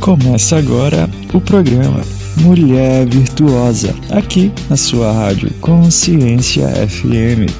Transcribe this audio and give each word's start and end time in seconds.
Começa 0.00 0.56
agora 0.56 1.08
o 1.34 1.40
programa 1.40 2.00
Mulher 2.40 3.04
Virtuosa, 3.06 3.88
aqui 4.10 4.52
na 4.70 4.76
sua 4.76 5.12
rádio 5.12 5.52
Consciência 5.60 6.68
FM. 6.88 7.50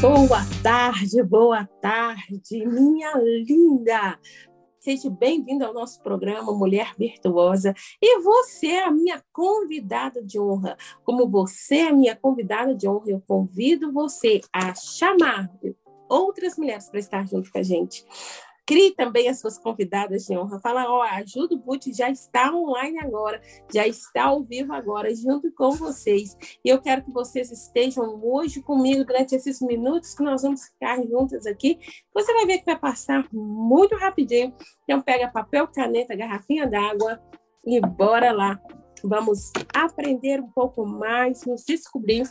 Boa 0.00 0.44
tarde, 0.62 1.22
boa 1.22 1.64
tarde, 1.80 2.66
minha 2.66 3.12
linda. 3.46 4.18
Seja 4.80 5.10
bem-vindo 5.10 5.66
ao 5.66 5.74
nosso 5.74 6.00
programa 6.02 6.50
Mulher 6.52 6.94
Virtuosa. 6.98 7.74
E 8.00 8.20
você 8.20 8.68
é 8.68 8.84
a 8.84 8.90
minha 8.90 9.22
convidada 9.32 10.22
de 10.22 10.40
honra. 10.40 10.78
Como 11.04 11.28
você 11.28 11.76
é 11.76 11.88
a 11.88 11.92
minha 11.92 12.16
convidada 12.16 12.74
de 12.74 12.88
honra, 12.88 13.04
eu 13.08 13.22
convido 13.26 13.92
você 13.92 14.40
a 14.50 14.74
chamar 14.74 15.50
outras 16.08 16.56
mulheres 16.56 16.88
para 16.88 17.00
estar 17.00 17.26
junto 17.26 17.50
com 17.50 17.58
a 17.58 17.62
gente. 17.62 18.04
Crie 18.68 18.94
também 18.94 19.30
as 19.30 19.40
suas 19.40 19.56
convidadas 19.56 20.26
de 20.26 20.36
honra. 20.36 20.60
Fala, 20.60 20.84
ó, 20.92 21.00
ajuda 21.00 21.54
o 21.54 21.58
Boot 21.58 21.90
já 21.90 22.10
está 22.10 22.52
online 22.52 22.98
agora, 22.98 23.40
já 23.72 23.86
está 23.86 24.24
ao 24.24 24.44
vivo 24.44 24.74
agora, 24.74 25.14
junto 25.14 25.50
com 25.52 25.70
vocês. 25.70 26.36
E 26.62 26.68
eu 26.68 26.78
quero 26.78 27.02
que 27.02 27.10
vocês 27.10 27.50
estejam 27.50 28.20
hoje 28.22 28.60
comigo 28.60 29.06
durante 29.06 29.34
esses 29.34 29.62
minutos 29.62 30.14
que 30.14 30.22
nós 30.22 30.42
vamos 30.42 30.64
ficar 30.64 31.02
juntas 31.02 31.46
aqui. 31.46 31.78
Você 32.12 32.30
vai 32.34 32.44
ver 32.44 32.58
que 32.58 32.66
vai 32.66 32.78
passar 32.78 33.26
muito 33.32 33.96
rapidinho. 33.96 34.54
Então, 34.84 35.00
pega 35.00 35.28
papel, 35.28 35.66
caneta, 35.68 36.14
garrafinha 36.14 36.66
d'água 36.66 37.18
e 37.64 37.80
bora 37.80 38.32
lá. 38.32 38.60
Vamos 39.02 39.50
aprender 39.72 40.42
um 40.42 40.50
pouco 40.50 40.84
mais, 40.84 41.42
nos 41.46 41.64
descobrir 41.64 42.28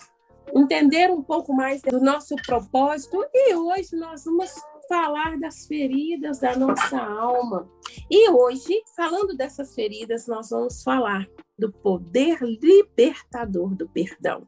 entender 0.55 1.11
um 1.11 1.21
pouco 1.21 1.53
mais 1.53 1.81
do 1.81 1.99
nosso 1.99 2.35
propósito 2.45 3.23
e 3.33 3.55
hoje 3.55 3.95
nós 3.95 4.25
vamos 4.25 4.53
falar 4.87 5.37
das 5.37 5.65
feridas 5.67 6.39
da 6.39 6.55
nossa 6.55 6.97
alma. 6.97 7.69
E 8.09 8.29
hoje, 8.29 8.81
falando 8.95 9.35
dessas 9.35 9.75
feridas, 9.75 10.27
nós 10.27 10.49
vamos 10.49 10.83
falar 10.83 11.27
do 11.57 11.71
poder 11.71 12.39
libertador 12.41 13.75
do 13.75 13.87
perdão. 13.89 14.47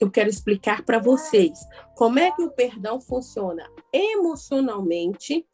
Eu 0.00 0.10
quero 0.10 0.28
explicar 0.28 0.84
para 0.84 0.98
vocês 0.98 1.58
como 1.96 2.18
é 2.18 2.30
que 2.30 2.42
o 2.42 2.50
perdão 2.50 3.00
funciona 3.00 3.68
emocionalmente, 3.92 5.46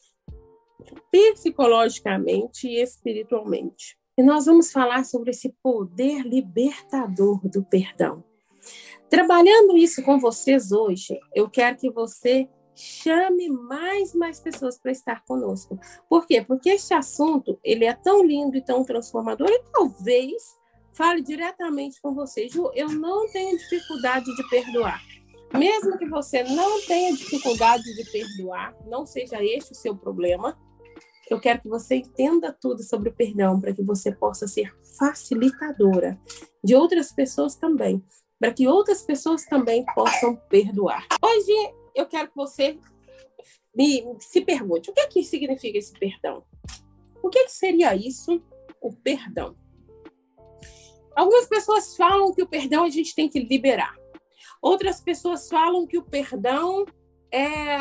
psicologicamente 1.10 2.68
e 2.68 2.82
espiritualmente. 2.82 3.96
E 4.16 4.22
nós 4.22 4.46
vamos 4.46 4.70
falar 4.70 5.04
sobre 5.04 5.30
esse 5.30 5.54
poder 5.62 6.22
libertador 6.22 7.40
do 7.48 7.64
perdão. 7.64 8.22
Trabalhando 9.08 9.76
isso 9.76 10.02
com 10.02 10.18
vocês 10.18 10.72
hoje, 10.72 11.18
eu 11.34 11.48
quero 11.48 11.76
que 11.76 11.90
você 11.90 12.48
chame 12.74 13.48
mais 13.48 14.12
mais 14.14 14.40
pessoas 14.40 14.78
para 14.78 14.90
estar 14.90 15.24
conosco. 15.24 15.78
Por 16.08 16.26
quê? 16.26 16.42
Porque 16.42 16.70
este 16.70 16.92
assunto, 16.92 17.58
ele 17.62 17.84
é 17.84 17.94
tão 17.94 18.24
lindo 18.24 18.56
e 18.56 18.64
tão 18.64 18.84
transformador 18.84 19.48
e 19.48 19.62
talvez 19.72 20.42
fale 20.92 21.22
diretamente 21.22 22.00
com 22.00 22.14
você. 22.14 22.48
Ju, 22.48 22.70
eu 22.74 22.88
não 22.88 23.30
tenho 23.30 23.56
dificuldade 23.56 24.26
de 24.34 24.48
perdoar. 24.48 25.00
Mesmo 25.56 25.96
que 25.96 26.08
você 26.08 26.42
não 26.42 26.80
tenha 26.82 27.12
dificuldade 27.12 27.84
de 27.84 28.10
perdoar, 28.10 28.74
não 28.86 29.06
seja 29.06 29.42
este 29.44 29.72
o 29.72 29.76
seu 29.76 29.96
problema, 29.96 30.58
eu 31.30 31.40
quero 31.40 31.60
que 31.60 31.68
você 31.68 31.96
entenda 31.96 32.52
tudo 32.52 32.82
sobre 32.82 33.08
o 33.08 33.14
perdão 33.14 33.60
para 33.60 33.72
que 33.72 33.82
você 33.82 34.12
possa 34.12 34.48
ser 34.48 34.74
facilitadora 34.98 36.18
de 36.62 36.74
outras 36.74 37.12
pessoas 37.12 37.54
também 37.54 38.04
para 38.44 38.52
que 38.52 38.68
outras 38.68 39.00
pessoas 39.00 39.46
também 39.46 39.86
possam 39.94 40.36
perdoar. 40.36 41.06
Hoje 41.22 41.50
eu 41.94 42.04
quero 42.04 42.28
que 42.28 42.36
você 42.36 42.78
me 43.74 44.04
se 44.20 44.42
pergunte 44.42 44.90
o 44.90 44.92
que 44.92 45.00
é 45.00 45.06
que 45.06 45.24
significa 45.24 45.78
esse 45.78 45.94
perdão? 45.94 46.44
O 47.22 47.30
que, 47.30 47.38
é 47.38 47.44
que 47.44 47.52
seria 47.52 47.96
isso, 47.96 48.44
o 48.82 48.92
perdão? 48.92 49.56
Algumas 51.16 51.46
pessoas 51.46 51.96
falam 51.96 52.34
que 52.34 52.42
o 52.42 52.46
perdão 52.46 52.84
a 52.84 52.90
gente 52.90 53.14
tem 53.14 53.30
que 53.30 53.40
liberar. 53.40 53.96
Outras 54.60 55.00
pessoas 55.00 55.48
falam 55.48 55.86
que 55.86 55.96
o 55.96 56.04
perdão 56.04 56.84
é 57.32 57.78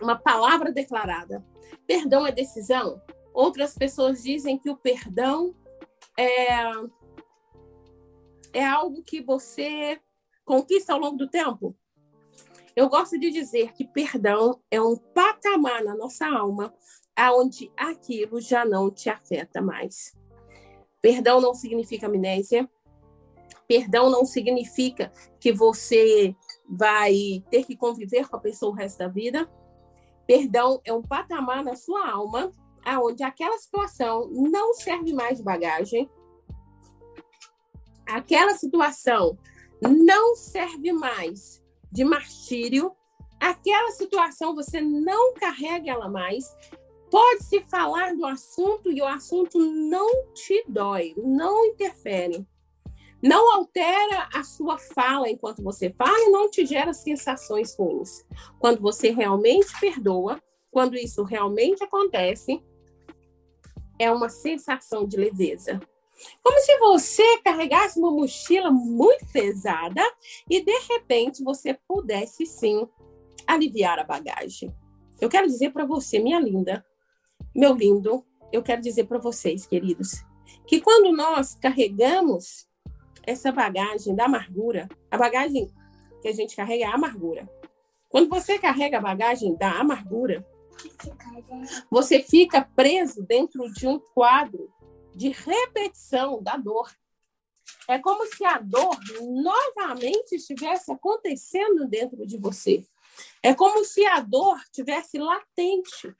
uma 0.00 0.16
palavra 0.16 0.72
declarada. 0.72 1.44
Perdão 1.86 2.26
é 2.26 2.32
decisão. 2.32 3.02
Outras 3.34 3.74
pessoas 3.74 4.22
dizem 4.22 4.58
que 4.58 4.70
o 4.70 4.78
perdão 4.78 5.54
é 6.16 6.64
é 8.52 8.64
algo 8.64 9.02
que 9.02 9.22
você 9.22 10.00
conquista 10.44 10.92
ao 10.92 10.98
longo 10.98 11.16
do 11.16 11.28
tempo? 11.28 11.76
Eu 12.74 12.88
gosto 12.88 13.18
de 13.18 13.30
dizer 13.30 13.72
que 13.72 13.84
perdão 13.84 14.60
é 14.70 14.80
um 14.80 14.96
patamar 14.96 15.82
na 15.82 15.96
nossa 15.96 16.26
alma 16.26 16.72
aonde 17.16 17.70
aquilo 17.76 18.40
já 18.40 18.64
não 18.64 18.90
te 18.90 19.10
afeta 19.10 19.60
mais. 19.60 20.16
Perdão 21.02 21.40
não 21.40 21.54
significa 21.54 22.06
amnésia. 22.06 22.68
Perdão 23.66 24.10
não 24.10 24.24
significa 24.24 25.12
que 25.38 25.52
você 25.52 26.34
vai 26.68 27.44
ter 27.50 27.64
que 27.64 27.76
conviver 27.76 28.28
com 28.28 28.36
a 28.36 28.40
pessoa 28.40 28.72
o 28.72 28.74
resto 28.74 28.98
da 28.98 29.08
vida. 29.08 29.50
Perdão 30.26 30.80
é 30.84 30.92
um 30.92 31.02
patamar 31.02 31.64
na 31.64 31.76
sua 31.76 32.08
alma 32.08 32.50
aonde 32.84 33.22
aquela 33.22 33.58
situação 33.58 34.28
não 34.30 34.72
serve 34.74 35.12
mais 35.12 35.38
de 35.38 35.44
bagagem, 35.44 36.08
aquela 38.10 38.54
situação 38.54 39.38
não 39.80 40.36
serve 40.36 40.92
mais 40.92 41.62
de 41.90 42.04
martírio, 42.04 42.92
aquela 43.38 43.90
situação 43.92 44.54
você 44.54 44.80
não 44.80 45.34
carrega 45.34 45.90
ela 45.90 46.08
mais, 46.08 46.44
pode 47.10 47.44
se 47.44 47.60
falar 47.62 48.14
do 48.14 48.24
assunto 48.24 48.92
e 48.92 49.00
o 49.00 49.06
assunto 49.06 49.58
não 49.58 50.32
te 50.32 50.64
dói, 50.68 51.14
não 51.16 51.66
interfere. 51.66 52.46
Não 53.22 53.52
altera 53.54 54.28
a 54.34 54.42
sua 54.42 54.78
fala 54.78 55.28
enquanto 55.28 55.62
você 55.62 55.92
fala 55.92 56.18
e 56.20 56.30
não 56.30 56.48
te 56.48 56.64
gera 56.64 56.94
sensações 56.94 57.76
ruins. 57.76 58.24
Quando 58.58 58.80
você 58.80 59.10
realmente 59.10 59.78
perdoa, 59.78 60.40
quando 60.70 60.96
isso 60.96 61.22
realmente 61.22 61.84
acontece, 61.84 62.62
é 63.98 64.10
uma 64.10 64.30
sensação 64.30 65.06
de 65.06 65.18
leveza. 65.18 65.78
Como 66.42 66.58
se 66.60 66.78
você 66.78 67.38
carregasse 67.42 67.98
uma 67.98 68.10
mochila 68.10 68.70
muito 68.70 69.26
pesada 69.32 70.02
e 70.48 70.62
de 70.62 70.78
repente 70.88 71.42
você 71.42 71.78
pudesse 71.88 72.46
sim 72.46 72.88
aliviar 73.46 73.98
a 73.98 74.04
bagagem. 74.04 74.74
Eu 75.20 75.28
quero 75.28 75.46
dizer 75.46 75.70
para 75.72 75.84
você, 75.84 76.18
minha 76.18 76.38
linda, 76.38 76.84
meu 77.54 77.74
lindo, 77.74 78.24
eu 78.52 78.62
quero 78.62 78.80
dizer 78.80 79.04
para 79.04 79.18
vocês, 79.18 79.66
queridos, 79.66 80.24
que 80.66 80.80
quando 80.80 81.14
nós 81.14 81.54
carregamos 81.54 82.66
essa 83.22 83.52
bagagem 83.52 84.14
da 84.14 84.24
amargura, 84.24 84.88
a 85.10 85.16
bagagem 85.16 85.70
que 86.22 86.28
a 86.28 86.32
gente 86.32 86.56
carrega 86.56 86.84
é 86.84 86.86
a 86.86 86.94
amargura. 86.94 87.48
Quando 88.08 88.28
você 88.28 88.58
carrega 88.58 88.98
a 88.98 89.00
bagagem 89.00 89.54
da 89.56 89.80
amargura, 89.80 90.46
você 91.90 92.22
fica 92.22 92.62
preso 92.62 93.22
dentro 93.22 93.70
de 93.72 93.86
um 93.86 93.98
quadro 93.98 94.70
de 95.20 95.28
repetição 95.28 96.42
da 96.42 96.56
dor. 96.56 96.90
É 97.86 97.98
como 97.98 98.24
se 98.24 98.42
a 98.42 98.58
dor 98.58 98.96
novamente 99.20 100.36
estivesse 100.36 100.90
acontecendo 100.90 101.86
dentro 101.86 102.26
de 102.26 102.38
você. 102.38 102.86
É 103.42 103.54
como 103.54 103.84
se 103.84 104.02
a 104.06 104.20
dor 104.20 104.58
tivesse 104.72 105.18
latente. 105.18 106.16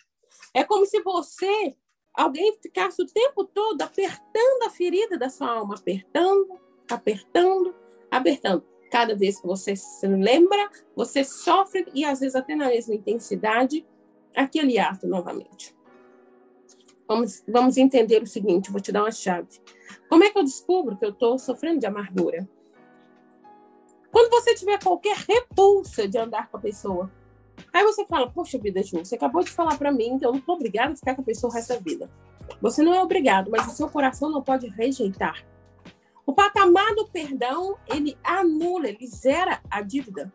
É 0.52 0.62
como 0.64 0.84
se 0.84 1.00
você, 1.00 1.74
alguém 2.12 2.58
ficasse 2.60 3.00
o 3.00 3.06
tempo 3.06 3.44
todo 3.44 3.80
apertando 3.80 4.64
a 4.66 4.70
ferida 4.70 5.16
da 5.16 5.30
sua 5.30 5.48
alma, 5.48 5.76
apertando, 5.76 6.60
apertando, 6.90 7.74
apertando. 8.10 8.66
Cada 8.92 9.16
vez 9.16 9.40
que 9.40 9.46
você 9.46 9.74
se 9.76 10.06
lembra, 10.06 10.70
você 10.94 11.24
sofre 11.24 11.86
e 11.94 12.04
às 12.04 12.20
vezes 12.20 12.34
até 12.34 12.54
na 12.54 12.68
mesma 12.68 12.94
intensidade 12.94 13.86
aquele 14.36 14.78
ato 14.78 15.06
novamente. 15.06 15.74
Vamos, 17.10 17.42
vamos 17.48 17.76
entender 17.76 18.22
o 18.22 18.26
seguinte, 18.26 18.70
vou 18.70 18.80
te 18.80 18.92
dar 18.92 19.02
uma 19.02 19.10
chave. 19.10 19.48
Como 20.08 20.22
é 20.22 20.30
que 20.30 20.38
eu 20.38 20.44
descubro 20.44 20.96
que 20.96 21.04
eu 21.04 21.10
estou 21.10 21.40
sofrendo 21.40 21.80
de 21.80 21.86
amargura? 21.86 22.48
Quando 24.12 24.30
você 24.30 24.54
tiver 24.54 24.80
qualquer 24.80 25.16
repulsa 25.16 26.06
de 26.06 26.16
andar 26.16 26.48
com 26.48 26.56
a 26.56 26.60
pessoa, 26.60 27.10
aí 27.72 27.82
você 27.82 28.06
fala, 28.06 28.30
poxa 28.30 28.60
vida, 28.60 28.80
Ju, 28.80 28.98
você 28.98 29.16
acabou 29.16 29.42
de 29.42 29.50
falar 29.50 29.76
para 29.76 29.90
mim, 29.90 30.10
então 30.10 30.28
eu 30.28 30.34
não 30.34 30.38
estou 30.38 30.54
obrigada 30.54 30.92
a 30.92 30.96
ficar 30.96 31.16
com 31.16 31.22
a 31.22 31.24
pessoa 31.24 31.50
o 31.50 31.52
resto 31.52 31.74
da 31.74 31.80
vida. 31.80 32.08
Você 32.62 32.80
não 32.80 32.94
é 32.94 33.02
obrigado, 33.02 33.50
mas 33.50 33.66
o 33.66 33.70
seu 33.70 33.88
coração 33.88 34.30
não 34.30 34.40
pode 34.40 34.68
rejeitar. 34.68 35.44
O 36.24 36.32
patamar 36.32 36.94
do 36.94 37.08
perdão, 37.08 37.76
ele 37.88 38.16
anula, 38.22 38.88
ele 38.88 39.08
zera 39.08 39.60
a 39.68 39.82
dívida. 39.82 40.32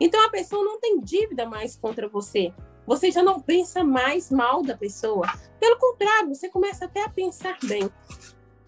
Então 0.00 0.24
a 0.24 0.30
pessoa 0.30 0.64
não 0.64 0.80
tem 0.80 0.98
dívida 1.02 1.44
mais 1.44 1.76
contra 1.76 2.08
você. 2.08 2.50
Você 2.86 3.10
já 3.10 3.22
não 3.22 3.40
pensa 3.40 3.82
mais 3.82 4.30
mal 4.30 4.62
da 4.62 4.76
pessoa. 4.76 5.26
Pelo 5.58 5.78
contrário, 5.78 6.34
você 6.34 6.48
começa 6.48 6.84
até 6.84 7.02
a 7.02 7.08
pensar 7.08 7.56
bem. 7.64 7.90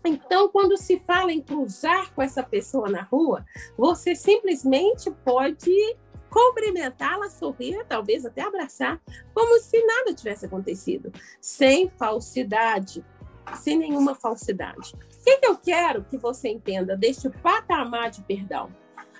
Então, 0.05 0.49
quando 0.49 0.77
se 0.77 1.01
fala 1.01 1.33
em 1.33 1.43
cruzar 1.43 2.15
com 2.15 2.23
essa 2.23 2.43
pessoa 2.43 2.89
na 2.89 3.03
rua, 3.03 3.45
você 3.77 4.15
simplesmente 4.15 5.11
pode 5.25 5.71
cumprimentá-la, 6.31 7.31
sorrir, 7.31 7.85
talvez 7.89 8.25
até 8.25 8.43
abraçar, 8.43 9.01
como 9.35 9.59
se 9.59 9.83
nada 9.85 10.15
tivesse 10.15 10.47
acontecido, 10.47 11.11
sem 11.41 11.89
falsidade, 11.91 13.05
sem 13.55 13.79
nenhuma 13.79 14.15
falsidade. 14.15 14.95
O 14.95 15.25
que, 15.25 15.39
que 15.39 15.47
eu 15.47 15.57
quero 15.57 16.05
que 16.05 16.19
você 16.19 16.49
entenda 16.49 16.97
deste 16.97 17.29
patamar 17.31 18.11
de 18.11 18.23
perdão? 18.23 18.71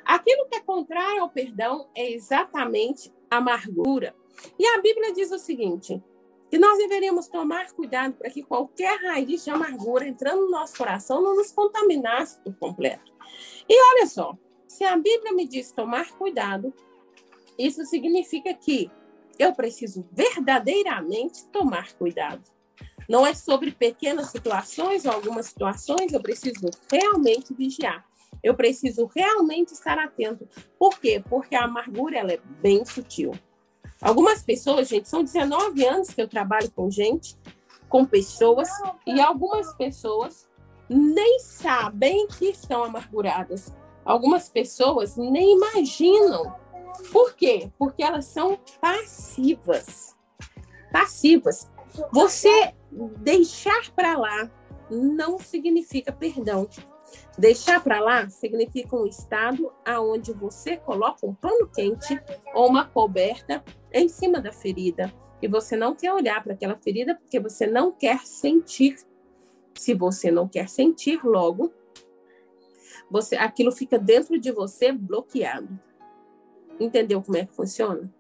Aquilo 0.05 0.47
que 0.47 0.57
é 0.57 0.61
contrário 0.61 1.23
ao 1.23 1.29
perdão 1.29 1.89
é 1.97 2.13
exatamente 2.13 3.13
amargura. 3.31 4.15
E 4.59 4.67
a 4.67 4.81
Bíblia 4.81 5.13
diz 5.13 5.31
o 5.31 5.39
seguinte: 5.39 6.03
que 6.51 6.59
nós 6.59 6.79
deveríamos 6.79 7.29
tomar 7.29 7.73
cuidado 7.73 8.15
para 8.15 8.31
que 8.31 8.43
qualquer 8.43 8.99
raiz 9.03 9.45
de 9.45 9.51
amargura 9.51 10.07
entrando 10.07 10.43
no 10.43 10.51
nosso 10.51 10.77
coração 10.77 11.23
não 11.23 11.37
nos 11.37 11.53
contaminasse 11.53 12.41
por 12.41 12.55
completo. 12.57 13.13
E 13.69 13.83
olha 13.93 14.07
só, 14.07 14.37
se 14.69 14.85
a 14.85 14.97
Bíblia 14.97 15.33
me 15.33 15.47
diz 15.47 15.73
tomar 15.73 16.13
cuidado, 16.13 16.73
isso 17.59 17.85
significa 17.87 18.53
que 18.55 18.91
eu 19.39 19.55
preciso 19.55 20.07
verdadeiramente 20.13 21.47
tomar 21.49 21.93
cuidado. 21.95 22.43
Não 23.09 23.27
é 23.27 23.35
sobre 23.35 23.71
pequenas 23.71 24.31
situações 24.31 25.05
ou 25.05 25.13
algumas 25.13 25.47
situações, 25.47 26.13
eu 26.13 26.21
preciso 26.21 26.69
realmente 26.91 27.55
vigiar. 27.55 28.05
Eu 28.43 28.55
preciso 28.55 29.07
realmente 29.15 29.73
estar 29.73 29.99
atento. 29.99 30.49
Por 30.79 30.99
quê? 31.01 31.23
Porque 31.29 31.55
a 31.55 31.65
amargura 31.65 32.19
ela 32.19 32.33
é 32.33 32.41
bem 32.61 32.85
sutil. 32.85 33.33
Algumas 34.01 34.43
pessoas, 34.43 34.89
gente, 34.89 35.09
são 35.09 35.25
19 35.25 35.85
anos 35.85 36.11
que 36.11 36.21
eu 36.21 36.29
trabalho 36.29 36.71
com 36.71 36.91
gente, 36.91 37.39
com 37.89 38.05
pessoas, 38.05 38.69
e 39.07 39.21
algumas 39.21 39.73
pessoas 39.75 40.49
nem 40.89 41.39
sabem 41.41 42.27
que 42.27 42.47
estão 42.47 42.85
amarguradas. 42.85 43.75
Algumas 44.05 44.49
pessoas 44.49 45.17
nem 45.17 45.57
imaginam. 45.57 46.55
Por 47.11 47.35
quê? 47.35 47.71
Porque 47.79 48.03
elas 48.03 48.27
são 48.27 48.59
passivas. 48.81 50.17
Passivas. 50.93 51.71
Você 52.13 52.75
deixar 53.19 53.91
para 53.95 54.17
lá 54.17 54.51
não 54.91 55.39
significa 55.39 56.13
perdão. 56.13 56.69
Deixar 57.39 57.83
para 57.83 58.01
lá 58.01 58.29
significa 58.29 58.97
um 58.97 59.07
estado 59.07 59.73
aonde 59.85 60.33
você 60.33 60.77
coloca 60.77 61.27
um 61.27 61.35
pano 61.35 61.69
quente 61.69 62.21
ou 62.55 62.69
uma 62.69 62.85
coberta 62.85 63.63
em 64.01 64.09
cima 64.09 64.41
da 64.41 64.53
ferida 64.53 65.13
e 65.41 65.49
você 65.49 65.77
não 65.77 65.95
quer 65.95 66.13
olhar 66.13 66.43
para 66.43 66.55
aquela 66.55 66.77
ferida 66.77 67.15
porque 67.15 67.39
você 67.39 67.67
não 67.67 67.93
quer 67.93 68.27
sentir. 68.27 68.97
Se 69.75 69.93
você 69.93 70.31
não 70.31 70.49
quer 70.49 70.69
sentir 70.69 71.23
logo, 71.23 71.73
você 73.11 73.37
aquilo 73.37 73.71
fica 73.71 73.99
dentro 73.99 74.39
de 74.39 74.51
você 74.51 74.91
bloqueado. 74.91 75.79
Entendeu 76.81 77.23
como 77.23 77.37
é 77.37 77.45
que 77.45 77.55
funciona? 77.55 78.13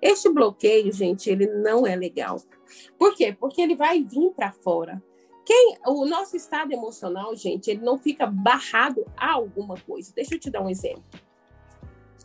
Este 0.00 0.28
bloqueio, 0.28 0.92
gente, 0.92 1.30
ele 1.30 1.46
não 1.46 1.86
é 1.86 1.96
legal. 1.96 2.40
Por 2.98 3.14
quê? 3.14 3.36
Porque 3.38 3.60
ele 3.60 3.76
vai 3.76 4.02
vir 4.02 4.30
para 4.30 4.52
fora. 4.52 5.02
Quem, 5.44 5.78
o 5.86 6.04
nosso 6.06 6.36
estado 6.36 6.72
emocional, 6.72 7.34
gente, 7.34 7.70
ele 7.70 7.80
não 7.80 7.98
fica 7.98 8.26
barrado 8.26 9.04
a 9.16 9.32
alguma 9.32 9.76
coisa. 9.80 10.12
Deixa 10.14 10.34
eu 10.34 10.38
te 10.38 10.50
dar 10.50 10.62
um 10.62 10.70
exemplo. 10.70 11.04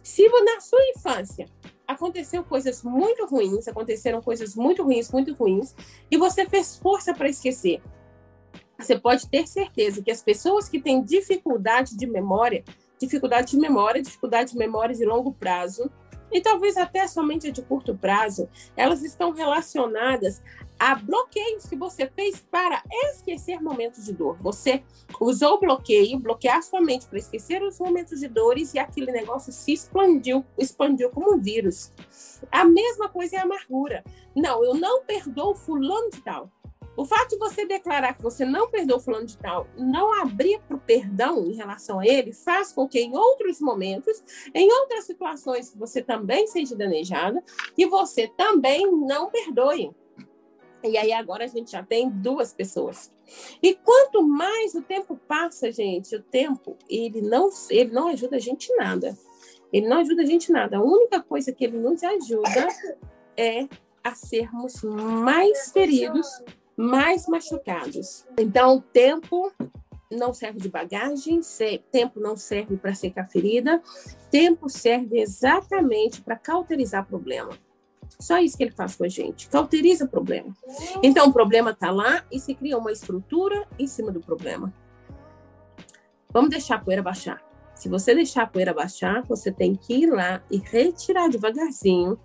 Se 0.04 0.28
na 0.30 0.60
sua 0.60 0.84
infância 0.90 1.48
aconteceu 1.88 2.44
coisas 2.44 2.84
muito 2.84 3.26
ruins, 3.26 3.68
aconteceram 3.68 4.22
coisas 4.22 4.56
muito 4.56 4.84
ruins, 4.84 5.12
muito 5.12 5.34
ruins, 5.34 5.76
e 6.10 6.18
você 6.18 6.46
fez 6.48 6.78
força 6.78 7.14
para 7.14 7.30
esquecer, 7.30 7.82
você 8.78 9.00
pode 9.00 9.30
ter 9.30 9.48
certeza 9.48 10.02
que 10.04 10.12
as 10.12 10.22
pessoas 10.22 10.68
que 10.68 10.80
têm 10.80 11.02
dificuldade 11.02 11.96
de 11.98 12.06
memória, 12.06 12.64
dificuldade 13.00 13.52
de 13.52 13.58
memória, 13.58 14.02
dificuldade 14.02 14.52
de 14.52 14.58
memória 14.58 14.94
de 14.94 15.06
longo 15.06 15.34
prazo, 15.34 15.90
e 16.32 16.42
talvez 16.42 16.76
até 16.76 17.08
somente 17.08 17.52
de 17.52 17.62
curto 17.62 17.96
prazo, 17.96 18.50
elas 18.76 19.04
estão 19.04 19.32
relacionadas 19.32 20.42
a 20.80 20.96
bloqueios 20.96 21.66
que 21.66 21.76
você 21.76 22.08
fez 22.08 22.46
para 22.52 22.84
esquecer 23.12 23.62
momentos 23.62 24.06
de 24.06 24.14
dor. 24.14 24.38
Você 24.42 24.84
usou 25.20 25.54
o 25.54 25.60
bloqueio, 25.60 26.20
bloquear 26.20 26.62
sua 26.64 26.82
mente 26.82 27.08
para 27.08 27.20
esquecer 27.20 27.62
os 27.64 27.80
momentos 27.80 28.20
de 28.20 28.28
dores 28.28 28.74
e 28.74 28.80
aquele 28.80 29.12
negócio 29.12 29.52
se 29.52 29.74
expandiu, 29.74 30.46
expandiu 30.58 31.10
como 31.10 31.34
um 31.34 31.40
vírus. 31.40 31.92
A 32.52 32.66
mesma 32.66 33.10
coisa 33.10 33.38
é 33.38 33.40
a 33.40 33.44
amargura. 33.44 34.04
Não, 34.36 34.64
eu 34.64 34.74
não 34.74 35.04
perdoo 35.04 35.56
fulano 35.56 36.10
de 36.10 36.22
tal. 36.22 36.52
O 36.98 37.04
fato 37.04 37.32
de 37.32 37.38
você 37.38 37.66
declarar 37.66 38.14
que 38.14 38.24
você 38.24 38.46
não 38.46 38.70
perdoa 38.70 39.00
fulano 39.00 39.26
de 39.26 39.38
tal, 39.38 39.68
não 39.78 40.14
abrir 40.22 40.62
para 40.62 40.78
o 40.78 40.80
perdão 40.80 41.46
em 41.46 41.54
relação 41.54 42.00
a 42.00 42.08
ele, 42.08 42.32
faz 42.32 42.72
com 42.72 42.88
que 42.88 43.00
em 43.00 43.18
outros 43.18 43.60
momentos, 43.60 44.24
em 44.54 44.72
outras 44.72 45.04
situações, 45.04 45.76
você 45.76 46.02
também 46.02 46.48
seja 46.48 46.76
danejada 46.76 47.44
e 47.78 47.86
você 47.86 48.30
também 48.38 48.90
não 48.90 49.30
perdoe. 49.30 49.94
E 50.88 50.98
aí 50.98 51.12
agora 51.12 51.46
a 51.46 51.48
gente 51.48 51.72
já 51.72 51.84
tem 51.84 52.10
duas 52.10 52.54
pessoas. 52.54 53.12
E 53.62 53.74
quanto 53.76 54.22
mais 54.22 54.76
o 54.76 54.82
tempo 54.82 55.20
passa, 55.28 55.72
gente, 55.72 56.16
o 56.16 56.22
tempo, 56.22 56.78
ele 56.90 57.22
não, 57.22 57.50
ele 57.70 57.92
não 57.92 58.08
ajuda 58.08 58.36
a 58.36 58.40
gente 58.40 58.74
nada. 58.76 59.18
Ele 59.74 59.88
não 59.88 59.98
ajuda 59.98 60.22
a 60.22 60.26
gente 60.26 60.52
nada. 60.52 60.78
A 60.78 60.84
única 60.84 61.22
coisa 61.22 61.52
que 61.52 61.66
ele 61.66 61.78
nos 61.78 62.04
ajuda 62.04 62.68
é 63.36 63.68
a 64.04 64.14
sermos 64.14 64.84
mais 64.84 65.72
feridos 65.72 66.28
mais 66.76 67.28
machucados. 67.28 68.26
Então, 68.38 68.84
tempo 68.94 69.52
não 70.12 70.34
serve 70.34 70.60
de 70.60 70.70
bagagem, 70.70 71.42
tempo 71.92 72.20
não 72.20 72.38
serve 72.38 72.78
para 72.78 72.94
secar 72.94 73.28
ferida, 73.30 73.82
tempo 74.30 74.70
serve 74.70 75.20
exatamente 75.20 76.22
para 76.22 76.36
cauterizar 76.36 77.06
problema. 77.08 77.58
Só 78.20 78.40
isso 78.40 78.58
que 78.58 78.64
ele 78.64 78.72
faz 78.72 78.96
com 78.96 79.04
a 79.04 79.08
gente, 79.08 79.50
cauteriza 79.50 80.06
o 80.06 80.08
problema. 80.08 80.54
Então, 81.04 81.28
o 81.28 81.34
problema 81.34 81.72
está 81.72 81.92
lá 81.92 82.24
e 82.32 82.40
se 82.40 82.54
cria 82.54 82.78
uma 82.78 82.92
estrutura 82.92 83.68
em 83.78 83.88
cima 83.88 84.12
do 84.12 84.20
problema. 84.20 84.74
Vamos 86.32 86.50
deixar 86.50 86.76
a 86.76 86.80
poeira 86.80 87.02
baixar. 87.02 87.42
Se 87.74 87.90
você 87.90 88.16
deixar 88.16 88.44
a 88.44 88.48
poeira 88.48 88.74
baixar, 88.74 89.24
você 89.24 89.52
tem 89.52 89.76
que 89.76 89.94
ir 89.94 90.10
lá 90.10 90.42
e 90.50 90.58
retirar 90.58 91.30
devagarzinho 91.30 92.20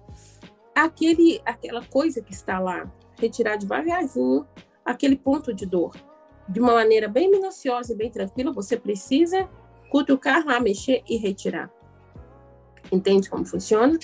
aquele, 0.74 1.40
aquela 1.44 1.84
coisa 1.84 2.20
que 2.20 2.32
está 2.32 2.58
lá 2.58 2.90
retirar 3.20 3.56
devagarzinho 3.56 4.46
aquele 4.84 5.14
ponto 5.14 5.52
de 5.52 5.66
dor. 5.66 5.94
De 6.48 6.58
uma 6.58 6.72
maneira 6.72 7.06
bem 7.06 7.30
minuciosa 7.30 7.92
e 7.92 7.96
bem 7.96 8.10
tranquila, 8.10 8.52
você 8.52 8.76
precisa 8.76 9.48
cutucar 9.90 10.44
lá, 10.44 10.58
mexer 10.58 11.02
e 11.08 11.16
retirar. 11.16 11.70
Entende 12.90 13.28
como 13.28 13.44
funciona? 13.44 13.98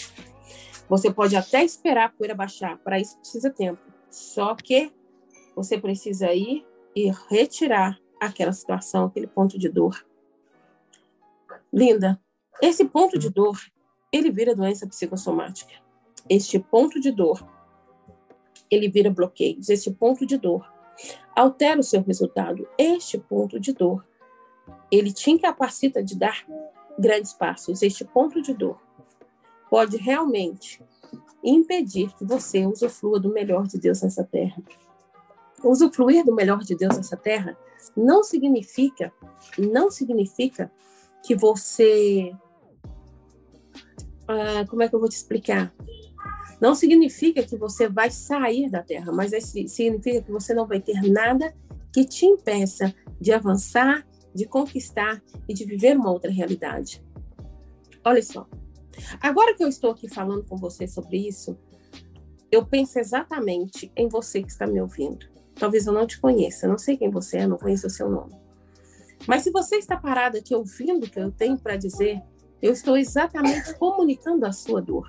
Você 0.88 1.12
pode 1.12 1.35
até 1.35 1.64
esperar 1.64 2.07
a 2.07 2.09
poeira 2.09 2.35
baixar, 2.35 2.78
para 2.78 2.99
isso 3.00 3.19
precisa 3.19 3.50
tempo. 3.50 3.81
Só 4.11 4.55
que 4.55 4.93
você 5.55 5.78
precisa 5.78 6.33
ir 6.33 6.64
e 6.95 7.11
retirar 7.28 7.99
aquela 8.21 8.52
situação, 8.52 9.07
aquele 9.07 9.26
ponto 9.26 9.59
de 9.59 9.69
dor. 9.69 10.07
Linda, 11.73 12.21
esse 12.62 12.85
ponto 12.85 13.19
de 13.19 13.31
dor, 13.31 13.59
ele 14.12 14.31
vira 14.31 14.55
doença 14.55 14.87
psicossomática. 14.87 15.75
Este 16.28 16.59
ponto 16.59 17.00
de 17.00 17.11
dor 17.11 17.45
ele 18.71 18.88
vira 18.88 19.11
bloqueios, 19.11 19.69
esse 19.69 19.93
ponto 19.93 20.26
de 20.26 20.37
dor. 20.37 20.73
Altera 21.35 21.81
o 21.81 21.85
seu 21.85 22.02
resultado. 22.02 22.66
Este 22.78 23.19
ponto 23.19 23.61
de 23.61 23.73
dor, 23.73 24.07
ele 24.90 25.12
te 25.12 25.31
incapacita 25.31 26.02
de 26.02 26.16
dar 26.16 26.45
grandes 26.99 27.33
passos. 27.33 27.83
Este 27.83 28.05
ponto 28.05 28.40
de 28.40 28.55
dor 28.55 28.86
pode 29.70 29.96
realmente 29.96 30.82
impedir 31.42 32.12
que 32.14 32.25
você 32.25 32.66
usufrua 32.66 33.20
do 33.20 33.32
melhor 33.32 33.66
de 33.66 33.78
Deus 33.78 34.02
nessa 34.02 34.25
terra. 34.25 34.62
Usufruir 35.62 36.25
do 36.25 36.35
melhor 36.35 36.62
de 36.62 36.76
Deus 36.76 36.96
nessa 36.96 37.16
terra 37.16 37.56
não 37.96 38.23
significa, 38.23 39.12
não 39.58 39.90
significa 39.90 40.70
que 41.23 41.35
você. 41.35 42.32
Ah, 44.28 44.64
como 44.68 44.82
é 44.82 44.88
que 44.88 44.94
eu 44.94 45.00
vou 45.00 45.08
te 45.08 45.16
explicar? 45.16 45.73
Não 46.61 46.75
significa 46.75 47.42
que 47.42 47.56
você 47.56 47.88
vai 47.88 48.11
sair 48.11 48.70
da 48.70 48.82
Terra, 48.82 49.12
mas 49.12 49.32
é, 49.32 49.40
significa 49.40 50.23
que 50.23 50.32
você 50.32 50.54
não 50.54 50.66
vai 50.66 50.80
ter 50.80 51.02
nada 51.02 51.54
que 51.92 52.04
te 52.04 52.25
impeça 52.26 52.94
de 53.20 53.32
avançar, 53.32 54.06
de 54.35 54.46
conquistar 54.46 55.23
e 55.49 55.54
de 55.54 55.64
viver 55.64 55.96
uma 55.96 56.11
outra 56.11 56.30
realidade. 56.30 57.02
Olha 58.04 58.23
só. 58.23 58.49
Agora 59.21 59.55
que 59.55 59.62
eu 59.62 59.69
estou 59.69 59.91
aqui 59.91 60.09
falando 60.09 60.45
com 60.45 60.57
você 60.57 60.87
sobre 60.87 61.17
isso, 61.17 61.57
eu 62.50 62.65
penso 62.65 62.99
exatamente 62.99 63.91
em 63.97 64.09
você 64.09 64.43
que 64.43 64.50
está 64.50 64.67
me 64.67 64.81
ouvindo. 64.81 65.26
Talvez 65.55 65.87
eu 65.87 65.93
não 65.93 66.07
te 66.07 66.21
conheça, 66.21 66.69
não 66.69 66.79
sei 66.79 66.97
quem 66.97 67.11
você 67.11 67.38
é, 67.38 67.47
não 67.47 67.57
conheço 67.57 67.87
o 67.87 67.91
seu 67.91 68.09
nome. 68.09 68.35
Mas 69.26 69.43
se 69.43 69.50
você 69.50 69.76
está 69.76 69.97
parado 69.97 70.37
aqui 70.37 70.55
ouvindo 70.55 71.05
o 71.05 71.11
que 71.11 71.19
eu 71.19 71.31
tenho 71.31 71.59
para 71.59 71.76
dizer, 71.76 72.23
eu 72.61 72.73
estou 72.73 72.97
exatamente 72.97 73.75
comunicando 73.75 74.45
a 74.47 74.53
sua 74.53 74.81
dor. 74.81 75.09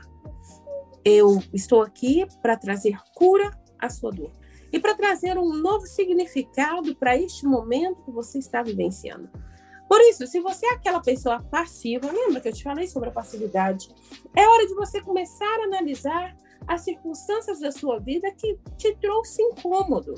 Eu 1.03 1.41
estou 1.53 1.82
aqui 1.82 2.25
para 2.41 2.58
trazer 2.58 2.98
cura 3.13 3.51
à 3.79 3.89
sua 3.89 4.12
dor 4.12 4.32
e 4.72 4.79
para 4.79 4.96
trazer 4.96 5.38
um 5.38 5.53
novo 5.53 5.86
significado 5.86 6.96
para 6.96 7.17
este 7.17 7.46
momento 7.46 8.03
que 8.03 8.12
você 8.12 8.39
está 8.39 8.62
vivenciando. 8.62 9.29
Por 9.88 10.01
isso, 10.01 10.27
se 10.27 10.39
você 10.39 10.65
é 10.65 10.72
aquela 10.72 11.01
pessoa 11.01 11.41
passiva, 11.50 12.12
lembra 12.12 12.41
que 12.41 12.50
eu 12.50 12.53
te 12.53 12.63
falei 12.63 12.88
sobre 12.88 13.10
a 13.10 13.12
passividade? 13.12 13.89
É 14.36 14.48
hora 14.48 14.67
de 14.67 14.75
você 14.75 15.01
começar 15.01 15.46
a 15.46 15.63
analisar 15.63 16.36
as 16.67 16.82
circunstâncias 16.82 17.60
da 17.60 17.72
sua 17.72 18.00
vida 18.00 18.29
que 18.32 18.58
te 18.77 18.96
trouxe 18.98 19.41
incômodo. 19.41 20.15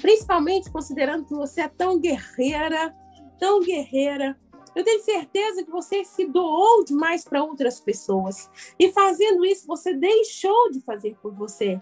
Principalmente 0.00 0.70
considerando 0.70 1.26
que 1.26 1.34
você 1.34 1.62
é 1.62 1.68
tão 1.68 1.98
guerreira, 1.98 2.94
tão 3.38 3.60
guerreira. 3.60 4.38
Eu 4.74 4.84
tenho 4.84 5.02
certeza 5.02 5.64
que 5.64 5.70
você 5.70 6.04
se 6.04 6.26
doou 6.26 6.84
demais 6.84 7.24
para 7.24 7.42
outras 7.42 7.80
pessoas. 7.80 8.50
E 8.78 8.92
fazendo 8.92 9.44
isso, 9.44 9.66
você 9.66 9.94
deixou 9.94 10.70
de 10.70 10.80
fazer 10.80 11.16
por 11.20 11.34
você. 11.34 11.80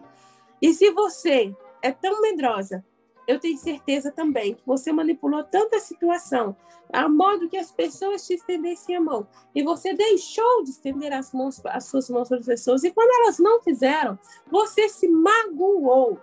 E 0.62 0.72
se 0.72 0.90
você 0.92 1.54
é 1.82 1.92
tão 1.92 2.22
medrosa, 2.22 2.84
eu 3.26 3.38
tenho 3.38 3.56
certeza 3.58 4.10
também 4.10 4.54
que 4.54 4.62
você 4.66 4.92
manipulou 4.92 5.42
tanto 5.44 5.76
a 5.76 5.80
situação, 5.80 6.56
a 6.92 7.08
modo 7.08 7.48
que 7.48 7.56
as 7.56 7.72
pessoas 7.72 8.26
te 8.26 8.34
estendessem 8.34 8.96
a 8.96 9.00
mão, 9.00 9.26
e 9.54 9.62
você 9.62 9.94
deixou 9.94 10.62
de 10.62 10.70
estender 10.70 11.12
as, 11.12 11.32
mãos, 11.32 11.60
as 11.66 11.84
suas 11.86 12.08
mãos 12.10 12.28
para 12.28 12.38
as 12.38 12.46
pessoas, 12.46 12.84
e 12.84 12.90
quando 12.90 13.10
elas 13.22 13.38
não 13.38 13.60
fizeram, 13.62 14.18
você 14.50 14.88
se 14.88 15.08
magoou. 15.08 16.18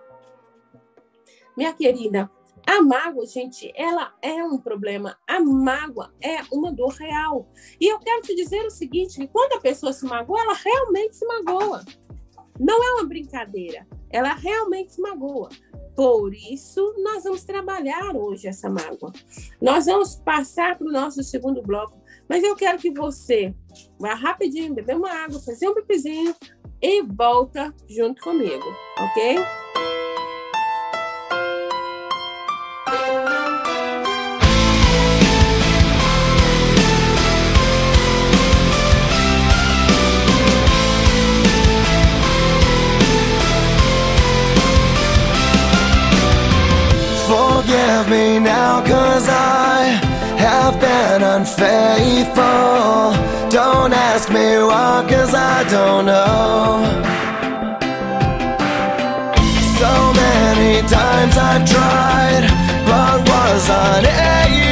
Minha 1.56 1.72
querida, 1.74 2.30
a 2.66 2.80
mágoa, 2.80 3.26
gente, 3.26 3.72
ela 3.74 4.14
é 4.22 4.42
um 4.44 4.56
problema. 4.56 5.18
A 5.26 5.40
mágoa 5.40 6.14
é 6.22 6.38
uma 6.52 6.72
dor 6.72 6.92
real. 6.94 7.48
E 7.80 7.86
eu 7.86 7.98
quero 7.98 8.22
te 8.22 8.34
dizer 8.34 8.64
o 8.64 8.70
seguinte: 8.70 9.18
que 9.18 9.26
quando 9.26 9.54
a 9.54 9.60
pessoa 9.60 9.92
se 9.92 10.04
magoa, 10.04 10.40
ela 10.40 10.54
realmente 10.54 11.16
se 11.16 11.26
magoa. 11.26 11.84
Não 12.58 12.82
é 12.82 12.94
uma 12.94 13.04
brincadeira. 13.04 13.86
Ela 14.10 14.34
realmente 14.34 14.94
se 14.94 15.00
magoa. 15.00 15.48
Por 15.94 16.34
isso, 16.34 16.94
nós 16.98 17.24
vamos 17.24 17.44
trabalhar 17.44 18.16
hoje 18.16 18.48
essa 18.48 18.68
mágoa. 18.70 19.12
Nós 19.60 19.86
vamos 19.86 20.16
passar 20.16 20.78
para 20.78 20.86
o 20.86 20.92
nosso 20.92 21.22
segundo 21.22 21.62
bloco, 21.62 22.00
mas 22.28 22.42
eu 22.42 22.56
quero 22.56 22.78
que 22.78 22.90
você 22.90 23.54
vá 23.98 24.14
rapidinho 24.14 24.74
beber 24.74 24.96
uma 24.96 25.12
água, 25.12 25.40
fazer 25.40 25.68
um 25.68 25.74
pipizinho 25.74 26.34
e 26.80 27.02
volta 27.02 27.74
junto 27.88 28.22
comigo, 28.22 28.64
ok? 28.98 29.36
Cause 49.22 49.28
I 49.28 49.84
have 50.38 50.80
been 50.80 51.22
unfaithful. 51.22 52.42
Don't 53.50 53.92
ask 53.92 54.28
me 54.30 54.58
why, 54.68 55.06
cause 55.08 55.34
I 55.34 55.62
don't 55.68 56.06
know. 56.06 56.82
So 59.78 59.92
many 60.22 60.80
times 60.88 61.36
I've 61.36 61.64
tried, 61.68 62.44
but 62.86 63.28
was 63.28 63.68
unable. 63.68 64.71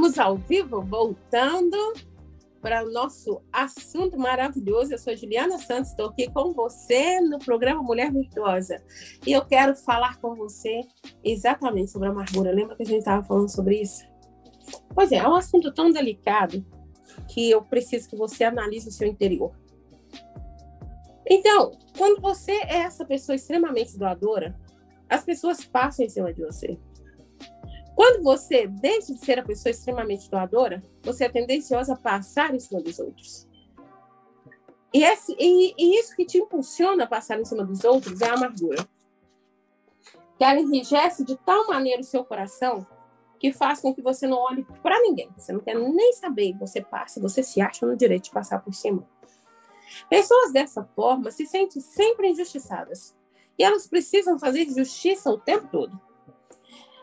Estamos 0.00 0.18
ao 0.18 0.36
vivo, 0.38 0.80
voltando 0.80 1.76
para 2.62 2.82
o 2.82 2.90
nosso 2.90 3.42
assunto 3.52 4.18
maravilhoso. 4.18 4.94
Eu 4.94 4.98
sou 4.98 5.14
Juliana 5.14 5.58
Santos, 5.58 5.90
estou 5.90 6.06
aqui 6.06 6.26
com 6.30 6.54
você 6.54 7.20
no 7.20 7.38
programa 7.38 7.82
Mulher 7.82 8.10
Virtuosa. 8.10 8.82
E 9.26 9.32
eu 9.32 9.44
quero 9.44 9.76
falar 9.76 10.18
com 10.18 10.34
você 10.34 10.80
exatamente 11.22 11.90
sobre 11.90 12.08
a 12.08 12.12
amargura. 12.12 12.50
Lembra 12.50 12.76
que 12.76 12.82
a 12.82 12.86
gente 12.86 13.00
estava 13.00 13.22
falando 13.22 13.50
sobre 13.50 13.82
isso? 13.82 14.02
Pois 14.94 15.12
é, 15.12 15.16
é 15.16 15.28
um 15.28 15.34
assunto 15.34 15.70
tão 15.70 15.90
delicado 15.90 16.64
que 17.28 17.50
eu 17.50 17.60
preciso 17.60 18.08
que 18.08 18.16
você 18.16 18.44
analise 18.44 18.88
o 18.88 18.92
seu 18.92 19.06
interior. 19.06 19.52
Então, 21.26 21.72
quando 21.98 22.22
você 22.22 22.52
é 22.52 22.78
essa 22.78 23.04
pessoa 23.04 23.36
extremamente 23.36 23.98
doadora, 23.98 24.58
as 25.10 25.22
pessoas 25.24 25.62
passam 25.62 26.06
em 26.06 26.08
cima 26.08 26.32
de 26.32 26.42
você. 26.42 26.78
Quando 28.00 28.22
você 28.22 28.66
deixa 28.66 29.12
de 29.12 29.22
ser 29.22 29.38
a 29.38 29.44
pessoa 29.44 29.70
extremamente 29.70 30.30
doadora, 30.30 30.82
você 31.02 31.26
é 31.26 31.28
tendenciosa 31.28 31.92
a 31.92 31.96
passar 31.96 32.54
em 32.54 32.58
cima 32.58 32.80
dos 32.80 32.98
outros. 32.98 33.46
E, 34.90 35.04
esse, 35.04 35.36
e, 35.38 35.74
e 35.76 35.98
isso 35.98 36.16
que 36.16 36.24
te 36.24 36.38
impulsiona 36.38 37.04
a 37.04 37.06
passar 37.06 37.38
em 37.38 37.44
cima 37.44 37.62
dos 37.62 37.84
outros 37.84 38.22
é 38.22 38.30
a 38.30 38.32
amargura. 38.32 38.88
Que 40.38 40.44
ela 40.44 40.58
enrijece 40.58 41.26
de 41.26 41.36
tal 41.44 41.66
maneira 41.66 42.00
o 42.00 42.04
seu 42.04 42.24
coração 42.24 42.86
que 43.38 43.52
faz 43.52 43.82
com 43.82 43.94
que 43.94 44.00
você 44.00 44.26
não 44.26 44.38
olhe 44.38 44.66
para 44.82 44.98
ninguém. 45.02 45.28
Você 45.36 45.52
não 45.52 45.60
quer 45.60 45.74
nem 45.74 46.14
saber, 46.14 46.56
você 46.56 46.80
passa, 46.80 47.20
você 47.20 47.42
se 47.42 47.60
acha 47.60 47.84
no 47.84 47.94
direito 47.94 48.24
de 48.24 48.30
passar 48.30 48.60
por 48.60 48.72
cima. 48.72 49.06
Pessoas 50.08 50.54
dessa 50.54 50.84
forma 50.96 51.30
se 51.30 51.44
sentem 51.44 51.82
sempre 51.82 52.30
injustiçadas. 52.30 53.14
E 53.58 53.62
elas 53.62 53.86
precisam 53.86 54.38
fazer 54.38 54.64
justiça 54.70 55.30
o 55.30 55.36
tempo 55.36 55.68
todo. 55.70 56.00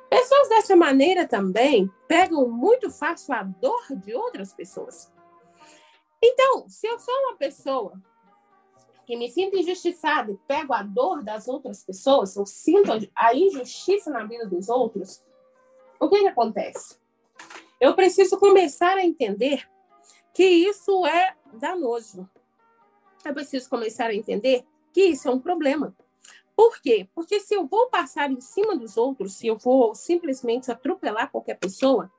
Pessoas 0.09 0.49
dessa 0.49 0.75
maneira 0.75 1.27
também 1.27 1.91
pegam 2.07 2.49
muito 2.49 2.89
fácil 2.89 3.33
a 3.33 3.43
dor 3.43 3.83
de 3.95 4.13
outras 4.13 4.53
pessoas. 4.53 5.11
Então, 6.23 6.67
se 6.69 6.87
eu 6.87 6.97
sou 6.99 7.13
uma 7.13 7.35
pessoa 7.35 8.01
que 9.05 9.15
me 9.15 9.29
sinto 9.29 9.57
injustiçada 9.57 10.31
e 10.31 10.37
pego 10.47 10.73
a 10.73 10.83
dor 10.83 11.23
das 11.23 11.47
outras 11.47 11.83
pessoas, 11.83 12.35
eu 12.35 12.45
sinto 12.45 12.91
a 13.15 13.33
injustiça 13.35 14.09
na 14.09 14.25
vida 14.25 14.45
dos 14.45 14.69
outros, 14.69 15.23
o 15.99 16.09
que, 16.09 16.19
que 16.19 16.27
acontece? 16.27 16.97
Eu 17.79 17.95
preciso 17.95 18.37
começar 18.37 18.97
a 18.97 19.05
entender 19.05 19.69
que 20.33 20.43
isso 20.43 21.05
é 21.05 21.35
danoso. 21.53 22.29
Eu 23.23 23.33
preciso 23.33 23.69
começar 23.69 24.07
a 24.07 24.15
entender 24.15 24.65
que 24.93 25.01
isso 25.01 25.27
é 25.27 25.31
um 25.31 25.39
problema. 25.39 25.95
Por 26.57 26.81
quê? 26.81 27.07
Porque 27.13 27.39
se 27.39 27.53
eu 27.53 27.67
vou 27.67 27.87
passar 27.87 28.31
em 28.31 28.41
cima 28.41 28.75
dos 28.75 28.97
outros, 28.97 29.35
se 29.35 29.45
eu 29.45 29.59
vou 29.59 29.93
simplesmente 29.93 30.71
atropelar 30.71 31.31
qualquer 31.31 31.53
pessoa, 31.59 32.11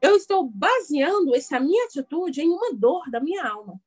eu 0.00 0.16
estou 0.16 0.42
baseando 0.44 1.32
essa 1.32 1.60
minha 1.60 1.84
atitude 1.84 2.40
em 2.40 2.50
uma 2.50 2.74
dor 2.74 3.08
da 3.08 3.20
minha 3.20 3.46
alma. 3.46 3.80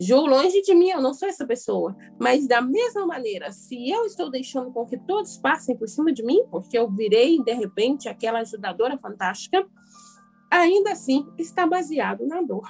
Ju, 0.00 0.26
longe 0.26 0.60
de 0.60 0.74
mim, 0.74 0.90
eu 0.90 1.00
não 1.00 1.14
sou 1.14 1.28
essa 1.28 1.46
pessoa. 1.46 1.96
Mas 2.18 2.48
da 2.48 2.60
mesma 2.60 3.06
maneira, 3.06 3.52
se 3.52 3.88
eu 3.88 4.06
estou 4.06 4.28
deixando 4.28 4.72
com 4.72 4.84
que 4.84 4.98
todos 4.98 5.36
passem 5.36 5.76
por 5.76 5.88
cima 5.88 6.12
de 6.12 6.24
mim, 6.24 6.44
porque 6.50 6.76
eu 6.76 6.90
virei, 6.90 7.40
de 7.40 7.52
repente, 7.52 8.08
aquela 8.08 8.40
ajudadora 8.40 8.98
fantástica, 8.98 9.64
ainda 10.50 10.90
assim 10.90 11.24
está 11.38 11.64
baseado 11.64 12.26
na 12.26 12.42
dor. 12.42 12.68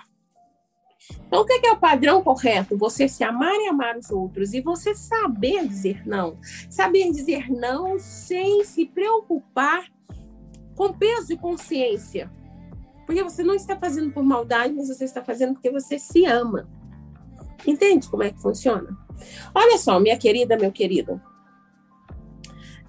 Então, 1.26 1.40
o 1.42 1.44
que 1.44 1.66
é 1.66 1.72
o 1.72 1.78
padrão 1.78 2.22
correto? 2.22 2.76
Você 2.76 3.08
se 3.08 3.25
amar 3.25 3.54
e 3.54 3.68
amar 3.68 3.96
os 3.96 4.10
outros 4.10 4.54
e 4.54 4.60
você 4.60 4.94
saber 4.94 5.66
dizer 5.66 6.06
não. 6.06 6.38
Saber 6.70 7.10
dizer 7.10 7.50
não 7.50 7.98
sem 7.98 8.64
se 8.64 8.86
preocupar 8.86 9.86
com 10.75 10.92
peso 10.92 11.28
de 11.28 11.36
consciência. 11.36 12.30
Porque 13.06 13.22
você 13.22 13.42
não 13.42 13.54
está 13.54 13.76
fazendo 13.76 14.12
por 14.12 14.22
maldade, 14.22 14.75
mas 14.75 14.88
você 14.88 15.04
está 15.04 15.22
fazendo 15.22 15.54
porque 15.54 15.70
você 15.70 15.98
se 15.98 16.25
ama. 16.25 16.68
Entende 17.66 18.08
como 18.08 18.22
é 18.22 18.30
que 18.30 18.40
funciona? 18.40 18.96
Olha 19.54 19.78
só, 19.78 19.98
minha 19.98 20.18
querida, 20.18 20.56
meu 20.56 20.72
querido. 20.72 21.20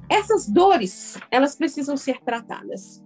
Essas 0.10 0.48
dores, 0.48 1.18
elas 1.30 1.56
precisam 1.56 1.98
ser 1.98 2.20
tratadas. 2.22 3.04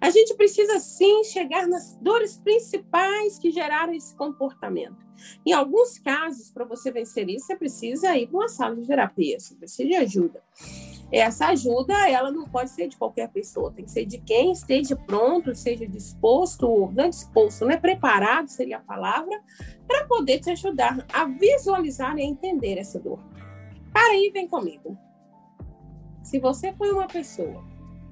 A 0.00 0.10
gente 0.10 0.34
precisa 0.34 0.78
sim 0.78 1.24
chegar 1.24 1.66
nas 1.66 1.96
dores 2.00 2.38
principais 2.38 3.38
que 3.38 3.50
geraram 3.50 3.92
esse 3.92 4.14
comportamento. 4.14 5.06
Em 5.44 5.52
alguns 5.52 5.98
casos, 5.98 6.50
para 6.50 6.64
você 6.64 6.90
vencer 6.90 7.28
isso, 7.28 7.46
você 7.46 7.56
precisa 7.56 8.16
ir 8.16 8.26
para 8.26 8.38
uma 8.38 8.48
sala 8.48 8.76
de 8.76 8.86
terapia, 8.86 9.38
você 9.38 9.54
precisa 9.54 9.88
de 9.88 9.94
ajuda. 9.94 10.42
Essa 11.10 11.48
ajuda, 11.48 12.08
ela 12.08 12.32
não 12.32 12.48
pode 12.48 12.70
ser 12.70 12.88
de 12.88 12.96
qualquer 12.96 13.28
pessoa, 13.28 13.72
tem 13.72 13.84
que 13.84 13.90
ser 13.92 14.04
de 14.04 14.18
quem 14.18 14.50
esteja 14.50 14.96
pronto, 14.96 15.54
seja 15.54 15.86
disposto, 15.86 16.90
não 16.92 17.04
é 17.04 17.08
disposto, 17.08 17.64
não 17.64 17.70
é 17.70 17.76
preparado, 17.76 18.48
seria 18.48 18.78
a 18.78 18.80
palavra, 18.80 19.40
para 19.86 20.04
poder 20.06 20.40
te 20.40 20.50
ajudar 20.50 21.06
a 21.12 21.24
visualizar 21.24 22.18
e 22.18 22.22
a 22.22 22.24
entender 22.24 22.76
essa 22.76 22.98
dor. 22.98 23.20
Para 23.92 24.12
aí, 24.12 24.30
vem 24.32 24.48
comigo. 24.48 24.98
Se 26.24 26.40
você 26.40 26.72
foi 26.72 26.90
uma 26.90 27.06
pessoa 27.06 27.64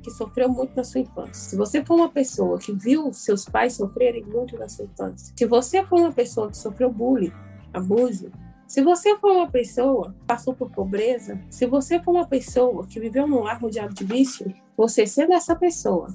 que 0.05 0.11
sofreu 0.11 0.51
muito 0.51 0.77
na 0.77 0.85
sua 0.85 1.01
infância, 1.01 1.35
se 1.35 1.57
você 1.57 1.83
foi 1.83 1.97
uma 1.97 2.11
pessoa 2.11 2.59
que 2.59 2.73
viu 2.73 3.11
seus 3.13 3.47
pais 3.47 3.73
sofrerem 3.73 4.23
muito 4.23 4.59
na 4.59 4.69
sua 4.69 4.85
infância, 4.85 5.35
se 5.35 5.47
você 5.47 5.83
foi 5.83 6.03
uma 6.03 6.13
pessoa 6.13 6.51
que 6.51 6.59
sofreu 6.59 6.93
bullying, 6.93 7.33
abuso, 7.73 8.31
se 8.69 8.83
você 8.83 9.17
for 9.17 9.33
uma 9.33 9.51
pessoa 9.51 10.13
que 10.13 10.27
passou 10.27 10.55
por 10.55 10.71
pobreza, 10.71 11.41
se 11.49 11.67
você 11.67 11.99
for 12.01 12.13
uma 12.13 12.27
pessoa 12.27 12.87
que 12.87 13.01
viveu 13.01 13.27
num 13.27 13.43
lar 13.43 13.59
rodeado 13.59 13.95
de 13.95 14.05
vício, 14.05 14.53
você 14.77 15.07
sendo 15.07 15.33
essa 15.33 15.57
pessoa, 15.57 16.09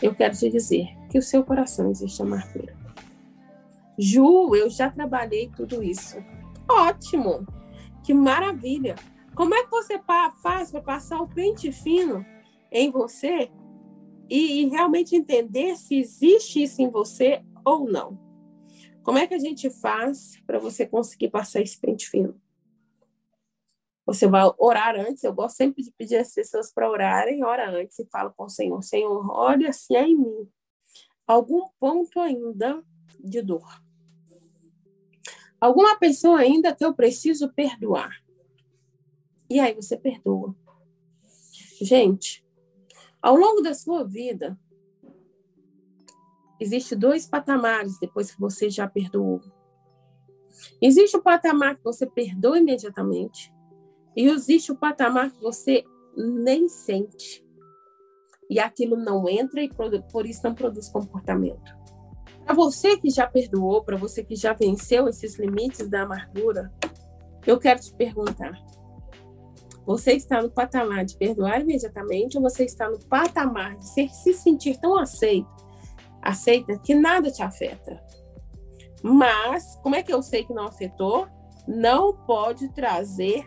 eu 0.00 0.14
quero 0.14 0.34
te 0.34 0.50
dizer 0.50 0.88
que 1.10 1.18
o 1.18 1.22
seu 1.22 1.44
coração 1.44 1.90
existe 1.90 2.22
amargura. 2.22 2.74
Ju, 3.98 4.54
eu 4.56 4.70
já 4.70 4.90
trabalhei 4.90 5.50
tudo 5.54 5.82
isso. 5.82 6.16
Ótimo! 6.68 7.46
Que 8.02 8.14
maravilha! 8.14 8.96
Como 9.34 9.54
é 9.54 9.64
que 9.64 9.70
você 9.70 10.00
faz 10.42 10.70
para 10.70 10.80
passar 10.80 11.20
o 11.20 11.28
pente 11.28 11.70
fino 11.70 12.24
em 12.74 12.90
você 12.90 13.50
e, 14.28 14.62
e 14.62 14.68
realmente 14.68 15.14
entender 15.14 15.76
se 15.76 15.96
existe 15.96 16.62
isso 16.62 16.82
em 16.82 16.90
você 16.90 17.42
ou 17.64 17.88
não. 17.88 18.18
Como 19.02 19.16
é 19.16 19.26
que 19.26 19.34
a 19.34 19.38
gente 19.38 19.70
faz 19.70 20.42
para 20.46 20.58
você 20.58 20.84
conseguir 20.84 21.30
passar 21.30 21.60
esse 21.60 21.78
pente 21.78 22.08
fino? 22.10 22.38
Você 24.04 24.26
vai 24.26 24.42
orar 24.58 24.96
antes. 24.96 25.22
Eu 25.22 25.32
gosto 25.32 25.56
sempre 25.56 25.82
de 25.82 25.90
pedir 25.92 26.16
às 26.16 26.34
pessoas 26.34 26.72
para 26.72 26.90
orarem. 26.90 27.44
Ora 27.44 27.70
antes 27.70 27.98
e 27.98 28.06
fala 28.06 28.30
com 28.30 28.44
o 28.44 28.50
Senhor: 28.50 28.82
Senhor, 28.82 29.30
olha 29.30 29.72
se 29.72 29.94
é 29.94 30.06
em 30.06 30.16
mim 30.16 30.48
algum 31.26 31.68
ponto 31.78 32.20
ainda 32.20 32.82
de 33.18 33.40
dor. 33.40 33.82
Alguma 35.60 35.98
pessoa 35.98 36.40
ainda 36.40 36.74
que 36.74 36.84
eu 36.84 36.92
preciso 36.92 37.52
perdoar. 37.54 38.22
E 39.48 39.58
aí 39.58 39.74
você 39.74 39.96
perdoa. 39.96 40.54
Gente, 41.80 42.43
ao 43.24 43.36
longo 43.36 43.62
da 43.62 43.72
sua 43.72 44.04
vida, 44.04 44.54
existe 46.60 46.94
dois 46.94 47.26
patamares 47.26 47.98
depois 47.98 48.30
que 48.30 48.38
você 48.38 48.68
já 48.68 48.86
perdoou. 48.86 49.40
Existe 50.78 51.16
o 51.16 51.22
patamar 51.22 51.78
que 51.78 51.82
você 51.82 52.06
perdoa 52.06 52.58
imediatamente 52.58 53.50
e 54.14 54.28
existe 54.28 54.70
o 54.70 54.76
patamar 54.76 55.32
que 55.32 55.40
você 55.40 55.84
nem 56.14 56.68
sente. 56.68 57.42
E 58.50 58.60
aquilo 58.60 58.94
não 58.94 59.26
entra 59.26 59.62
e 59.62 59.70
por 60.12 60.26
isso 60.26 60.42
não 60.44 60.54
produz 60.54 60.90
comportamento. 60.90 61.74
Para 62.44 62.54
você 62.54 62.98
que 62.98 63.08
já 63.08 63.26
perdoou, 63.26 63.82
para 63.82 63.96
você 63.96 64.22
que 64.22 64.36
já 64.36 64.52
venceu 64.52 65.08
esses 65.08 65.38
limites 65.38 65.88
da 65.88 66.02
amargura, 66.02 66.70
eu 67.46 67.58
quero 67.58 67.80
te 67.80 67.94
perguntar: 67.94 68.52
você 69.86 70.12
está 70.12 70.40
no 70.40 70.50
patamar 70.50 71.04
de 71.04 71.16
perdoar 71.16 71.60
imediatamente 71.60 72.36
ou 72.36 72.42
você 72.42 72.64
está 72.64 72.88
no 72.88 72.98
patamar 72.98 73.76
de 73.76 73.88
ser, 73.88 74.08
se 74.08 74.32
sentir 74.32 74.78
tão 74.78 74.98
aceito, 74.98 75.48
aceita 76.22 76.78
que 76.78 76.94
nada 76.94 77.30
te 77.30 77.42
afeta? 77.42 78.02
Mas, 79.02 79.78
como 79.82 79.94
é 79.94 80.02
que 80.02 80.12
eu 80.12 80.22
sei 80.22 80.44
que 80.44 80.54
não 80.54 80.64
afetou? 80.64 81.28
Não 81.68 82.14
pode 82.14 82.72
trazer, 82.72 83.44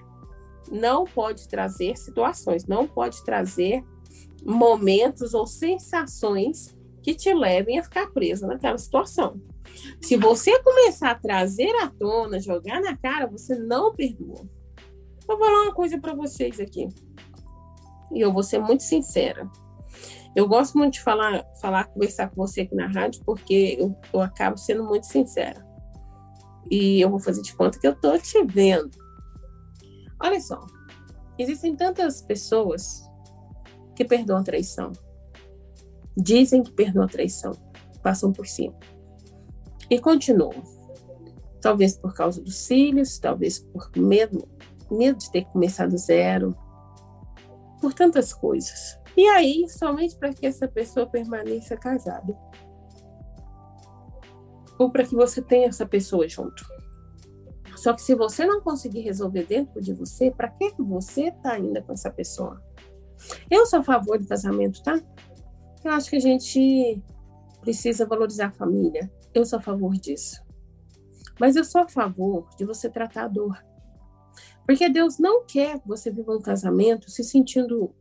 não 0.71 1.03
pode 1.05 1.47
trazer 1.47 1.97
situações, 1.97 2.65
não 2.65 2.87
pode 2.87 3.23
trazer 3.23 3.83
momentos 4.45 5.33
ou 5.33 5.47
sensações 5.47 6.77
que 7.01 7.15
te 7.15 7.33
levem 7.33 7.79
a 7.79 7.83
ficar 7.83 8.11
presa 8.11 8.45
naquela 8.45 8.77
situação. 8.77 9.41
Se 10.01 10.15
você 10.15 10.61
começar 10.61 11.11
a 11.11 11.19
trazer 11.19 11.71
à 11.81 11.87
tona, 11.87 12.39
jogar 12.39 12.81
na 12.81 12.95
cara, 12.95 13.27
você 13.27 13.57
não 13.57 13.93
perdoa. 13.93 14.47
Vou 15.27 15.37
falar 15.37 15.63
uma 15.63 15.73
coisa 15.73 15.99
para 15.99 16.15
vocês 16.15 16.59
aqui. 16.59 16.87
E 18.13 18.21
eu 18.21 18.31
vou 18.31 18.41
ser 18.41 18.59
muito 18.59 18.83
sincera. 18.83 19.49
Eu 20.35 20.47
gosto 20.47 20.77
muito 20.77 20.93
de 20.93 21.01
falar, 21.01 21.43
falar, 21.59 21.85
conversar 21.85 22.29
com 22.29 22.35
você 22.35 22.61
aqui 22.61 22.75
na 22.75 22.87
rádio, 22.87 23.21
porque 23.25 23.75
eu, 23.79 23.95
eu 24.13 24.21
acabo 24.21 24.57
sendo 24.57 24.83
muito 24.83 25.05
sincera. 25.05 25.65
E 26.69 27.01
eu 27.01 27.09
vou 27.09 27.19
fazer 27.19 27.41
de 27.41 27.55
conta 27.55 27.79
que 27.79 27.87
eu 27.87 27.95
tô 27.95 28.17
te 28.17 28.43
vendo. 28.45 28.91
Olha 30.21 30.39
só, 30.39 30.59
existem 31.37 31.75
tantas 31.75 32.21
pessoas 32.21 33.03
que 33.95 34.05
perdoam 34.05 34.39
a 34.39 34.43
traição. 34.43 34.91
Dizem 36.15 36.63
que 36.63 36.71
perdoam 36.71 37.05
a 37.05 37.09
traição, 37.09 37.51
passam 38.01 38.31
por 38.31 38.47
cima. 38.47 38.75
E 39.89 39.99
continuam. 39.99 40.63
Talvez 41.61 41.97
por 41.97 42.13
causa 42.13 42.41
dos 42.41 42.67
filhos, 42.67 43.17
talvez 43.17 43.59
por 43.59 43.89
medo 43.95 44.47
medo 44.95 45.17
de 45.17 45.31
ter 45.31 45.43
que 45.43 45.51
começar 45.51 45.87
do 45.87 45.97
zero, 45.97 46.55
por 47.81 47.93
tantas 47.93 48.33
coisas. 48.33 48.99
E 49.15 49.27
aí, 49.29 49.67
somente 49.69 50.15
para 50.15 50.33
que 50.33 50.45
essa 50.45 50.67
pessoa 50.67 51.07
permaneça 51.07 51.75
casada. 51.75 52.35
ou 54.79 54.91
para 54.91 55.03
que 55.03 55.15
você 55.15 55.41
tenha 55.41 55.67
essa 55.67 55.87
pessoa 55.87 56.27
junto. 56.27 56.63
Só 57.75 57.93
que 57.93 58.01
se 58.01 58.13
você 58.15 58.45
não 58.45 58.61
conseguir 58.61 59.01
resolver 59.01 59.43
dentro 59.45 59.81
de 59.81 59.93
você, 59.93 60.29
para 60.31 60.49
que 60.49 60.71
você 60.77 61.31
tá 61.31 61.53
ainda 61.53 61.81
com 61.81 61.93
essa 61.93 62.11
pessoa? 62.11 62.61
Eu 63.49 63.65
sou 63.65 63.79
a 63.79 63.83
favor 63.83 64.19
do 64.19 64.27
casamento, 64.27 64.81
tá? 64.83 64.99
Eu 65.83 65.91
acho 65.91 66.09
que 66.09 66.15
a 66.15 66.21
gente 66.21 67.01
precisa 67.61 68.05
valorizar 68.05 68.47
a 68.47 68.51
família. 68.51 69.11
Eu 69.33 69.45
sou 69.45 69.59
a 69.59 69.61
favor 69.61 69.93
disso. 69.93 70.43
Mas 71.39 71.55
eu 71.55 71.63
sou 71.63 71.81
a 71.81 71.87
favor 71.87 72.47
de 72.57 72.65
você 72.65 72.89
tratar 72.89 73.25
a 73.25 73.27
dor. 73.27 73.57
Porque 74.67 74.89
Deus 74.89 75.17
não 75.17 75.45
quer 75.45 75.79
que 75.79 75.87
você 75.87 76.11
viva 76.11 76.35
um 76.35 76.41
casamento 76.41 77.09
se 77.09 77.23
sentindo 77.23 77.95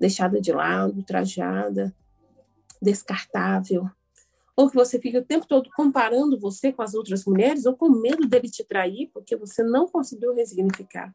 deixada 0.00 0.40
de 0.40 0.52
lado, 0.52 1.04
trajada, 1.04 1.94
descartável, 2.82 3.88
ou 4.56 4.68
que 4.68 4.74
você 4.74 4.98
fique 4.98 5.16
o 5.16 5.24
tempo 5.24 5.46
todo 5.46 5.70
comparando 5.76 6.40
você 6.40 6.72
com 6.72 6.82
as 6.82 6.92
outras 6.92 7.24
mulheres, 7.24 7.66
ou 7.66 7.76
com 7.76 7.88
medo 7.88 8.26
dele 8.26 8.50
te 8.50 8.64
trair, 8.64 9.10
porque 9.12 9.36
você 9.36 9.62
não 9.62 9.86
conseguiu 9.86 10.34
resignificar. 10.34 11.14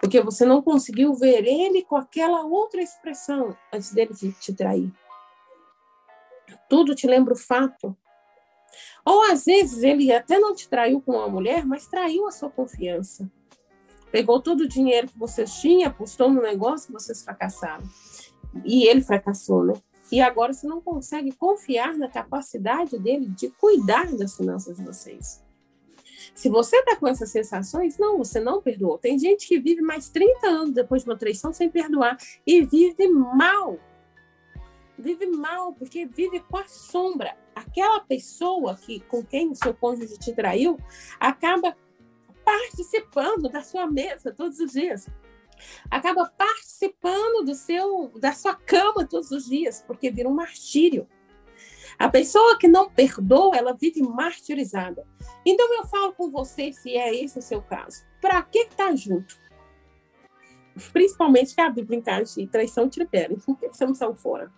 Porque 0.00 0.20
você 0.20 0.46
não 0.46 0.62
conseguiu 0.62 1.12
ver 1.14 1.44
ele 1.44 1.82
com 1.82 1.96
aquela 1.96 2.44
outra 2.44 2.80
expressão 2.80 3.54
antes 3.72 3.92
dele 3.92 4.14
te 4.14 4.54
trair. 4.54 4.90
Tudo 6.68 6.94
te 6.94 7.06
lembra 7.06 7.34
o 7.34 7.38
fato. 7.38 7.96
Ou 9.04 9.30
às 9.30 9.44
vezes 9.44 9.82
ele 9.82 10.12
até 10.12 10.38
não 10.38 10.54
te 10.54 10.68
traiu 10.68 11.02
com 11.02 11.12
uma 11.12 11.28
mulher, 11.28 11.66
mas 11.66 11.86
traiu 11.86 12.26
a 12.26 12.30
sua 12.30 12.50
confiança. 12.50 13.30
Pegou 14.10 14.40
todo 14.40 14.62
o 14.62 14.68
dinheiro 14.68 15.08
que 15.08 15.18
vocês 15.18 15.52
tinham, 15.60 15.88
apostou 15.88 16.30
no 16.30 16.42
negócio 16.42 16.88
que 16.88 16.92
vocês 16.92 17.22
fracassaram. 17.22 17.84
E 18.64 18.86
ele 18.86 19.02
fracassou, 19.02 19.64
né? 19.64 19.74
E 20.10 20.20
agora 20.20 20.52
você 20.52 20.66
não 20.66 20.80
consegue 20.80 21.32
confiar 21.32 21.96
na 21.96 22.08
capacidade 22.08 22.98
dele 22.98 23.26
de 23.28 23.48
cuidar 23.50 24.12
das 24.16 24.36
finanças 24.36 24.76
de 24.76 24.84
vocês. 24.84 25.40
Se 26.34 26.48
você 26.48 26.76
está 26.76 26.96
com 26.96 27.06
essas 27.06 27.30
sensações, 27.30 27.96
não, 27.98 28.18
você 28.18 28.40
não 28.40 28.60
perdoou. 28.60 28.98
Tem 28.98 29.18
gente 29.18 29.46
que 29.46 29.58
vive 29.58 29.82
mais 29.82 30.08
30 30.08 30.46
anos 30.46 30.74
depois 30.74 31.02
de 31.02 31.10
uma 31.10 31.16
traição 31.16 31.52
sem 31.52 31.70
perdoar 31.70 32.16
e 32.46 32.62
vive 32.62 33.08
mal. 33.08 33.78
Vive 34.98 35.26
mal, 35.26 35.72
porque 35.72 36.04
vive 36.04 36.40
com 36.40 36.58
a 36.58 36.66
sombra. 36.66 37.36
Aquela 37.54 38.00
pessoa 38.00 38.74
que 38.74 39.00
com 39.00 39.24
quem 39.24 39.50
o 39.50 39.54
seu 39.54 39.72
cônjuge 39.72 40.18
te 40.18 40.32
traiu 40.34 40.76
acaba 41.18 41.74
participando 42.50 43.48
da 43.48 43.62
sua 43.62 43.86
mesa 43.86 44.32
todos 44.32 44.58
os 44.58 44.72
dias 44.72 45.06
acaba 45.90 46.32
participando 46.36 47.44
do 47.44 47.54
seu, 47.54 48.12
da 48.18 48.32
sua 48.32 48.54
cama 48.54 49.06
todos 49.06 49.30
os 49.30 49.46
dias, 49.46 49.84
porque 49.86 50.10
vira 50.10 50.28
um 50.28 50.34
martírio. 50.34 51.06
A 51.98 52.08
pessoa 52.08 52.58
que 52.58 52.66
não 52.66 52.88
perdoa, 52.88 53.56
ela 53.56 53.74
vive 53.74 54.02
martirizada. 54.02 55.06
Então 55.44 55.74
eu 55.74 55.86
falo 55.86 56.14
com 56.14 56.30
você, 56.30 56.72
se 56.72 56.96
é 56.96 57.14
esse 57.14 57.38
o 57.38 57.42
seu 57.42 57.60
caso, 57.60 58.04
para 58.20 58.40
que 58.42 58.60
estar 58.60 58.88
tá 58.88 58.96
junto? 58.96 59.38
Principalmente 60.92 61.54
que 61.54 61.60
a 61.60 61.68
Bíblia 61.68 61.98
encaixa 61.98 62.46
traição 62.50 62.86
e 62.86 62.90
tripério. 62.90 63.38
Por 63.44 63.58
que 63.58 63.68
você 63.68 63.84
não 63.84 63.94
saiu 63.94 64.14
fora? 64.14 64.50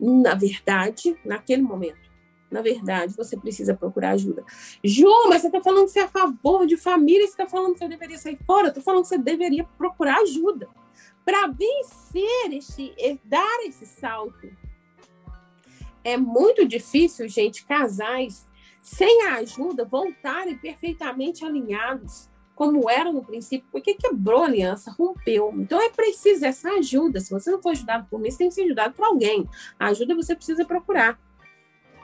Na 0.00 0.34
verdade, 0.34 1.16
naquele 1.24 1.62
momento, 1.62 2.09
na 2.50 2.62
verdade, 2.62 3.14
você 3.16 3.36
precisa 3.36 3.74
procurar 3.74 4.10
ajuda. 4.10 4.44
Ju, 4.82 5.06
mas 5.28 5.42
você 5.42 5.48
está 5.48 5.60
falando 5.60 5.84
que 5.86 5.92
você 5.92 6.00
é 6.00 6.04
a 6.04 6.08
favor 6.08 6.66
de 6.66 6.76
família, 6.76 7.26
você 7.26 7.32
está 7.32 7.46
falando 7.46 7.74
que 7.76 7.84
eu 7.84 7.88
deveria 7.88 8.18
sair 8.18 8.38
fora, 8.46 8.66
eu 8.66 8.68
estou 8.68 8.82
falando 8.82 9.02
que 9.02 9.08
você 9.08 9.18
deveria 9.18 9.64
procurar 9.78 10.18
ajuda. 10.20 10.68
Para 11.24 11.46
vencer 11.46 12.52
este, 12.52 12.94
dar 13.24 13.60
esse 13.66 13.86
salto. 13.86 14.50
É 16.02 16.16
muito 16.16 16.66
difícil, 16.66 17.28
gente, 17.28 17.64
casais 17.64 18.48
sem 18.82 19.22
a 19.28 19.36
ajuda 19.36 19.84
voltarem 19.84 20.56
perfeitamente 20.56 21.44
alinhados, 21.44 22.28
como 22.54 22.90
eram 22.90 23.12
no 23.12 23.24
princípio, 23.24 23.66
porque 23.70 23.94
quebrou 23.94 24.42
a 24.42 24.46
aliança, 24.46 24.90
rompeu. 24.90 25.52
Então 25.56 25.80
é 25.80 25.90
preciso 25.90 26.44
essa 26.44 26.70
ajuda. 26.72 27.20
Se 27.20 27.30
você 27.30 27.50
não 27.50 27.62
for 27.62 27.70
ajudado 27.70 28.06
por 28.10 28.20
mim, 28.20 28.30
você 28.30 28.38
tem 28.38 28.48
que 28.48 28.54
ser 28.54 28.64
ajudado 28.64 28.94
por 28.94 29.06
alguém. 29.06 29.48
A 29.78 29.88
ajuda 29.88 30.14
você 30.14 30.34
precisa 30.34 30.64
procurar. 30.64 31.18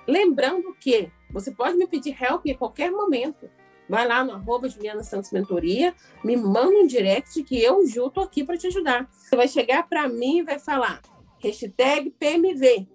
Lembrando 0.06 0.74
que 0.80 1.10
você 1.30 1.50
pode 1.50 1.76
me 1.76 1.86
pedir 1.86 2.16
help 2.22 2.46
em 2.46 2.54
qualquer 2.54 2.90
momento. 2.90 3.50
Vai 3.88 4.06
lá 4.06 4.24
no 4.24 4.32
arroba 4.32 4.68
Juliana 4.68 5.02
Santos 5.02 5.30
Mentoria, 5.30 5.94
me 6.24 6.36
manda 6.36 6.76
um 6.76 6.86
direct 6.86 7.42
que 7.44 7.62
eu 7.62 7.86
junto 7.86 8.20
aqui 8.20 8.42
para 8.42 8.56
te 8.56 8.66
ajudar. 8.66 9.08
Você 9.12 9.36
vai 9.36 9.46
chegar 9.46 9.88
para 9.88 10.08
mim 10.08 10.38
e 10.38 10.42
vai 10.42 10.58
falar 10.58 11.00
hashtag 11.38 12.10
PMV. 12.10 12.88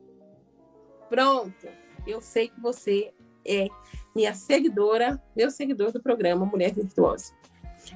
Pronto. 1.10 1.68
Eu 2.06 2.22
sei 2.22 2.50
que 2.50 2.60
você 2.60 3.14
é 3.46 3.68
minha 4.16 4.34
seguidora, 4.34 5.22
meu 5.36 5.50
seguidor 5.50 5.92
do 5.92 6.02
programa 6.02 6.46
Mulher 6.46 6.74
Virtuosa. 6.74 7.34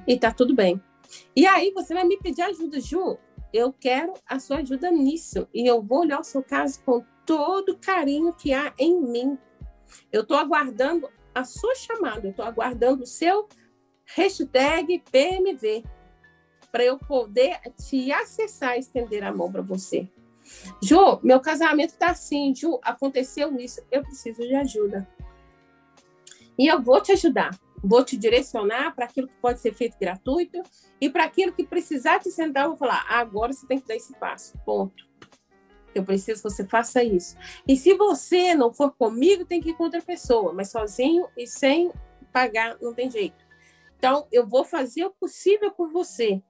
E 0.07 0.17
tá 0.17 0.31
tudo 0.31 0.55
bem. 0.55 0.81
E 1.35 1.45
aí 1.45 1.71
você 1.71 1.93
vai 1.93 2.05
me 2.05 2.17
pedir 2.17 2.41
ajuda, 2.43 2.79
Ju. 2.79 3.17
Eu 3.53 3.73
quero 3.73 4.13
a 4.27 4.39
sua 4.39 4.57
ajuda 4.57 4.91
nisso. 4.91 5.47
E 5.53 5.65
eu 5.65 5.81
vou 5.81 6.01
olhar 6.01 6.19
o 6.19 6.23
seu 6.23 6.43
caso 6.43 6.81
com 6.83 7.03
todo 7.25 7.69
o 7.69 7.77
carinho 7.77 8.33
que 8.33 8.53
há 8.53 8.73
em 8.77 9.01
mim. 9.01 9.37
Eu 10.11 10.21
estou 10.21 10.37
aguardando 10.37 11.09
a 11.33 11.43
sua 11.43 11.75
chamada, 11.75 12.27
eu 12.27 12.31
estou 12.31 12.45
aguardando 12.45 13.03
o 13.03 13.07
seu 13.07 13.47
hashtag 14.05 15.03
PMV 15.11 15.83
para 16.71 16.83
eu 16.83 16.97
poder 16.97 17.59
te 17.87 18.11
acessar 18.11 18.75
e 18.75 18.79
estender 18.79 19.23
a 19.23 19.33
mão 19.33 19.51
para 19.51 19.61
você. 19.61 20.09
Ju, 20.81 21.19
meu 21.23 21.39
casamento 21.39 21.91
está 21.91 22.11
assim, 22.11 22.53
Ju, 22.53 22.79
aconteceu 22.83 23.55
isso, 23.57 23.81
eu 23.91 24.03
preciso 24.03 24.41
de 24.41 24.53
ajuda. 24.55 25.07
E 26.57 26.67
eu 26.67 26.81
vou 26.81 27.01
te 27.01 27.11
ajudar, 27.11 27.57
vou 27.83 28.03
te 28.03 28.15
direcionar 28.15 28.93
para 28.95 29.05
aquilo 29.05 29.27
que 29.27 29.37
pode 29.41 29.59
ser 29.59 29.73
feito 29.73 29.97
gratuito 29.99 30.61
e 31.01 31.09
para 31.09 31.25
aquilo 31.25 31.51
que 31.53 31.65
precisar 31.65 32.19
te 32.19 32.31
sentar, 32.31 32.63
eu 32.63 32.69
vou 32.69 32.77
falar, 32.77 33.05
agora 33.09 33.51
você 33.51 33.65
tem 33.67 33.79
que 33.79 33.87
dar 33.87 33.95
esse 33.95 34.13
passo, 34.17 34.57
ponto. 34.65 35.05
Eu 35.95 36.03
preciso 36.03 36.43
que 36.43 36.49
você 36.49 36.65
faça 36.65 37.01
isso. 37.01 37.37
E 37.65 37.77
se 37.77 37.93
você 37.93 38.53
não 38.53 38.73
for 38.73 38.91
comigo, 38.91 39.45
tem 39.45 39.61
que 39.61 39.69
ir 39.69 39.73
com 39.75 39.85
outra 39.85 40.01
pessoa, 40.01 40.51
mas 40.51 40.69
sozinho 40.69 41.27
e 41.37 41.47
sem 41.47 41.91
pagar, 42.33 42.77
não 42.81 42.93
tem 42.93 43.09
jeito. 43.09 43.45
Então, 43.97 44.27
eu 44.31 44.45
vou 44.45 44.65
fazer 44.65 45.05
o 45.05 45.11
possível 45.11 45.71
por 45.71 45.89
você. 45.89 46.41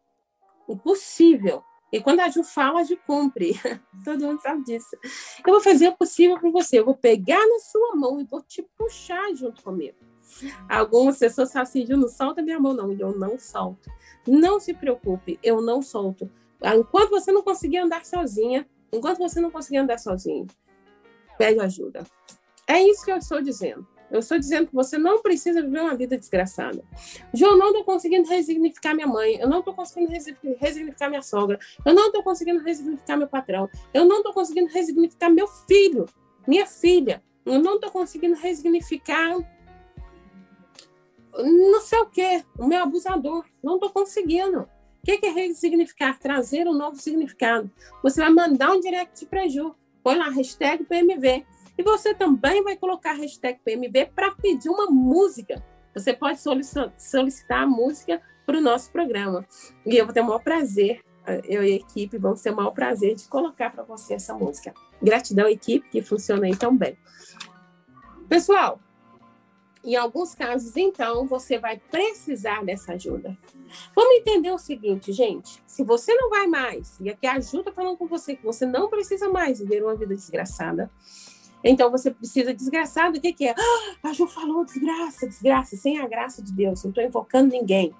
O 0.68 0.76
possível. 0.76 1.64
E 1.92 2.02
quando 2.02 2.22
a 2.22 2.30
Ju 2.30 2.44
fala, 2.44 2.82
a 2.82 2.84
Ju 2.84 2.98
cumpre. 3.06 3.54
Todo 4.04 4.26
mundo 4.26 4.42
sabe 4.42 4.64
disso. 4.64 4.98
Eu 5.46 5.54
vou 5.54 5.62
fazer 5.62 5.90
o 5.90 5.96
possível 5.96 6.40
por 6.40 6.52
você. 6.52 6.80
Eu 6.80 6.86
vou 6.86 6.96
pegar 6.96 7.40
na 7.48 7.60
sua 7.60 7.96
mão 7.96 8.20
e 8.20 8.24
vou 8.24 8.42
te 8.42 8.68
puxar 8.78 9.34
junto 9.36 9.64
comigo. 9.64 9.96
Algumas 10.68 11.20
pessoas 11.20 11.54
falam 11.54 11.64
assim, 11.64 11.86
Ju, 11.86 11.96
não 11.96 12.10
solta 12.10 12.42
minha 12.42 12.60
mão, 12.60 12.74
não. 12.74 12.92
E 12.92 13.00
eu 13.00 13.18
não 13.18 13.38
solto. 13.38 13.90
Não 14.28 14.60
se 14.60 14.74
preocupe, 14.74 15.40
eu 15.44 15.62
não 15.62 15.82
solto. 15.82 16.30
Enquanto 16.62 17.12
você 17.12 17.32
não 17.32 17.44
conseguir 17.44 17.78
andar 17.78 18.04
sozinha, 18.04 18.68
Enquanto 18.91 19.17
você 19.17 19.39
não 19.39 19.52
conseguir 19.52 19.78
andar 19.78 20.00
sozinho, 20.00 20.48
pede 21.38 21.60
ajuda. 21.60 22.04
É 22.67 22.82
isso 22.82 23.04
que 23.04 23.12
eu 23.12 23.17
estou 23.17 23.41
dizendo. 23.41 23.88
Eu 24.12 24.19
estou 24.19 24.38
dizendo 24.38 24.67
que 24.67 24.74
você 24.74 24.98
não 24.98 25.21
precisa 25.21 25.62
viver 25.62 25.82
uma 25.82 25.95
vida 25.95 26.17
desgraçada. 26.17 26.84
João, 27.34 27.58
não 27.58 27.67
estou 27.67 27.84
conseguindo 27.84 28.30
resignificar 28.30 28.93
minha 28.93 29.08
mãe. 29.08 29.36
Eu 29.36 29.50
não 29.50 29.60
estou 29.60 29.74
conseguindo 29.74 30.12
resignificar 30.60 31.10
minha 31.10 31.21
sogra. 31.21 31.60
Eu 31.86 31.93
não 31.93 32.08
estou 32.08 32.24
conseguindo 32.24 32.63
resignificar 32.63 33.17
meu 33.17 33.28
patrão. 33.28 33.69
Eu 33.93 34.06
não 34.06 34.17
estou 34.17 34.34
conseguindo 34.34 34.71
resignificar 34.71 35.30
meu 35.30 35.48
filho, 35.48 36.06
minha 36.48 36.65
filha. 36.65 37.21
Eu 37.45 37.60
não 37.60 37.76
estou 37.76 37.91
conseguindo 37.91 38.36
resignificar 38.36 39.38
não 41.43 41.82
sei 41.82 42.00
o 42.00 42.06
que, 42.06 42.45
o 42.58 42.65
meu 42.65 42.84
abusador. 42.84 43.45
Não 43.62 43.76
estou 43.76 43.89
conseguindo 43.89 44.67
que, 45.06 45.20
que 45.20 45.28
é 45.28 45.30
resignificar? 45.30 46.18
Trazer 46.20 46.68
um 46.68 46.74
novo 46.74 46.98
significado. 46.98 47.70
Você 48.02 48.20
vai 48.20 48.32
mandar 48.32 48.72
um 48.72 48.80
direct 48.80 49.26
para 49.28 49.48
Ju, 49.48 49.76
põe 50.04 50.18
lá 50.18 50.30
hashtag 50.30 50.84
PMV. 50.84 51.46
E 51.78 51.84
você 51.84 52.13
também 52.13 52.63
vai 52.63 52.76
colocar 52.76 53.13
hashtag 53.13 53.60
PMV 53.63 54.12
para 54.15 54.32
pedir 54.32 54.70
uma 54.70 54.88
música. 54.88 55.63
Você 55.94 56.13
pode 56.13 56.39
solicitar 56.98 57.63
a 57.63 57.68
música 57.68 58.22
para 58.46 58.58
o 58.58 58.62
nosso 58.62 58.91
programa. 58.91 59.46
E 59.86 59.96
eu 59.96 60.06
vou 60.06 60.13
ter 60.13 60.22
o 60.22 60.26
maior 60.26 60.41
prazer, 60.41 61.02
eu 61.44 61.63
e 61.63 61.74
a 61.74 61.76
equipe 61.76 62.18
vamos 62.18 62.41
ter 62.41 62.52
o 62.52 62.56
maior 62.56 62.72
prazer 62.72 63.15
de 63.15 63.28
colocar 63.28 63.72
para 63.72 63.84
você 63.84 64.15
essa 64.15 64.34
música. 64.34 64.74
Gratidão, 65.02 65.48
equipe, 65.48 65.88
que 65.89 66.02
funciona 66.02 66.46
aí 66.46 66.56
tão 66.56 66.76
bem. 66.76 66.98
Pessoal, 68.28 68.80
em 69.86 69.95
alguns 69.95 70.34
casos, 70.34 70.76
então, 70.76 71.28
você 71.28 71.60
vai 71.60 71.78
precisar 71.78 72.65
dessa 72.65 72.93
ajuda. 72.93 73.38
Vamos 73.95 74.15
entender 74.17 74.50
o 74.52 74.58
seguinte, 74.58 75.13
gente. 75.13 75.62
Se 75.67 75.84
você 75.84 76.13
não 76.15 76.30
vai 76.30 76.48
mais, 76.48 77.00
e 77.00 77.10
aqui 77.10 77.28
a 77.28 77.34
ajuda 77.34 77.71
falando 77.71 77.95
com 77.95 78.08
você 78.08 78.36
que 78.36 78.43
você 78.43 78.65
não 78.65 78.89
precisa 78.89 79.30
mais 79.30 79.60
viver 79.60 79.84
uma 79.84 79.95
vida 79.95 80.15
desgraçada, 80.15 80.89
então 81.63 81.91
você 81.91 82.10
precisa 82.10 82.54
desgraçado. 82.54 83.17
O 83.17 83.21
que, 83.21 83.32
que 83.32 83.48
é? 83.48 83.54
Ah, 83.58 84.10
a 84.10 84.13
Ju 84.13 84.28
falou 84.28 84.65
desgraça, 84.65 85.28
desgraça, 85.28 85.76
sem 85.78 86.00
a 86.00 86.08
graça 86.08 86.41
de 86.41 86.52
Deus. 86.52 86.84
Não 86.84 86.89
estou 86.89 87.04
invocando 87.04 87.52
ninguém. 87.52 87.93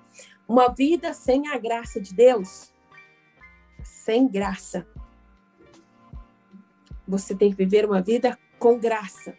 Uma 0.48 0.70
vida 0.70 1.14
sem 1.14 1.48
a 1.50 1.58
graça 1.58 2.02
de 2.02 2.14
Deus, 2.14 2.72
sem 3.84 4.28
graça. 4.28 4.88
Você 7.08 7.36
tem 7.36 7.52
que 7.52 7.58
viver 7.58 7.86
uma 7.86 8.02
vida 8.02 8.38
com 8.58 8.80
graça 8.80 9.36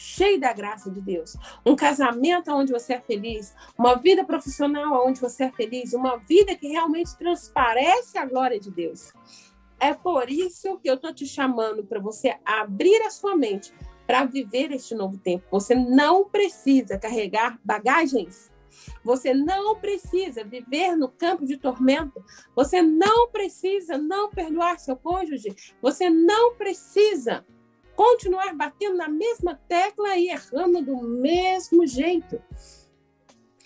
cheio 0.00 0.40
da 0.40 0.52
graça 0.52 0.90
de 0.90 1.00
Deus, 1.00 1.36
um 1.64 1.76
casamento 1.76 2.50
onde 2.50 2.72
você 2.72 2.94
é 2.94 3.00
feliz, 3.00 3.54
uma 3.78 3.96
vida 3.96 4.24
profissional 4.24 5.06
onde 5.06 5.20
você 5.20 5.44
é 5.44 5.52
feliz, 5.52 5.92
uma 5.92 6.16
vida 6.16 6.56
que 6.56 6.68
realmente 6.68 7.16
transparece 7.18 8.16
a 8.16 8.24
glória 8.24 8.58
de 8.58 8.70
Deus. 8.70 9.12
É 9.78 9.92
por 9.92 10.30
isso 10.30 10.78
que 10.78 10.88
eu 10.88 10.94
estou 10.94 11.12
te 11.12 11.26
chamando 11.26 11.84
para 11.84 12.00
você 12.00 12.38
abrir 12.44 13.02
a 13.02 13.10
sua 13.10 13.36
mente 13.36 13.74
para 14.06 14.24
viver 14.24 14.72
este 14.72 14.94
novo 14.94 15.18
tempo. 15.18 15.44
Você 15.50 15.74
não 15.74 16.24
precisa 16.24 16.98
carregar 16.98 17.58
bagagens. 17.62 18.50
Você 19.04 19.34
não 19.34 19.76
precisa 19.76 20.44
viver 20.44 20.96
no 20.96 21.08
campo 21.08 21.44
de 21.44 21.58
tormento. 21.58 22.24
Você 22.56 22.80
não 22.80 23.30
precisa 23.30 23.98
não 23.98 24.30
perdoar 24.30 24.78
seu 24.78 24.96
cônjuge. 24.96 25.54
Você 25.82 26.08
não 26.08 26.54
precisa 26.56 27.44
continuar 28.00 28.54
batendo 28.54 28.96
na 28.96 29.10
mesma 29.10 29.60
tecla 29.68 30.16
e 30.16 30.30
errando 30.30 30.80
do 30.80 31.02
mesmo 31.02 31.86
jeito. 31.86 32.42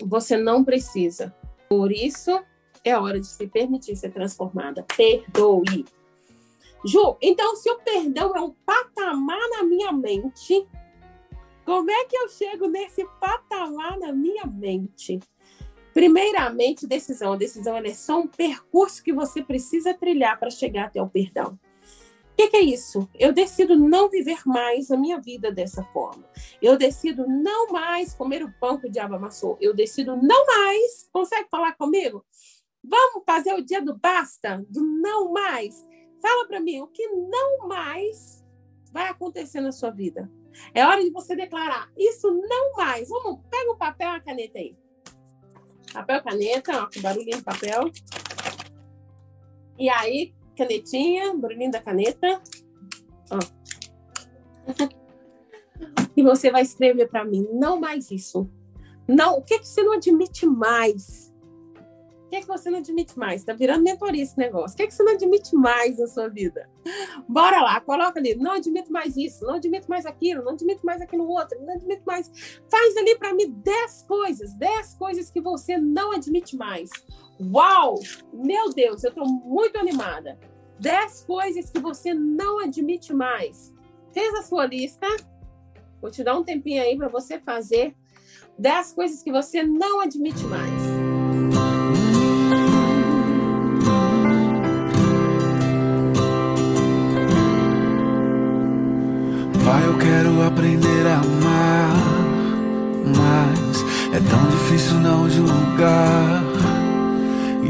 Você 0.04 0.36
não 0.36 0.64
precisa. 0.64 1.32
Por 1.68 1.92
isso, 1.92 2.42
é 2.82 2.98
hora 2.98 3.20
de 3.20 3.28
se 3.28 3.46
permitir 3.46 3.94
ser 3.94 4.10
transformada. 4.10 4.84
Perdoe. 4.96 5.84
Ju, 6.84 7.16
então 7.22 7.54
se 7.54 7.70
o 7.70 7.78
perdão 7.78 8.34
é 8.34 8.40
um 8.40 8.50
patamar 8.66 9.38
na 9.50 9.62
minha 9.62 9.92
mente, 9.92 10.66
como 11.64 11.88
é 11.88 12.04
que 12.06 12.16
eu 12.16 12.28
chego 12.28 12.66
nesse 12.66 13.06
patamar 13.20 14.00
na 14.00 14.12
minha 14.12 14.46
mente? 14.46 15.20
Primeiramente, 15.92 16.88
decisão. 16.88 17.34
A 17.34 17.36
decisão 17.36 17.76
é 17.76 17.94
só 17.94 18.18
um 18.18 18.26
percurso 18.26 19.00
que 19.00 19.12
você 19.12 19.44
precisa 19.44 19.94
trilhar 19.94 20.40
para 20.40 20.50
chegar 20.50 20.86
até 20.86 21.00
o 21.00 21.08
perdão. 21.08 21.56
O 22.34 22.36
que, 22.36 22.48
que, 22.48 22.56
é 22.56 22.62
isso? 22.62 23.08
Eu 23.14 23.32
decido 23.32 23.76
não 23.76 24.10
viver 24.10 24.40
mais 24.44 24.90
a 24.90 24.96
minha 24.96 25.20
vida 25.20 25.52
dessa 25.52 25.84
forma. 25.84 26.28
Eu 26.60 26.76
decido 26.76 27.28
não 27.28 27.68
mais 27.68 28.12
comer 28.12 28.42
o 28.42 28.52
pão 28.58 28.76
que 28.76 28.88
o 28.88 28.90
diabo 28.90 29.14
amassou. 29.14 29.56
Eu 29.60 29.72
decido 29.72 30.16
não 30.16 30.44
mais. 30.44 31.08
Consegue 31.12 31.48
falar 31.48 31.76
comigo? 31.76 32.26
Vamos 32.82 33.22
fazer 33.24 33.54
o 33.54 33.62
dia 33.62 33.80
do 33.80 33.96
basta, 33.96 34.66
do 34.68 34.84
não 34.84 35.32
mais. 35.32 35.86
Fala 36.20 36.48
para 36.48 36.58
mim 36.58 36.80
o 36.80 36.88
que 36.88 37.06
não 37.06 37.68
mais 37.68 38.44
vai 38.90 39.08
acontecer 39.08 39.60
na 39.60 39.70
sua 39.70 39.90
vida. 39.90 40.28
É 40.74 40.84
hora 40.84 41.04
de 41.04 41.10
você 41.10 41.36
declarar 41.36 41.88
isso 41.96 42.28
não 42.32 42.72
mais. 42.72 43.08
Vamos, 43.10 43.42
pega 43.48 43.70
o 43.70 43.76
papel 43.76 44.10
e 44.10 44.16
a 44.16 44.20
caneta 44.20 44.58
aí. 44.58 44.76
Papel, 45.92 46.22
caneta, 46.24 46.82
ó, 46.82 47.00
barulhinho 47.00 47.36
de 47.36 47.44
papel. 47.44 47.92
E 49.78 49.88
aí, 49.88 50.34
canetinha, 50.56 51.34
barulhinho 51.34 51.70
da 51.70 51.80
caneta. 51.80 52.40
Ó. 53.30 53.38
E 56.16 56.22
você 56.22 56.50
vai 56.50 56.62
escrever 56.62 57.08
para 57.08 57.24
mim, 57.24 57.46
não 57.52 57.80
mais 57.80 58.10
isso. 58.10 58.48
Não, 59.06 59.38
o 59.38 59.42
que, 59.42 59.58
que 59.58 59.68
você 59.68 59.82
não 59.82 59.92
admite 59.92 60.46
mais? 60.46 61.32
O 62.26 62.28
que, 62.30 62.40
que 62.40 62.46
você 62.46 62.70
não 62.70 62.78
admite 62.78 63.16
mais? 63.18 63.42
Está 63.42 63.52
virando 63.52 63.84
mentoria 63.84 64.22
esse 64.22 64.36
negócio. 64.36 64.74
O 64.74 64.76
que, 64.76 64.86
que 64.86 64.94
você 64.94 65.02
não 65.02 65.12
admite 65.12 65.54
mais 65.54 65.98
na 65.98 66.06
sua 66.06 66.28
vida? 66.28 66.68
Bora 67.28 67.60
lá, 67.60 67.80
coloca 67.80 68.18
ali. 68.18 68.34
Não 68.34 68.52
admito 68.52 68.90
mais 68.92 69.16
isso, 69.16 69.44
não 69.44 69.54
admito 69.54 69.88
mais 69.88 70.06
aquilo, 70.06 70.42
não 70.42 70.52
admito 70.52 70.84
mais 70.84 71.00
aquilo 71.00 71.28
outro, 71.28 71.60
não 71.62 71.74
admito 71.74 72.02
mais. 72.04 72.30
Faz 72.70 72.96
ali 72.96 73.16
para 73.16 73.34
mim 73.34 73.50
10 73.50 74.02
coisas, 74.08 74.54
10 74.54 74.94
coisas 74.94 75.30
que 75.30 75.40
você 75.40 75.76
não 75.76 76.12
admite 76.12 76.56
mais. 76.56 76.90
Uau! 77.40 77.98
Meu 78.32 78.70
Deus, 78.70 79.02
eu 79.02 79.10
estou 79.10 79.26
muito 79.26 79.76
animada. 79.76 80.38
10 80.78 81.24
coisas 81.24 81.70
que 81.70 81.80
você 81.80 82.14
não 82.14 82.60
admite 82.60 83.12
mais. 83.12 83.74
Fez 84.12 84.34
a 84.34 84.42
sua 84.42 84.66
lista? 84.66 85.06
Vou 86.00 86.10
te 86.10 86.22
dar 86.22 86.38
um 86.38 86.44
tempinho 86.44 86.82
aí 86.82 86.96
para 86.96 87.08
você 87.08 87.38
fazer 87.38 87.94
10 88.58 88.92
coisas 88.92 89.22
que 89.22 89.32
você 89.32 89.62
não 89.62 90.00
admite 90.00 90.44
mais. 90.44 90.82
Pai, 99.64 99.86
eu 99.86 99.98
quero 99.98 100.42
aprender 100.42 101.06
a 101.06 101.20
amar, 101.20 101.96
mas 103.16 104.14
é 104.14 104.20
tão 104.30 104.46
difícil 104.50 105.00
não 105.00 105.28
julgar 105.28 106.73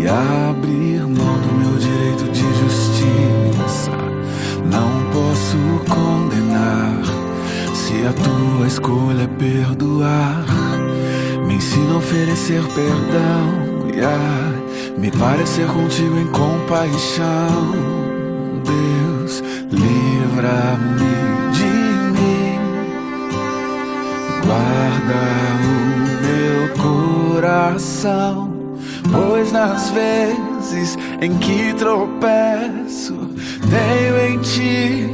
abrir 0.08 1.00
mão 1.00 1.38
do 1.38 1.54
meu 1.54 1.78
direito 1.78 2.30
de 2.30 2.42
justiça. 2.60 3.90
Não 4.70 5.10
posso 5.12 5.56
condenar 5.88 7.02
se 7.74 8.06
a 8.06 8.12
tua 8.12 8.66
escolha 8.66 9.22
é 9.22 9.26
perdoar. 9.26 10.44
Me 11.46 11.54
ensina 11.54 11.94
a 11.94 11.96
oferecer 11.98 12.62
perdão 12.74 13.88
e 13.94 14.00
a 14.00 14.98
me 14.98 15.10
parecer 15.10 15.66
contigo 15.66 16.18
em 16.18 16.26
compaixão. 16.28 17.72
Deus, 18.64 19.42
livra-me 19.70 21.14
de 21.52 21.64
mim, 22.14 22.58
guarda 24.46 25.20
o 25.60 25.74
meu 26.24 27.40
coração. 27.40 28.43
Pois 29.10 29.52
nas 29.52 29.90
vezes 29.90 30.96
em 31.20 31.36
que 31.38 31.74
tropeço, 31.74 33.14
tenho 33.70 34.18
em 34.28 34.38
ti 34.40 35.08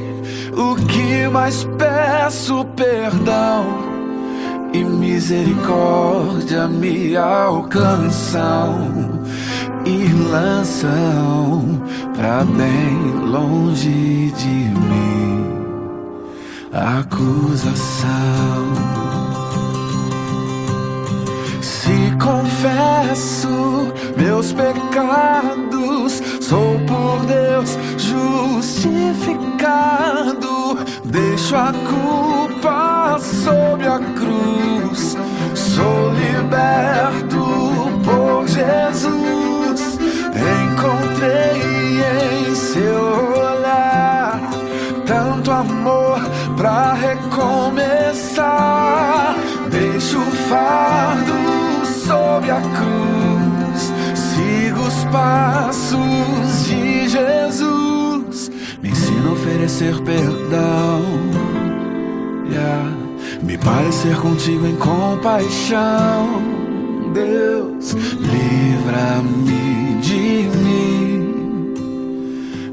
o 0.56 0.76
que 0.86 1.28
mais 1.28 1.66
peço: 1.78 2.64
perdão 2.76 3.90
e 4.72 4.84
misericórdia 4.84 6.68
me 6.68 7.16
alcançam 7.16 8.88
e 9.84 10.06
lançam 10.30 11.82
pra 12.14 12.44
bem 12.44 13.26
longe 13.26 14.32
de 14.36 14.46
mim 14.46 15.20
acusação. 16.72 18.10
Confesso 22.20 23.48
meus 24.14 24.52
pecados, 24.52 26.22
sou 26.40 26.78
por 26.80 27.24
Deus 27.24 27.78
justificado. 27.96 30.76
Deixo 31.04 31.56
a 31.56 31.72
culpa 31.72 33.18
sob 33.18 33.86
a 33.86 33.98
cruz, 33.98 35.16
sou 35.54 36.12
liberto 36.12 37.90
por 38.04 38.46
Jesus. 38.46 39.98
Encontrei 40.62 42.02
em 42.48 42.54
seu 42.54 43.32
olhar 43.32 44.38
tanto 45.06 45.50
amor 45.50 46.20
pra 46.54 46.92
recomeçar. 46.92 48.40
Deixo 49.70 50.18
o 50.18 50.30
fardo 50.50 51.29
sob 52.40 52.50
a 52.50 52.60
cruz, 52.60 53.92
sigo 54.14 54.80
os 54.80 55.04
passos 55.12 56.64
de 56.64 57.08
Jesus. 57.08 58.50
Me 58.82 58.90
ensina 58.90 59.28
a 59.28 59.32
oferecer 59.32 60.00
perdão, 60.02 61.02
yeah. 62.50 62.90
me 63.42 63.58
parecer 63.58 64.16
contigo 64.16 64.66
em 64.66 64.76
compaixão. 64.76 66.42
Deus, 67.12 67.92
livra-me 68.20 69.98
de 70.00 70.48
mim, 70.58 71.74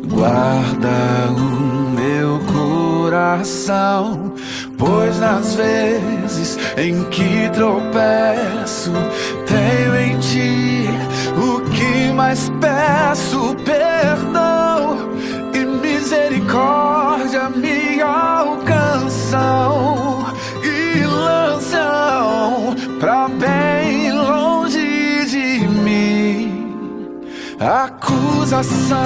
guarda 0.08 1.32
o 1.32 1.90
meu 1.90 2.40
coração 2.54 4.28
Pois 4.78 5.20
nas 5.20 5.56
vezes 5.56 6.58
em 6.78 7.04
que 7.06 7.50
tropeço, 7.50 8.92
ti 10.28 10.88
o 11.38 11.62
que 11.72 12.12
mais 12.14 12.52
peço: 12.62 13.56
perdão 13.64 15.10
e 15.54 15.66
misericórdia 15.66 17.50
me 17.50 18.02
alcançam 18.02 19.46
e 20.64 21.04
lançam 21.06 22.76
pra 23.00 23.28
bem 23.30 24.12
longe 24.12 25.26
de 25.26 25.68
mim. 25.68 27.22
Acusação. 27.60 28.98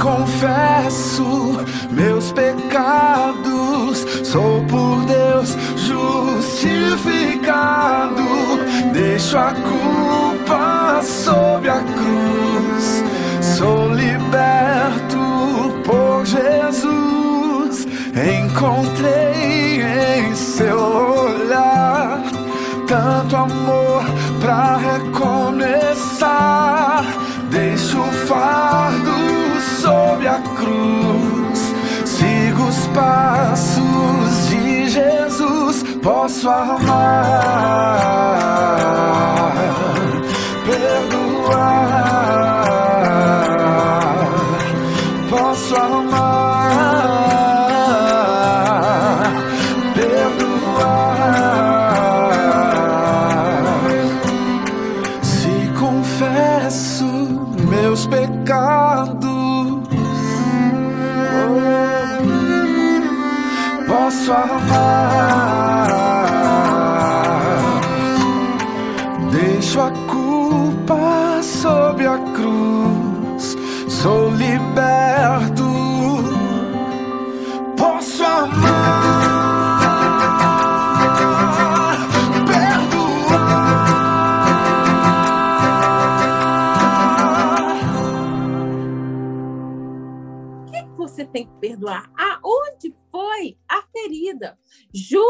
Confesso 0.00 1.60
meus 2.00 2.32
pecados, 2.32 4.06
sou 4.24 4.64
por 4.64 5.04
Deus 5.04 5.54
justificado. 5.76 8.24
Deixo 8.92 9.36
a 9.36 9.52
culpa 9.52 11.02
sob 11.02 11.68
a 11.68 11.82
cruz, 11.82 13.04
sou 13.58 13.92
liberto 13.92 15.18
por 15.84 16.24
Jesus. 16.24 17.86
Encontrei 18.16 19.82
em 19.82 20.34
seu 20.34 20.78
olhar 20.78 22.22
tanto 22.86 23.36
amor 23.36 24.02
pra 24.40 24.78
recomeçar. 24.78 25.44
Deixo 27.50 28.00
o 28.00 28.10
fardo 28.26 29.10
sob 29.80 30.26
a 30.26 30.40
cruz, 30.56 31.39
sigo 32.70 32.72
os 32.72 32.86
passos 32.88 34.48
de 34.48 34.88
Jesus. 34.88 35.82
Posso 36.02 36.48
amar, 36.48 37.59
perdoar? 91.80 92.12
Aonde 92.16 92.94
foi 93.10 93.58
a 93.66 93.82
ferida? 93.90 94.58
Ju, 94.92 95.24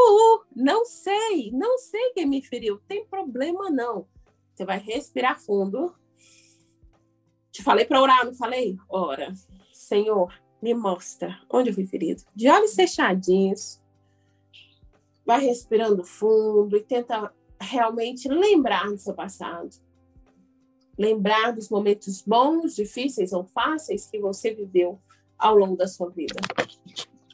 não 0.54 0.84
sei, 0.84 1.50
não 1.52 1.78
sei 1.78 2.12
quem 2.12 2.26
me 2.26 2.42
feriu. 2.42 2.80
Tem 2.88 3.06
problema 3.06 3.70
não. 3.70 4.06
Você 4.54 4.64
vai 4.64 4.78
respirar 4.78 5.40
fundo. 5.40 5.94
Te 7.52 7.62
falei 7.62 7.84
para 7.84 8.02
orar, 8.02 8.26
não 8.26 8.34
falei? 8.34 8.76
Ora, 8.88 9.32
Senhor, 9.72 10.34
me 10.60 10.74
mostra 10.74 11.40
onde 11.50 11.70
eu 11.70 11.74
fui 11.74 11.86
ferido. 11.86 12.22
De 12.34 12.48
olhos 12.48 12.74
fechadinhos. 12.74 13.80
Vai 15.24 15.40
respirando 15.40 16.04
fundo 16.04 16.76
e 16.76 16.82
tenta 16.82 17.32
realmente 17.60 18.28
lembrar 18.28 18.90
do 18.90 18.98
seu 18.98 19.14
passado. 19.14 19.70
Lembrar 20.98 21.52
dos 21.52 21.70
momentos 21.70 22.20
bons, 22.22 22.74
difíceis 22.74 23.32
ou 23.32 23.44
fáceis 23.44 24.06
que 24.06 24.18
você 24.18 24.52
viveu 24.52 25.00
ao 25.40 25.56
longo 25.56 25.76
da 25.76 25.88
sua 25.88 26.10
vida. 26.10 26.40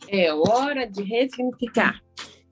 É 0.09 0.33
hora 0.33 0.87
de 0.87 1.03
ressignificar. 1.03 2.01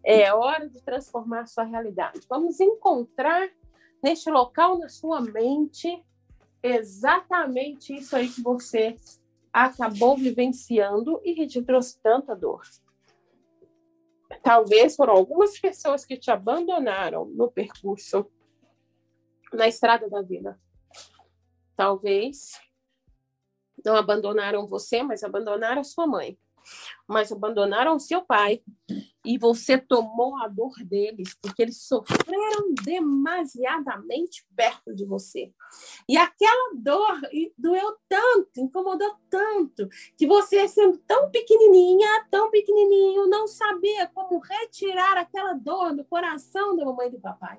É 0.04 0.32
hora 0.34 0.68
de 0.68 0.82
transformar 0.82 1.46
sua 1.46 1.64
realidade. 1.64 2.20
Vamos 2.28 2.60
encontrar 2.60 3.48
neste 4.02 4.28
local 4.30 4.78
na 4.78 4.88
sua 4.88 5.20
mente 5.20 6.04
exatamente 6.62 7.94
isso 7.94 8.16
aí 8.16 8.28
que 8.28 8.42
você 8.42 8.96
acabou 9.52 10.16
vivenciando 10.16 11.20
e 11.24 11.34
que 11.34 11.46
te 11.46 11.62
trouxe 11.62 11.98
tanta 12.02 12.34
dor. 12.34 12.62
Talvez 14.42 14.96
foram 14.96 15.14
algumas 15.14 15.58
pessoas 15.58 16.04
que 16.04 16.16
te 16.16 16.30
abandonaram 16.30 17.24
no 17.26 17.50
percurso, 17.50 18.26
na 19.52 19.68
estrada 19.68 20.08
da 20.10 20.20
vida. 20.20 20.60
Talvez 21.76 22.60
não 23.84 23.96
abandonaram 23.96 24.66
você, 24.66 25.02
mas 25.02 25.22
abandonaram 25.22 25.84
sua 25.84 26.06
mãe. 26.06 26.38
Mas 27.06 27.30
abandonaram 27.30 27.98
seu 27.98 28.22
pai. 28.22 28.62
E 29.24 29.38
você 29.38 29.78
tomou 29.78 30.36
a 30.38 30.48
dor 30.48 30.74
deles, 30.84 31.36
porque 31.40 31.62
eles 31.62 31.82
sofreram 31.82 32.74
demasiadamente 32.82 34.46
perto 34.54 34.94
de 34.94 35.04
você. 35.04 35.52
E 36.08 36.16
aquela 36.16 36.74
dor 36.74 37.20
doeu 37.56 37.96
tanto, 38.08 38.60
incomodou 38.60 39.14
tanto, 39.30 39.88
que 40.16 40.26
você, 40.26 40.66
sendo 40.68 40.98
tão 41.06 41.30
pequenininha, 41.30 42.26
tão 42.30 42.50
pequenininho, 42.50 43.26
não 43.26 43.46
sabia 43.46 44.06
como 44.08 44.38
retirar 44.38 45.16
aquela 45.18 45.54
dor 45.54 45.94
do 45.94 46.04
coração 46.04 46.76
da 46.76 46.84
mamãe 46.84 47.08
e 47.08 47.12
do 47.12 47.20
papai. 47.20 47.58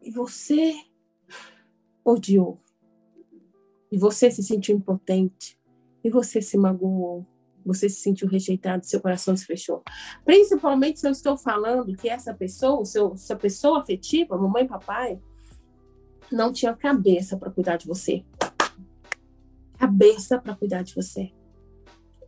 E 0.00 0.10
você 0.10 0.74
odiou. 2.04 2.60
E 3.92 3.98
você 3.98 4.30
se 4.30 4.42
sentiu 4.42 4.74
impotente. 4.74 5.58
E 6.02 6.08
você 6.08 6.40
se 6.40 6.56
magoou. 6.56 7.26
Você 7.64 7.88
se 7.88 8.00
sentiu 8.00 8.26
rejeitado, 8.26 8.84
seu 8.86 9.00
coração 9.00 9.36
se 9.36 9.44
fechou. 9.44 9.84
Principalmente 10.24 10.98
se 10.98 11.06
eu 11.06 11.12
estou 11.12 11.36
falando 11.36 11.94
que 11.94 12.08
essa 12.08 12.34
pessoa, 12.34 12.84
seu, 12.84 13.12
essa 13.12 13.36
pessoa 13.36 13.80
afetiva, 13.80 14.36
mamãe 14.36 14.66
papai, 14.66 15.20
não 16.32 16.52
tinha 16.52 16.74
cabeça 16.74 17.36
para 17.36 17.50
cuidar 17.50 17.76
de 17.76 17.86
você. 17.86 18.24
Cabeça 19.78 20.40
para 20.40 20.56
cuidar 20.56 20.82
de 20.82 20.94
você. 20.94 21.30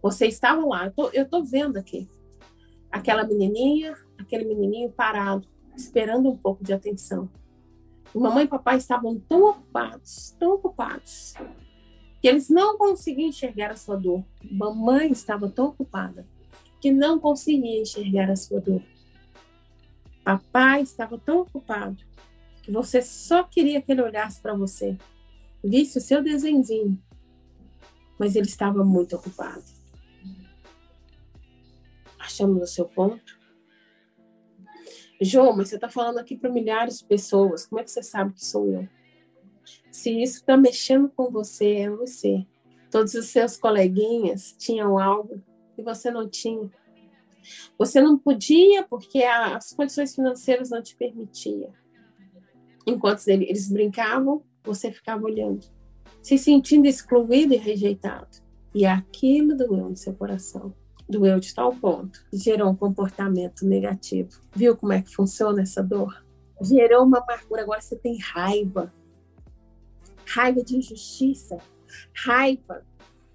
Você 0.00 0.26
estava 0.26 0.64
lá, 0.64 0.86
eu 0.86 0.92
tô, 0.92 1.10
eu 1.10 1.28
tô 1.28 1.42
vendo 1.42 1.78
aqui. 1.78 2.06
Aquela 2.92 3.26
menininha, 3.26 3.96
aquele 4.18 4.44
menininho 4.44 4.92
parado, 4.92 5.48
esperando 5.74 6.28
um 6.28 6.36
pouco 6.36 6.62
de 6.62 6.72
atenção. 6.72 7.28
Mamãe 8.14 8.44
e 8.44 8.48
papai 8.48 8.76
estavam 8.76 9.18
tão 9.18 9.50
ocupados, 9.50 10.36
tão 10.38 10.54
ocupados, 10.54 11.34
que 12.20 12.28
eles 12.28 12.48
não 12.48 12.78
conseguiam 12.78 13.28
enxergar 13.28 13.72
a 13.72 13.76
sua 13.76 13.96
dor. 13.96 14.24
Mamãe 14.50 15.10
estava 15.10 15.48
tão 15.50 15.66
ocupada 15.66 16.26
que 16.80 16.92
não 16.92 17.18
conseguia 17.18 17.82
enxergar 17.82 18.30
a 18.30 18.36
sua 18.36 18.60
dor. 18.60 18.82
Papai 20.22 20.82
estava 20.82 21.18
tão 21.18 21.40
ocupado 21.40 22.02
que 22.62 22.70
você 22.70 23.02
só 23.02 23.42
queria 23.42 23.82
que 23.82 23.92
ele 23.92 24.02
olhasse 24.02 24.40
para 24.40 24.54
você, 24.54 24.96
visse 25.62 25.98
o 25.98 26.00
seu 26.00 26.22
desenhozinho, 26.22 26.98
mas 28.18 28.36
ele 28.36 28.46
estava 28.46 28.84
muito 28.84 29.16
ocupado. 29.16 29.64
Achamos 32.18 32.62
o 32.62 32.66
seu 32.66 32.86
ponto? 32.86 33.43
João, 35.24 35.56
mas 35.56 35.68
você 35.68 35.76
está 35.76 35.88
falando 35.88 36.18
aqui 36.18 36.36
para 36.36 36.50
milhares 36.50 36.98
de 36.98 37.04
pessoas. 37.04 37.66
Como 37.66 37.80
é 37.80 37.84
que 37.84 37.90
você 37.90 38.02
sabe 38.02 38.32
que 38.34 38.44
sou 38.44 38.70
eu? 38.70 38.88
Se 39.90 40.10
isso 40.10 40.38
está 40.38 40.56
mexendo 40.56 41.08
com 41.08 41.30
você, 41.30 41.76
é 41.76 41.90
você. 41.90 42.46
Todos 42.90 43.14
os 43.14 43.26
seus 43.26 43.56
coleguinhas 43.56 44.54
tinham 44.58 44.98
algo 44.98 45.42
que 45.74 45.82
você 45.82 46.10
não 46.10 46.28
tinha. 46.28 46.70
Você 47.78 48.00
não 48.00 48.18
podia 48.18 48.82
porque 48.84 49.22
as 49.22 49.72
condições 49.72 50.14
financeiras 50.14 50.70
não 50.70 50.82
te 50.82 50.96
permitiam. 50.96 51.72
Enquanto 52.86 53.26
eles 53.28 53.70
brincavam, 53.70 54.42
você 54.62 54.90
ficava 54.90 55.24
olhando, 55.24 55.66
se 56.22 56.38
sentindo 56.38 56.86
excluído 56.86 57.54
e 57.54 57.56
rejeitado. 57.56 58.42
E 58.74 58.84
aquilo 58.84 59.56
doeu 59.56 59.90
no 59.90 59.96
seu 59.96 60.14
coração. 60.14 60.74
Doeu 61.08 61.38
de 61.38 61.54
tal 61.54 61.74
ponto 61.74 62.24
gerou 62.32 62.70
um 62.70 62.76
comportamento 62.76 63.66
negativo. 63.66 64.40
Viu 64.54 64.76
como 64.76 64.92
é 64.92 65.02
que 65.02 65.14
funciona 65.14 65.62
essa 65.62 65.82
dor? 65.82 66.24
Gerou 66.62 67.04
uma 67.04 67.18
amargura. 67.18 67.62
Agora 67.62 67.80
você 67.80 67.96
tem 67.96 68.18
raiva. 68.18 68.92
Raiva 70.26 70.64
de 70.64 70.76
injustiça. 70.76 71.58
Raiva 72.14 72.84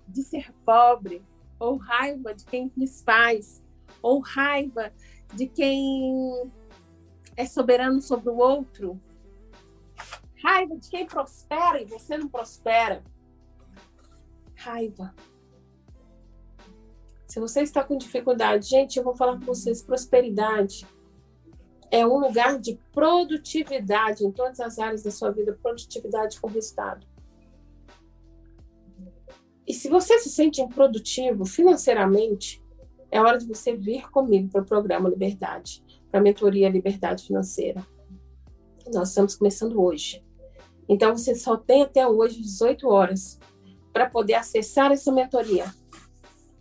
de 0.07 0.23
ser 0.23 0.51
pobre. 0.65 1.23
Ou 1.59 1.77
raiva 1.77 2.33
de 2.33 2.43
quem 2.45 2.71
desfaz. 2.75 3.63
Ou 4.01 4.19
raiva 4.19 4.91
de 5.35 5.45
quem 5.45 6.51
é 7.37 7.45
soberano 7.45 8.01
sobre 8.01 8.29
o 8.29 8.37
outro. 8.37 8.99
Raiva 10.43 10.75
de 10.75 10.89
quem 10.89 11.05
prospera 11.05 11.81
e 11.81 11.85
você 11.85 12.17
não 12.17 12.27
prospera. 12.27 13.03
Raiva. 14.55 15.13
Se 17.29 17.39
você 17.39 17.61
está 17.61 17.83
com 17.83 17.95
dificuldade, 17.95 18.67
gente, 18.67 18.97
eu 18.97 19.03
vou 19.03 19.15
falar 19.15 19.37
com 19.37 19.45
vocês: 19.45 19.83
prosperidade 19.83 20.85
é 21.91 22.05
um 22.05 22.17
lugar 22.17 22.57
de 22.57 22.79
produtividade 22.91 24.25
em 24.25 24.31
todas 24.31 24.59
as 24.59 24.79
áreas 24.79 25.03
da 25.03 25.11
sua 25.11 25.29
vida 25.29 25.57
produtividade 25.61 26.41
com 26.41 26.47
resultado. 26.47 27.05
E 29.67 29.73
se 29.75 29.87
você 29.87 30.17
se 30.17 30.29
sente 30.29 30.59
improdutivo 30.59 31.45
financeiramente, 31.45 32.63
é 33.11 33.21
hora 33.21 33.37
de 33.37 33.45
você 33.45 33.75
vir 33.75 34.09
comigo 34.09 34.49
para 34.49 34.63
o 34.63 34.65
programa 34.65 35.07
Liberdade, 35.07 35.83
para 36.09 36.19
a 36.19 36.23
mentoria 36.23 36.67
Liberdade 36.67 37.27
Financeira. 37.27 37.85
Nós 38.91 39.09
estamos 39.09 39.35
começando 39.35 39.79
hoje. 39.79 40.25
Então 40.87 41.15
você 41.15 41.35
só 41.35 41.55
tem 41.55 41.83
até 41.83 42.07
hoje 42.07 42.41
18 42.41 42.87
horas 42.87 43.39
para 43.93 44.09
poder 44.09 44.33
acessar 44.33 44.91
essa 44.91 45.11
mentoria 45.11 45.71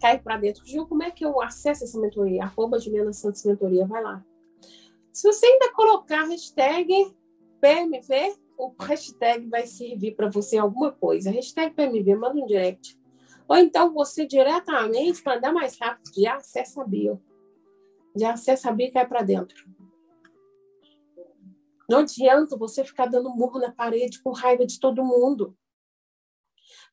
cai 0.01 0.19
para 0.19 0.37
dentro. 0.37 0.67
Ju, 0.67 0.87
como 0.87 1.03
é 1.03 1.11
que 1.11 1.25
eu 1.25 1.41
acesso 1.41 1.85
essa 1.85 1.99
mentoria? 1.99 2.45
Arroba 2.45 2.79
Juliana 2.79 3.13
Santos 3.13 3.45
Mentoria, 3.45 3.87
vai 3.87 4.03
lá. 4.03 4.25
Se 5.13 5.27
você 5.27 5.47
ainda 5.47 5.73
colocar 5.73 6.25
hashtag 6.25 7.15
PMV, 7.61 8.37
o 8.57 8.73
hashtag 8.81 9.47
vai 9.49 9.67
servir 9.67 10.15
para 10.15 10.29
você 10.29 10.59
alguma 10.59 10.93
coisa. 10.93 11.31
Hashtag 11.31 11.75
PMV, 11.75 12.15
manda 12.15 12.41
um 12.41 12.47
direct. 12.47 12.99
Ou 13.49 13.57
então 13.57 13.93
você 13.93 14.27
diretamente, 14.27 15.23
para 15.23 15.39
dar 15.39 15.53
mais 15.53 15.79
rápido, 15.79 16.11
já 16.17 16.37
acessa 16.37 16.83
a 16.83 16.85
bio. 16.85 17.21
Já 18.17 18.33
acessa 18.33 18.69
a 18.69 18.73
bio 18.73 18.87
e 18.87 18.93
cai 18.93 19.07
para 19.07 19.23
dentro. 19.23 19.69
Não 21.89 22.01
adianta 22.01 22.57
você 22.57 22.85
ficar 22.85 23.07
dando 23.07 23.31
murro 23.31 23.59
na 23.59 23.73
parede 23.73 24.23
com 24.23 24.31
raiva 24.31 24.67
de 24.67 24.79
todo 24.79 25.05
mundo. 25.05 25.57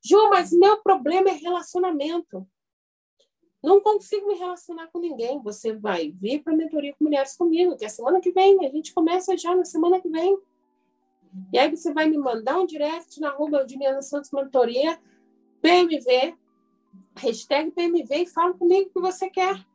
Ju, 0.01 0.29
mas 0.29 0.51
meu 0.51 0.81
problema 0.81 1.29
é 1.29 1.33
relacionamento. 1.33 2.47
Não 3.65 3.81
consigo 3.81 4.27
me 4.27 4.35
relacionar 4.35 4.87
com 4.93 4.99
ninguém. 4.99 5.41
Você 5.41 5.73
vai 5.73 6.11
vir 6.11 6.43
para 6.43 6.53
a 6.53 6.55
mentoria 6.55 6.93
com 6.93 7.05
mulheres 7.05 7.35
comigo, 7.35 7.75
que 7.75 7.83
é 7.83 7.89
semana 7.89 8.21
que 8.21 8.31
vem. 8.31 8.63
A 8.63 8.69
gente 8.69 8.93
começa 8.93 9.35
já 9.35 9.55
na 9.55 9.65
semana 9.65 9.99
que 9.99 10.07
vem. 10.07 10.37
E 11.51 11.57
aí 11.57 11.75
você 11.75 11.91
vai 11.91 12.07
me 12.07 12.15
mandar 12.15 12.59
um 12.59 12.65
direct 12.67 13.19
na 13.19 13.29
arroba 13.29 13.67
Juliana 13.67 14.03
Santos 14.03 14.29
Mentoria, 14.31 14.99
PMV, 15.63 16.35
hashtag 17.17 17.71
PMV 17.71 18.15
e 18.15 18.27
fala 18.27 18.53
comigo 18.53 18.87
o 18.87 18.93
que 18.93 19.01
você 19.01 19.31
quer. 19.31 19.65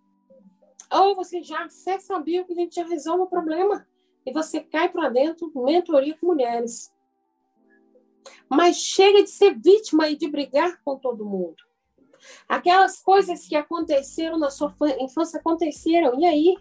Ou 0.93 1.17
você 1.17 1.43
já 1.43 1.65
acessa 1.65 2.15
a 2.15 2.21
bio 2.21 2.45
que 2.45 2.53
a 2.53 2.57
gente 2.57 2.77
já 2.77 2.87
resolve 2.87 3.25
o 3.25 3.27
problema. 3.27 3.85
E 4.25 4.33
você 4.33 4.61
cai 4.61 4.89
para 4.89 5.09
dentro 5.09 5.51
mentoria 5.53 6.17
com 6.17 6.29
mulheres. 6.29 6.95
Mas 8.49 8.77
chega 8.77 9.25
de 9.25 9.31
ser 9.31 9.59
vítima 9.59 10.09
e 10.09 10.17
de 10.17 10.29
brigar 10.29 10.81
com 10.85 10.97
todo 10.97 11.27
mundo. 11.27 11.70
Aquelas 12.49 13.01
coisas 13.01 13.47
que 13.47 13.55
aconteceram 13.55 14.39
na 14.39 14.51
sua 14.51 14.75
infância 14.99 15.39
aconteceram. 15.39 16.19
E 16.21 16.27
aí? 16.27 16.57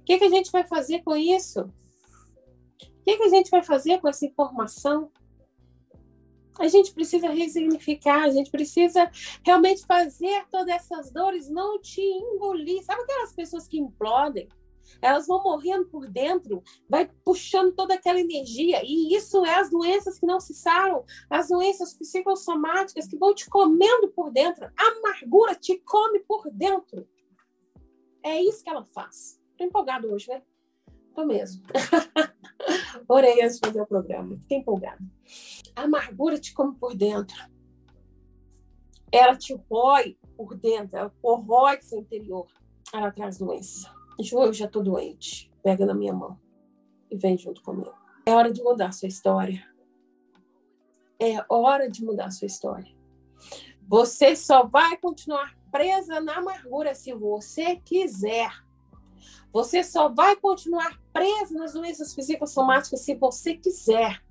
O 0.00 0.04
que, 0.04 0.18
que 0.18 0.24
a 0.24 0.30
gente 0.30 0.50
vai 0.50 0.66
fazer 0.66 1.02
com 1.02 1.16
isso? 1.16 1.60
O 1.60 3.04
que, 3.04 3.16
que 3.16 3.22
a 3.24 3.28
gente 3.28 3.50
vai 3.50 3.62
fazer 3.62 4.00
com 4.00 4.08
essa 4.08 4.24
informação? 4.24 5.10
A 6.58 6.66
gente 6.66 6.92
precisa 6.92 7.28
resignificar, 7.30 8.24
a 8.24 8.30
gente 8.30 8.50
precisa 8.50 9.10
realmente 9.44 9.86
fazer 9.86 10.44
todas 10.50 10.74
essas 10.74 11.12
dores 11.12 11.48
não 11.48 11.80
te 11.80 12.00
engolir. 12.00 12.82
Sabe 12.84 13.02
aquelas 13.02 13.32
pessoas 13.32 13.68
que 13.68 13.78
implodem? 13.78 14.48
Elas 15.00 15.26
vão 15.26 15.42
morrendo 15.42 15.86
por 15.86 16.08
dentro, 16.08 16.62
vai 16.88 17.10
puxando 17.24 17.74
toda 17.74 17.94
aquela 17.94 18.20
energia. 18.20 18.82
E 18.84 19.14
isso 19.14 19.44
é 19.44 19.54
as 19.54 19.70
doenças 19.70 20.18
que 20.18 20.26
não 20.26 20.40
se 20.40 20.54
saram, 20.54 21.04
as 21.30 21.48
doenças 21.48 21.94
psicossomáticas 21.94 23.06
que 23.06 23.16
vão 23.16 23.34
te 23.34 23.48
comendo 23.48 24.08
por 24.08 24.30
dentro. 24.30 24.64
A 24.76 24.98
amargura 24.98 25.54
te 25.54 25.78
come 25.78 26.20
por 26.20 26.50
dentro. 26.50 27.06
É 28.22 28.40
isso 28.42 28.62
que 28.62 28.70
ela 28.70 28.84
faz. 28.84 29.40
Tô 29.56 29.64
empolgado 29.64 30.10
hoje, 30.12 30.28
né? 30.28 30.42
Tô 31.14 31.24
mesmo. 31.24 31.62
Orei 33.08 33.42
antes 33.42 33.58
de 33.58 33.66
fazer 33.66 33.80
o 33.80 33.86
programa. 33.86 34.38
Fiquei 34.38 34.58
empolgada. 34.58 35.02
A 35.74 35.82
amargura 35.82 36.38
te 36.38 36.52
come 36.52 36.76
por 36.76 36.96
dentro. 36.96 37.36
Ela 39.10 39.36
te 39.36 39.54
rói 39.70 40.18
por 40.36 40.54
dentro, 40.54 40.98
ela 40.98 41.10
corrói 41.22 41.80
seu 41.80 41.98
interior. 41.98 42.46
Ela 42.92 43.10
traz 43.10 43.38
doença. 43.38 43.97
Ju, 44.20 44.42
eu 44.42 44.52
já 44.52 44.66
estou 44.66 44.82
doente. 44.82 45.50
Pega 45.62 45.86
na 45.86 45.94
minha 45.94 46.12
mão 46.12 46.38
e 47.10 47.16
vem 47.16 47.36
junto 47.36 47.62
comigo. 47.62 47.92
É 48.26 48.34
hora 48.34 48.52
de 48.52 48.62
mudar 48.62 48.92
sua 48.92 49.08
história. 49.08 49.66
É 51.20 51.44
hora 51.48 51.90
de 51.90 52.04
mudar 52.04 52.30
sua 52.30 52.46
história. 52.46 52.94
Você 53.86 54.36
só 54.36 54.66
vai 54.66 54.96
continuar 54.98 55.56
presa 55.70 56.20
na 56.20 56.36
amargura 56.36 56.94
se 56.94 57.12
você 57.14 57.76
quiser. 57.76 58.50
Você 59.52 59.82
só 59.82 60.08
vai 60.08 60.36
continuar 60.36 61.00
presa 61.12 61.54
nas 61.54 61.72
doenças 61.72 62.14
psicossomáticas 62.14 63.00
se 63.00 63.14
você 63.14 63.54
quiser. 63.54 64.22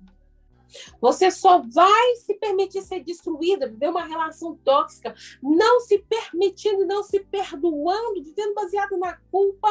Você 1.00 1.30
só 1.30 1.62
vai 1.62 2.16
se 2.16 2.34
permitir 2.34 2.82
ser 2.82 3.02
destruída, 3.02 3.68
viver 3.68 3.88
uma 3.88 4.04
relação 4.04 4.56
tóxica, 4.64 5.14
não 5.42 5.80
se 5.80 5.98
permitindo, 5.98 6.86
não 6.86 7.02
se 7.02 7.20
perdoando, 7.20 8.22
vivendo 8.22 8.54
baseado 8.54 8.98
na 8.98 9.16
culpa, 9.30 9.68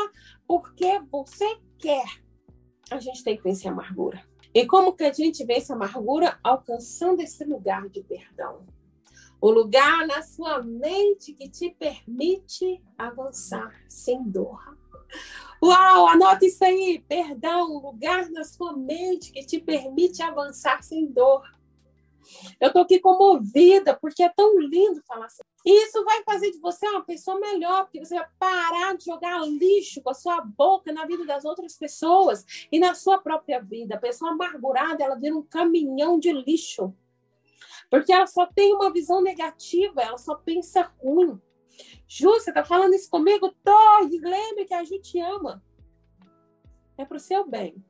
porque 0.47 0.99
você 1.11 1.57
quer. 1.77 2.05
A 2.89 2.99
gente 2.99 3.23
tem 3.23 3.35
que 3.37 3.43
vencer 3.43 3.69
a 3.69 3.73
amargura. 3.73 4.23
E 4.53 4.65
como 4.65 4.95
que 4.95 5.03
a 5.03 5.13
gente 5.13 5.45
vence 5.45 5.71
a 5.71 5.75
amargura? 5.75 6.39
Alcançando 6.43 7.21
esse 7.21 7.43
lugar 7.43 7.87
de 7.89 8.01
perdão. 8.01 8.65
O 9.39 9.51
lugar 9.51 10.07
na 10.07 10.23
sua 10.23 10.63
mente 10.63 11.33
que 11.33 11.47
te 11.47 11.69
permite 11.69 12.81
avançar 12.97 13.71
sem 13.87 14.23
dor. 14.23 14.59
Uau, 15.63 16.07
anota 16.07 16.45
isso 16.45 16.63
aí. 16.63 17.03
Perdão, 17.07 17.77
lugar 17.77 18.29
na 18.29 18.43
sua 18.43 18.73
mente 18.75 19.31
que 19.31 19.45
te 19.45 19.59
permite 19.59 20.21
avançar 20.21 20.83
sem 20.83 21.07
dor. 21.07 21.43
Eu 22.59 22.67
estou 22.67 22.81
aqui 22.81 22.99
comovida, 22.99 23.95
porque 23.95 24.21
é 24.23 24.29
tão 24.29 24.59
lindo 24.59 25.01
falar 25.07 25.27
assim. 25.27 25.43
E 25.65 25.85
isso 25.85 26.03
vai 26.03 26.23
fazer 26.23 26.51
de 26.51 26.59
você 26.59 26.87
uma 26.87 27.03
pessoa 27.03 27.39
melhor, 27.39 27.83
porque 27.83 28.03
você 28.03 28.15
vai 28.15 28.27
parar 28.37 28.95
de 28.95 29.05
jogar 29.05 29.39
lixo 29.47 30.01
com 30.01 30.09
a 30.09 30.13
sua 30.13 30.41
boca 30.41 30.91
na 30.91 31.05
vida 31.05 31.25
das 31.25 31.45
outras 31.45 31.75
pessoas 31.77 32.45
e 32.71 32.79
na 32.79 32.93
sua 32.93 33.17
própria 33.17 33.61
vida. 33.61 33.95
A 33.95 33.99
pessoa 33.99 34.31
amargurada, 34.31 35.03
ela 35.03 35.15
vira 35.15 35.35
um 35.35 35.43
caminhão 35.43 36.19
de 36.19 36.31
lixo. 36.31 36.93
Porque 37.89 38.11
ela 38.11 38.27
só 38.27 38.45
tem 38.45 38.73
uma 38.73 38.91
visão 38.91 39.21
negativa, 39.21 40.01
ela 40.01 40.17
só 40.17 40.35
pensa 40.35 40.91
ruim. 40.99 41.39
Ju, 42.07 42.29
você 42.29 42.51
tá 42.51 42.63
falando 42.63 42.93
isso 42.93 43.09
comigo? 43.09 43.53
Tô, 43.63 43.99
lembre 44.09 44.65
que 44.65 44.73
a 44.73 44.83
gente 44.83 45.19
ama. 45.19 45.63
É 46.97 47.05
pro 47.05 47.19
seu 47.19 47.47
bem. 47.47 47.83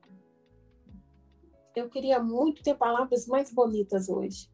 Eu 1.75 1.89
queria 1.89 2.19
muito 2.19 2.63
ter 2.63 2.75
palavras 2.75 3.27
mais 3.27 3.53
bonitas 3.53 4.09
hoje. 4.09 4.49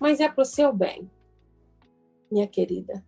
Mas 0.00 0.20
é 0.20 0.28
pro 0.28 0.44
seu 0.44 0.72
bem, 0.72 1.10
minha 2.30 2.46
querida. 2.46 3.04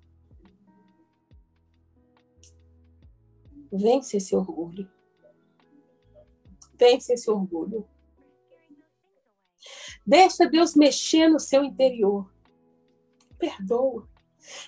Vence 3.72 4.18
esse 4.18 4.36
orgulho. 4.36 4.90
Vence 6.74 7.14
esse 7.14 7.30
orgulho. 7.30 7.88
Deixa 10.06 10.46
Deus 10.46 10.74
mexer 10.74 11.28
no 11.28 11.40
seu 11.40 11.64
interior. 11.64 12.30
Perdoa. 13.38 14.11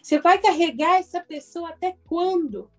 Você 0.02 0.20
vai 0.20 0.40
carregar 0.40 0.98
essa 0.98 1.20
pessoa 1.20 1.70
até 1.70 1.96
quando? 2.06 2.70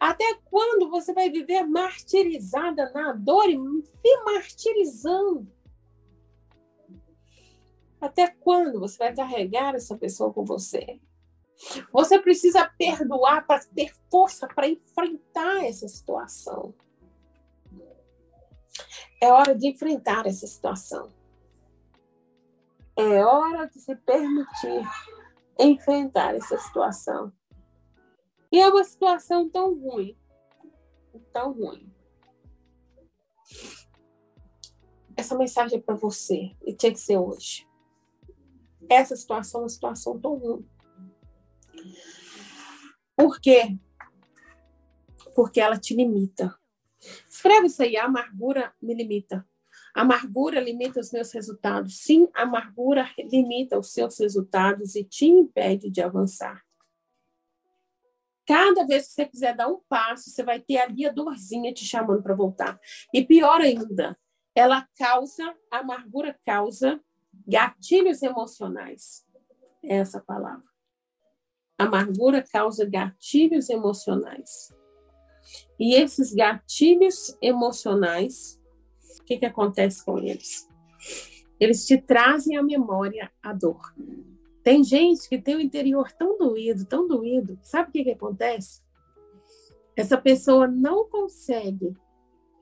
Até 0.00 0.24
quando 0.44 0.88
você 0.90 1.12
vai 1.12 1.30
viver 1.30 1.62
martirizada 1.64 2.90
na 2.92 3.12
dor 3.12 3.48
e 3.48 3.56
se 3.56 4.24
martirizando? 4.24 5.46
Até 8.00 8.28
quando 8.28 8.80
você 8.80 8.96
vai 8.96 9.14
carregar 9.14 9.74
essa 9.74 9.96
pessoa 9.96 10.32
com 10.32 10.44
você? 10.44 11.00
Você 11.92 12.18
precisa 12.20 12.66
perdoar 12.78 13.46
para 13.46 13.60
ter 13.64 13.92
força 14.10 14.46
para 14.46 14.68
enfrentar 14.68 15.64
essa 15.64 15.88
situação. 15.88 16.72
É 19.20 19.32
hora 19.32 19.54
de 19.54 19.68
enfrentar 19.68 20.26
essa 20.26 20.46
situação. 20.46 21.12
É 22.96 23.24
hora 23.24 23.66
de 23.66 23.80
se 23.80 23.94
permitir 23.96 24.86
enfrentar 25.58 26.34
essa 26.34 26.56
situação. 26.58 27.32
E 28.50 28.58
é 28.58 28.68
uma 28.68 28.84
situação 28.84 29.48
tão 29.48 29.78
ruim, 29.78 30.16
tão 31.32 31.52
ruim. 31.52 31.92
Essa 35.16 35.36
mensagem 35.36 35.78
é 35.78 35.82
para 35.82 35.96
você 35.96 36.54
e 36.64 36.72
tinha 36.74 36.92
que 36.92 37.00
ser 37.00 37.18
hoje. 37.18 37.68
Essa 38.88 39.16
situação 39.16 39.60
é 39.60 39.64
uma 39.64 39.68
situação 39.68 40.18
tão 40.18 40.38
ruim. 40.38 40.66
Por 43.16 43.40
quê? 43.40 43.76
Porque 45.34 45.60
ela 45.60 45.76
te 45.76 45.94
limita. 45.94 46.56
Escreve 47.28 47.66
isso 47.66 47.82
aí, 47.82 47.96
a 47.96 48.04
amargura 48.04 48.72
me 48.80 48.94
limita. 48.94 49.46
Amargura 49.94 50.60
limita 50.60 51.00
os 51.00 51.10
meus 51.10 51.32
resultados. 51.32 51.98
Sim, 51.98 52.28
a 52.34 52.42
amargura 52.42 53.10
limita 53.18 53.78
os 53.78 53.92
seus 53.92 54.18
resultados 54.18 54.94
e 54.94 55.04
te 55.04 55.26
impede 55.26 55.90
de 55.90 56.00
avançar. 56.00 56.62
Cada 58.46 58.86
vez 58.86 59.08
que 59.08 59.12
você 59.12 59.26
quiser 59.26 59.54
dar 59.54 59.68
um 59.68 59.80
passo, 59.88 60.30
você 60.30 60.42
vai 60.42 60.58
ter 60.58 60.78
ali 60.78 61.06
a 61.06 61.12
dorzinha 61.12 61.72
te 61.72 61.84
chamando 61.84 62.22
para 62.22 62.34
voltar. 62.34 62.80
E 63.12 63.22
pior 63.22 63.60
ainda, 63.60 64.18
ela 64.54 64.88
causa, 64.96 65.54
a 65.70 65.78
amargura 65.78 66.38
causa 66.44 66.98
gatilhos 67.46 68.22
emocionais. 68.22 69.24
É 69.84 69.96
essa 69.96 70.20
palavra. 70.20 70.66
Amargura 71.76 72.42
causa 72.42 72.84
gatilhos 72.84 73.68
emocionais. 73.68 74.74
E 75.78 75.94
esses 75.94 76.34
gatilhos 76.34 77.36
emocionais 77.40 78.57
que, 79.28 79.36
que 79.36 79.46
acontece 79.46 80.02
com 80.02 80.18
eles? 80.18 80.66
Eles 81.60 81.86
te 81.86 81.98
trazem 81.98 82.56
à 82.56 82.62
memória 82.62 83.30
a 83.42 83.52
dor. 83.52 83.94
Tem 84.62 84.82
gente 84.82 85.28
que 85.28 85.40
tem 85.40 85.56
o 85.56 85.60
interior 85.60 86.10
tão 86.12 86.38
doído, 86.38 86.86
tão 86.86 87.06
doído. 87.06 87.58
Sabe 87.62 87.90
o 87.90 87.92
que, 87.92 88.04
que 88.04 88.12
acontece? 88.12 88.82
Essa 89.94 90.16
pessoa 90.16 90.66
não 90.66 91.08
consegue 91.08 91.94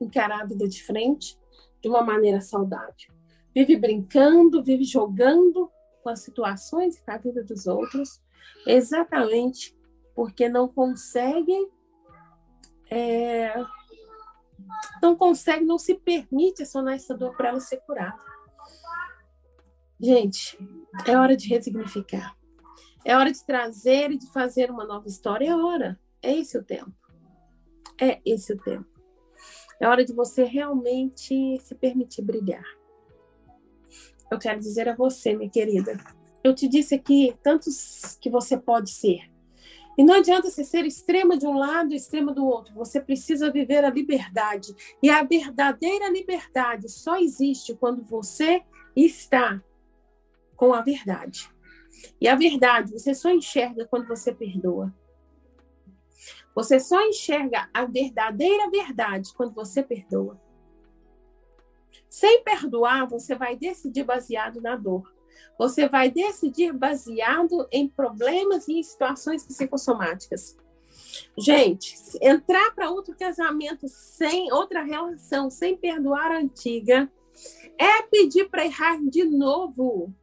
encarar 0.01 0.41
a 0.41 0.45
vida 0.45 0.67
de 0.67 0.83
frente 0.83 1.39
de 1.81 1.87
uma 1.87 2.01
maneira 2.01 2.41
saudável. 2.41 3.13
Vive 3.55 3.77
brincando, 3.77 4.63
vive 4.63 4.83
jogando 4.83 5.71
com 6.03 6.09
as 6.09 6.19
situações 6.19 6.97
e 6.97 7.03
com 7.03 7.11
a 7.11 7.17
vida 7.17 7.43
dos 7.43 7.65
outros, 7.65 8.21
exatamente 8.65 9.75
porque 10.15 10.49
não 10.49 10.67
consegue 10.67 11.53
é, 12.89 13.53
não 15.01 15.15
consegue, 15.15 15.65
não 15.65 15.77
se 15.77 15.95
permite 15.95 16.63
acionar 16.63 16.95
essa 16.95 17.15
dor 17.15 17.35
para 17.35 17.49
ela 17.49 17.59
ser 17.59 17.77
curada. 17.77 18.19
Gente, 19.99 20.57
é 21.05 21.17
hora 21.17 21.35
de 21.35 21.47
resignificar. 21.47 22.35
É 23.03 23.15
hora 23.15 23.31
de 23.31 23.43
trazer 23.45 24.11
e 24.11 24.17
de 24.17 24.31
fazer 24.31 24.69
uma 24.69 24.85
nova 24.85 25.07
história. 25.07 25.49
É 25.49 25.55
hora. 25.55 25.99
É 26.21 26.31
esse 26.35 26.57
o 26.57 26.63
tempo. 26.63 26.93
É 27.99 28.21
esse 28.25 28.53
o 28.53 28.57
tempo. 28.57 28.85
É 29.79 29.87
hora 29.87 30.03
de 30.03 30.13
você 30.13 30.43
realmente 30.43 31.57
se 31.59 31.75
permitir 31.75 32.21
brilhar. 32.21 32.65
Eu 34.29 34.37
quero 34.37 34.59
dizer 34.59 34.89
a 34.89 34.95
você, 34.95 35.35
minha 35.35 35.49
querida, 35.49 35.97
eu 36.43 36.53
te 36.53 36.67
disse 36.67 36.95
aqui 36.95 37.35
tantos 37.41 38.17
que 38.21 38.29
você 38.29 38.57
pode 38.57 38.89
ser. 38.89 39.31
E 39.97 40.03
não 40.03 40.13
adianta 40.13 40.49
você 40.49 40.63
ser 40.63 40.85
extrema 40.85 41.35
de 41.35 41.47
um 41.47 41.57
lado 41.57 41.93
extrema 41.93 42.31
do 42.31 42.45
outro. 42.45 42.73
Você 42.75 43.01
precisa 43.01 43.51
viver 43.51 43.83
a 43.83 43.89
liberdade. 43.89 44.75
E 45.01 45.09
a 45.09 45.23
verdadeira 45.23 46.09
liberdade 46.09 46.87
só 46.87 47.17
existe 47.17 47.73
quando 47.75 48.03
você 48.03 48.63
está 48.95 49.61
com 50.55 50.73
a 50.73 50.81
verdade. 50.81 51.51
E 52.21 52.27
a 52.27 52.35
verdade 52.35 52.93
você 52.93 53.15
só 53.15 53.31
enxerga 53.31 53.87
quando 53.87 54.07
você 54.07 54.31
perdoa. 54.31 54.93
Você 56.53 56.79
só 56.79 57.01
enxerga 57.01 57.67
a 57.73 57.85
verdadeira 57.85 58.69
verdade 58.69 59.33
quando 59.35 59.53
você 59.53 59.81
perdoa. 59.81 60.39
Sem 62.09 62.43
perdoar, 62.43 63.07
você 63.07 63.35
vai 63.35 63.55
decidir 63.55 64.03
baseado 64.03 64.61
na 64.61 64.75
dor. 64.75 65.11
Você 65.57 65.87
vai 65.87 66.11
decidir 66.11 66.71
baseado 66.71 67.67
em 67.71 67.87
problemas 67.87 68.67
e 68.67 68.79
em 68.79 68.83
situações 68.83 69.43
psicossomáticas. 69.43 70.55
Gente, 71.37 71.95
entrar 72.21 72.73
para 72.75 72.89
outro 72.89 73.15
casamento 73.15 73.87
sem 73.87 74.51
outra 74.51 74.83
relação, 74.83 75.49
sem 75.49 75.75
perdoar 75.75 76.31
a 76.31 76.39
antiga, 76.39 77.11
é 77.77 78.01
pedir 78.03 78.49
para 78.49 78.65
errar 78.65 78.99
de 79.03 79.23
novo. 79.23 80.13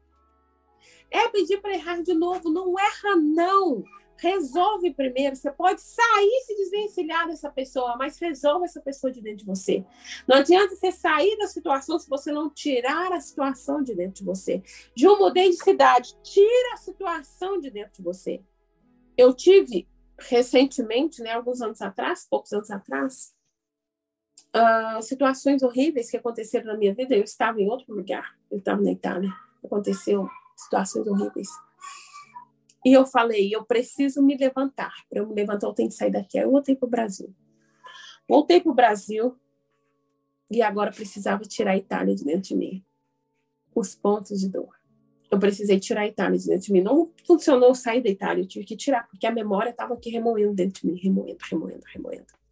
É 1.10 1.28
pedir 1.28 1.60
para 1.60 1.74
errar 1.74 2.02
de 2.02 2.14
novo. 2.14 2.50
Não 2.50 2.78
erra, 2.78 3.16
não. 3.16 3.84
Resolve 4.16 4.92
primeiro. 4.94 5.36
Você 5.36 5.50
pode 5.50 5.80
sair 5.80 6.42
se 6.46 6.56
desvencilhar 6.56 7.26
dessa 7.26 7.50
pessoa, 7.50 7.96
mas 7.96 8.18
resolve 8.18 8.64
essa 8.64 8.80
pessoa 8.80 9.12
de 9.12 9.20
dentro 9.20 9.38
de 9.38 9.46
você. 9.46 9.84
Não 10.26 10.36
adianta 10.36 10.74
você 10.74 10.92
sair 10.92 11.36
da 11.36 11.46
situação 11.46 11.98
se 11.98 12.08
você 12.08 12.32
não 12.32 12.48
tirar 12.48 13.12
a 13.12 13.20
situação 13.20 13.82
de 13.82 13.94
dentro 13.94 14.16
de 14.20 14.24
você. 14.24 14.62
Ju, 14.96 15.16
mudei 15.18 15.50
de 15.50 15.62
cidade. 15.62 16.16
Tira 16.22 16.74
a 16.74 16.76
situação 16.76 17.60
de 17.60 17.70
dentro 17.70 17.94
de 17.94 18.02
você. 18.02 18.42
Eu 19.16 19.34
tive 19.34 19.88
recentemente, 20.18 21.22
né, 21.22 21.32
alguns 21.32 21.60
anos 21.60 21.80
atrás, 21.82 22.26
poucos 22.28 22.52
anos 22.52 22.70
atrás, 22.70 23.34
uh, 24.54 25.02
situações 25.02 25.62
horríveis 25.62 26.10
que 26.10 26.16
aconteceram 26.16 26.66
na 26.66 26.76
minha 26.76 26.94
vida. 26.94 27.14
Eu 27.14 27.24
estava 27.24 27.60
em 27.60 27.68
outro 27.68 27.94
lugar. 27.94 28.36
Eu 28.50 28.58
estava 28.58 28.80
na 28.80 28.92
Itália. 28.92 29.30
Aconteceu 29.64 30.28
situações 30.56 31.06
horríveis. 31.06 31.48
E 32.84 32.92
eu 32.92 33.06
falei, 33.06 33.54
eu 33.54 33.64
preciso 33.64 34.22
me 34.22 34.36
levantar. 34.36 34.92
Para 35.08 35.20
eu 35.20 35.26
me 35.26 35.34
levantar, 35.34 35.66
eu 35.66 35.72
tenho 35.72 35.88
que 35.88 35.94
sair 35.94 36.10
daqui. 36.10 36.38
Aí 36.38 36.44
eu 36.44 36.50
voltei 36.50 36.76
para 36.76 36.86
o 36.86 36.90
Brasil. 36.90 37.34
Voltei 38.28 38.60
para 38.60 38.70
o 38.70 38.74
Brasil 38.74 39.38
e 40.50 40.60
agora 40.60 40.92
precisava 40.92 41.42
tirar 41.44 41.72
a 41.72 41.76
Itália 41.76 42.14
de 42.14 42.24
dentro 42.24 42.42
de 42.42 42.56
mim. 42.56 42.84
Os 43.74 43.94
pontos 43.94 44.38
de 44.40 44.48
dor. 44.48 44.74
Eu 45.30 45.38
precisei 45.38 45.80
tirar 45.80 46.02
a 46.02 46.06
Itália 46.06 46.38
de 46.38 46.46
dentro 46.46 46.66
de 46.66 46.72
mim. 46.72 46.82
Não 46.82 47.10
funcionou 47.26 47.74
sair 47.74 48.02
da 48.02 48.10
Itália, 48.10 48.42
eu 48.42 48.46
tive 48.48 48.64
que 48.64 48.76
tirar, 48.76 49.08
porque 49.08 49.26
a 49.26 49.32
memória 49.32 49.70
estava 49.70 49.94
aqui 49.94 50.10
remoendo 50.10 50.54
dentro 50.54 50.82
de 50.82 50.86
mim, 50.86 50.98
remoendo, 51.00 51.38
remoendo, 51.50 51.82
remoendo. 51.86 52.43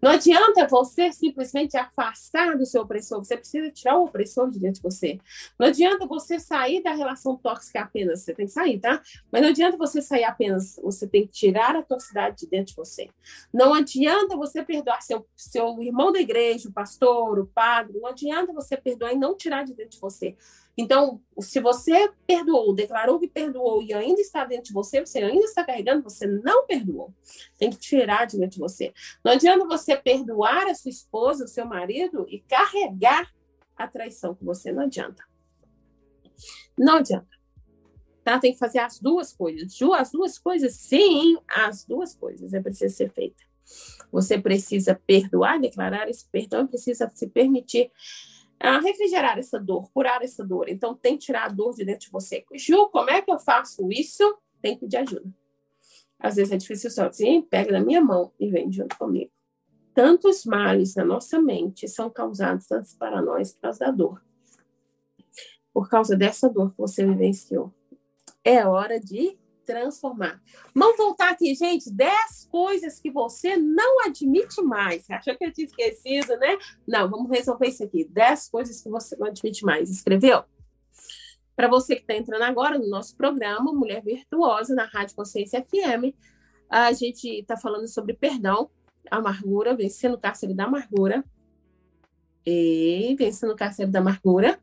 Não 0.00 0.12
adianta 0.12 0.66
você 0.68 1.12
simplesmente 1.12 1.76
afastar 1.76 2.56
do 2.56 2.64
seu 2.64 2.82
opressor, 2.82 3.18
você 3.18 3.36
precisa 3.36 3.70
tirar 3.70 3.98
o 3.98 4.04
opressor 4.04 4.50
de 4.50 4.58
dentro 4.58 4.80
de 4.80 4.82
você. 4.82 5.18
Não 5.58 5.66
adianta 5.66 6.06
você 6.06 6.38
sair 6.38 6.82
da 6.82 6.92
relação 6.92 7.36
tóxica 7.36 7.80
apenas, 7.80 8.22
você 8.22 8.32
tem 8.32 8.46
que 8.46 8.52
sair, 8.52 8.78
tá? 8.78 9.02
Mas 9.30 9.42
não 9.42 9.48
adianta 9.48 9.76
você 9.76 10.00
sair 10.00 10.24
apenas, 10.24 10.78
você 10.82 11.06
tem 11.06 11.26
que 11.26 11.32
tirar 11.32 11.74
a 11.74 11.82
toxicidade 11.82 12.38
de 12.38 12.46
dentro 12.46 12.66
de 12.68 12.76
você. 12.76 13.08
Não 13.52 13.74
adianta 13.74 14.36
você 14.36 14.62
perdoar 14.62 15.02
seu, 15.02 15.26
seu 15.36 15.82
irmão 15.82 16.12
da 16.12 16.20
igreja, 16.20 16.68
o 16.68 16.72
pastor, 16.72 17.38
o 17.38 17.46
padre, 17.46 17.98
não 17.98 18.08
adianta 18.08 18.52
você 18.52 18.76
perdoar 18.76 19.12
e 19.12 19.18
não 19.18 19.36
tirar 19.36 19.64
de 19.64 19.74
dentro 19.74 19.92
de 19.92 20.00
você. 20.00 20.36
Então, 20.80 21.20
se 21.40 21.58
você 21.58 22.08
perdoou, 22.24 22.72
declarou 22.72 23.18
que 23.18 23.26
perdoou 23.26 23.82
e 23.82 23.92
ainda 23.92 24.20
está 24.20 24.44
dentro 24.44 24.66
de 24.66 24.72
você, 24.72 25.00
você 25.04 25.18
ainda 25.18 25.44
está 25.44 25.64
carregando, 25.64 26.04
você 26.04 26.24
não 26.24 26.64
perdoou. 26.68 27.12
Tem 27.58 27.68
que 27.68 27.78
tirar 27.78 28.26
de 28.26 28.38
dentro 28.38 28.54
de 28.54 28.60
você. 28.60 28.94
Não 29.24 29.32
adianta 29.32 29.66
você 29.66 29.96
perdoar 29.96 30.68
a 30.68 30.74
sua 30.76 30.90
esposa, 30.90 31.44
o 31.44 31.48
seu 31.48 31.66
marido 31.66 32.24
e 32.28 32.38
carregar 32.38 33.28
a 33.76 33.88
traição 33.88 34.36
com 34.36 34.44
você. 34.44 34.70
Não 34.70 34.84
adianta. 34.84 35.24
Não 36.78 36.98
adianta. 36.98 37.26
Tá? 38.22 38.38
Tem 38.38 38.52
que 38.52 38.58
fazer 38.58 38.78
as 38.78 39.00
duas 39.00 39.32
coisas. 39.32 39.76
As 39.96 40.12
duas 40.12 40.38
coisas, 40.38 40.74
sim, 40.74 41.38
as 41.48 41.84
duas 41.84 42.14
coisas 42.14 42.54
é 42.54 42.60
preciso 42.60 42.94
ser 42.94 43.10
feita. 43.10 43.42
Você 44.12 44.38
precisa 44.38 44.94
perdoar, 44.94 45.60
declarar 45.60 46.08
esse 46.08 46.24
perdão, 46.30 46.68
precisa 46.68 47.10
se 47.12 47.26
permitir 47.26 47.90
a 48.60 48.80
refrigerar 48.80 49.38
essa 49.38 49.58
dor, 49.58 49.90
curar 49.92 50.22
essa 50.22 50.44
dor. 50.44 50.68
Então, 50.68 50.94
tem 50.94 51.16
que 51.16 51.26
tirar 51.26 51.44
a 51.44 51.48
dor 51.48 51.74
de 51.74 51.84
dentro 51.84 52.06
de 52.06 52.10
você. 52.10 52.44
Ju, 52.54 52.88
como 52.88 53.10
é 53.10 53.22
que 53.22 53.30
eu 53.30 53.38
faço 53.38 53.90
isso? 53.92 54.36
Tem 54.60 54.74
que 54.74 54.80
pedir 54.80 54.96
ajuda. 54.96 55.32
Às 56.18 56.36
vezes 56.36 56.52
é 56.52 56.56
difícil 56.56 56.90
sozinho, 56.90 57.42
pega 57.42 57.72
na 57.72 57.80
minha 57.80 58.00
mão 58.00 58.32
e 58.40 58.50
vem 58.50 58.72
junto 58.72 58.96
comigo. 58.98 59.30
Tantos 59.94 60.44
males 60.44 60.94
na 60.96 61.04
nossa 61.04 61.40
mente 61.40 61.88
são 61.88 62.10
causados 62.10 62.66
para 62.98 63.22
nós 63.22 63.52
por 63.52 63.60
causa 63.60 63.78
da 63.80 63.90
dor. 63.90 64.22
Por 65.72 65.88
causa 65.88 66.16
dessa 66.16 66.48
dor 66.48 66.72
que 66.72 66.78
você 66.78 67.04
vivenciou. 67.04 67.72
É 68.44 68.66
hora 68.66 68.98
de 68.98 69.38
transformar. 69.68 70.40
Vamos 70.74 70.96
voltar 70.96 71.30
aqui, 71.30 71.54
gente. 71.54 71.92
10 71.92 72.48
coisas 72.50 72.98
que 72.98 73.10
você 73.10 73.58
não 73.58 74.00
admite 74.06 74.62
mais. 74.62 75.04
Você 75.04 75.12
achou 75.12 75.36
que 75.36 75.44
eu 75.44 75.52
tinha 75.52 75.66
esquecido, 75.66 76.38
né? 76.38 76.56
Não, 76.86 77.10
vamos 77.10 77.30
resolver 77.30 77.68
isso 77.68 77.84
aqui. 77.84 78.08
10 78.08 78.48
coisas 78.48 78.80
que 78.80 78.88
você 78.88 79.14
não 79.18 79.26
admite 79.26 79.62
mais. 79.66 79.90
Escreveu? 79.90 80.42
Para 81.54 81.68
você 81.68 81.96
que 81.96 82.00
está 82.00 82.14
entrando 82.14 82.42
agora 82.42 82.78
no 82.78 82.88
nosso 82.88 83.14
programa, 83.14 83.70
Mulher 83.74 84.02
Virtuosa, 84.02 84.74
na 84.74 84.86
Rádio 84.86 85.14
Consciência 85.14 85.62
FM, 85.62 86.16
a 86.70 86.90
gente 86.92 87.28
está 87.28 87.56
falando 87.56 87.86
sobre 87.86 88.14
perdão, 88.14 88.70
amargura, 89.10 89.76
vencendo 89.76 90.14
o 90.14 90.18
cárcere 90.18 90.54
da 90.54 90.64
amargura. 90.64 91.22
E 92.46 93.14
vencendo 93.18 93.52
o 93.52 93.56
cárcere 93.56 93.90
da 93.90 93.98
amargura. 93.98 94.58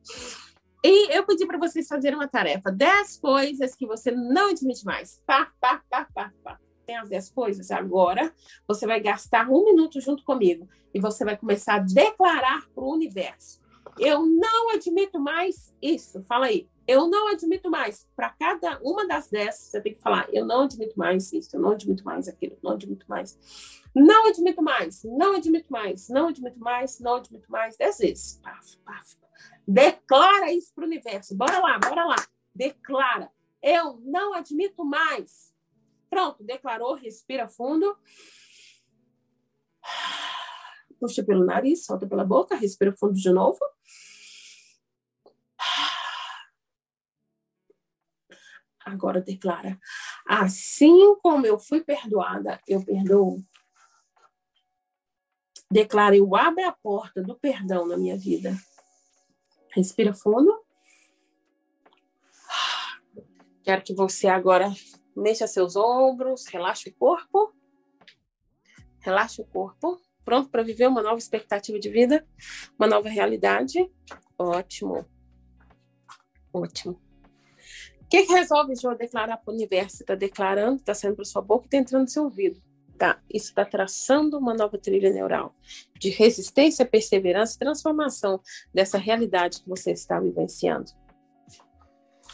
E 0.87 1.17
eu 1.17 1.25
pedi 1.25 1.47
para 1.47 1.57
vocês 1.57 1.87
fazerem 1.87 2.15
uma 2.15 2.27
tarefa: 2.27 2.71
10 2.71 3.17
coisas 3.17 3.73
que 3.73 3.87
você 3.87 4.11
não 4.11 4.51
admite 4.51 4.85
mais. 4.85 5.19
Pá, 5.25 5.51
pá, 5.59 5.81
pá, 5.89 6.07
pá, 6.13 6.31
pá. 6.43 6.59
Tem 6.85 6.95
as 6.95 7.09
10 7.09 7.29
coisas. 7.31 7.71
Agora 7.71 8.31
você 8.67 8.85
vai 8.85 8.99
gastar 8.99 9.49
um 9.49 9.65
minuto 9.65 9.99
junto 9.99 10.23
comigo 10.23 10.69
e 10.93 10.99
você 10.99 11.25
vai 11.25 11.35
começar 11.35 11.77
a 11.77 11.79
declarar 11.79 12.67
para 12.69 12.83
o 12.83 12.93
universo: 12.93 13.59
Eu 13.97 14.27
não 14.27 14.69
admito 14.75 15.19
mais 15.19 15.73
isso. 15.81 16.23
Fala 16.27 16.45
aí. 16.45 16.69
Eu 16.87 17.07
não 17.07 17.29
admito 17.29 17.67
mais. 17.67 18.07
Para 18.15 18.29
cada 18.29 18.79
uma 18.83 19.07
das 19.07 19.27
10, 19.27 19.55
você 19.55 19.81
tem 19.81 19.95
que 19.95 19.99
falar: 19.99 20.27
Eu 20.31 20.45
não 20.45 20.65
admito 20.65 20.99
mais 20.99 21.33
isso, 21.33 21.55
eu 21.55 21.61
não 21.61 21.71
admito 21.71 22.05
mais 22.05 22.27
aquilo, 22.27 22.59
não 22.61 22.73
admito 22.73 23.07
mais. 23.09 23.35
Não 23.95 24.27
admito 24.27 24.61
mais, 24.61 25.03
não 25.03 25.35
admito 25.35 25.71
mais, 25.71 26.09
não 26.09 26.27
admito 26.27 26.59
mais, 26.59 26.99
não 26.99 27.15
admito 27.15 27.49
mais, 27.49 27.75
10 27.75 27.97
vezes. 27.97 28.39
Paf, 28.43 28.77
paf, 28.85 29.17
Declara 29.67 30.51
isso 30.51 30.73
para 30.73 30.83
o 30.83 30.87
universo. 30.87 31.35
Bora 31.35 31.59
lá, 31.59 31.79
bora 31.79 32.05
lá. 32.05 32.15
Declara. 32.53 33.31
Eu 33.61 33.99
não 34.03 34.33
admito 34.33 34.85
mais. 34.85 35.53
Pronto, 36.09 36.43
declarou, 36.43 36.93
respira 36.93 37.47
fundo. 37.47 37.97
Puxa 40.99 41.23
pelo 41.23 41.45
nariz, 41.45 41.85
solta 41.85 42.07
pela 42.07 42.23
boca, 42.23 42.55
respira 42.55 42.95
fundo 42.95 43.13
de 43.13 43.29
novo. 43.31 43.59
Agora 48.85 49.19
declara: 49.19 49.79
assim 50.27 51.15
como 51.23 51.45
eu 51.45 51.57
fui 51.57 51.83
perdoada, 51.83 52.61
eu 52.67 52.85
perdoo. 52.85 53.43
Declara: 55.71 56.15
eu 56.15 56.35
abro 56.35 56.67
a 56.67 56.71
porta 56.71 57.21
do 57.21 57.35
perdão 57.35 57.87
na 57.87 57.97
minha 57.97 58.15
vida. 58.15 58.55
Respira 59.75 60.13
fundo. 60.13 60.63
Quero 63.61 63.83
que 63.83 63.93
você 63.93 64.27
agora 64.27 64.71
mexa 65.15 65.47
seus 65.47 65.75
ombros, 65.75 66.45
relaxe 66.45 66.89
o 66.89 66.93
corpo. 66.93 67.53
Relaxe 68.99 69.41
o 69.41 69.45
corpo. 69.45 69.99
Pronto 70.23 70.49
para 70.49 70.63
viver 70.63 70.87
uma 70.87 71.03
nova 71.03 71.17
expectativa 71.17 71.77
de 71.77 71.89
vida, 71.89 72.25
uma 72.79 72.87
nova 72.87 73.09
realidade? 73.09 73.91
Ótimo. 74.39 75.05
Ótimo. 76.53 76.99
O 78.01 78.07
que, 78.07 78.25
que 78.25 78.33
resolve 78.33 78.75
João 78.75 78.95
declarar 78.95 79.37
para 79.37 79.51
o 79.51 79.55
universo? 79.55 80.03
Está 80.03 80.15
declarando, 80.15 80.77
está 80.77 80.93
saindo 80.93 81.17
para 81.17 81.25
sua 81.25 81.41
boca 81.41 81.65
e 81.65 81.67
está 81.67 81.77
entrando 81.77 82.03
no 82.03 82.07
seu 82.07 82.23
ouvido. 82.23 82.61
Tá, 82.97 83.21
isso 83.29 83.49
está 83.49 83.65
traçando 83.65 84.37
uma 84.37 84.53
nova 84.53 84.77
trilha 84.77 85.11
neural 85.11 85.53
de 85.99 86.09
resistência, 86.09 86.85
perseverança 86.85 87.55
e 87.55 87.59
transformação 87.59 88.41
dessa 88.73 88.97
realidade 88.97 89.61
que 89.61 89.67
você 89.67 89.91
está 89.91 90.17
vivenciando. 90.17 90.91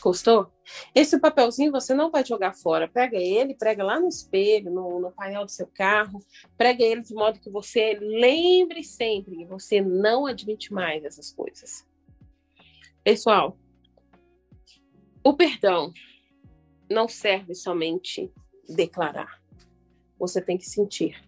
Gostou? 0.02 0.52
Esse 0.96 1.20
papelzinho 1.20 1.72
você 1.72 1.94
não 1.94 2.10
vai 2.10 2.26
jogar 2.26 2.54
fora. 2.54 2.88
Pega 2.88 3.18
ele, 3.18 3.56
prega 3.56 3.84
lá 3.84 4.00
no 4.00 4.08
espelho, 4.08 4.72
no, 4.72 5.00
no, 5.00 5.12
painel 5.12 5.46
do 5.46 5.52
seu 5.52 5.68
carro. 5.68 6.20
Prega 6.58 6.84
ele 6.84 7.02
de 7.02 7.14
modo 7.14 7.40
que 7.40 7.52
você 7.52 7.98
lembre 8.00 8.84
sempre 8.84 9.38
que 9.38 9.46
você 9.46 9.80
não 9.80 10.26
admite 10.26 10.74
mais 10.74 11.04
essas 11.04 11.32
coisas. 11.32 11.88
Pessoal, 13.04 13.58
o 15.24 15.34
perdão 15.34 15.94
não 16.90 17.08
serve 17.08 17.54
somente 17.54 18.32
declarar. 18.68 19.41
Você 20.22 20.40
tem 20.40 20.56
que 20.56 20.70
sentir. 20.70 21.20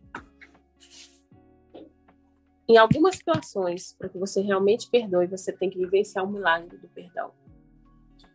Em 2.69 2.77
algumas 2.77 3.15
situações, 3.15 3.95
para 3.97 4.07
que 4.07 4.19
você 4.19 4.39
realmente 4.39 4.87
perdoe, 4.87 5.25
você 5.25 5.51
tem 5.51 5.67
que 5.67 5.79
vivenciar 5.79 6.23
o 6.23 6.31
milagre 6.31 6.77
do 6.77 6.87
perdão. 6.89 7.31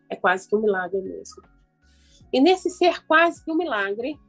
É 0.09 0.17
quase 0.17 0.49
que 0.49 0.55
um 0.57 0.61
milagre 0.61 1.01
mesmo. 1.01 1.41
E 2.31 2.41
nesse 2.41 2.69
ser 2.69 3.05
quase 3.07 3.43
que 3.43 3.49
um 3.49 3.55
milagre, 3.55 4.19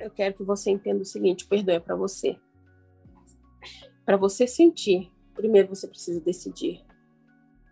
eu 0.00 0.10
quero 0.10 0.34
que 0.34 0.42
você 0.42 0.70
entenda 0.70 1.02
o 1.02 1.04
seguinte: 1.06 1.44
o 1.44 1.48
perdão 1.48 1.74
é 1.74 1.80
para 1.80 1.94
você. 1.94 2.40
Para 4.06 4.16
você 4.16 4.46
sentir, 4.46 5.12
primeiro 5.34 5.68
você 5.68 5.86
precisa 5.86 6.22
decidir. 6.22 6.82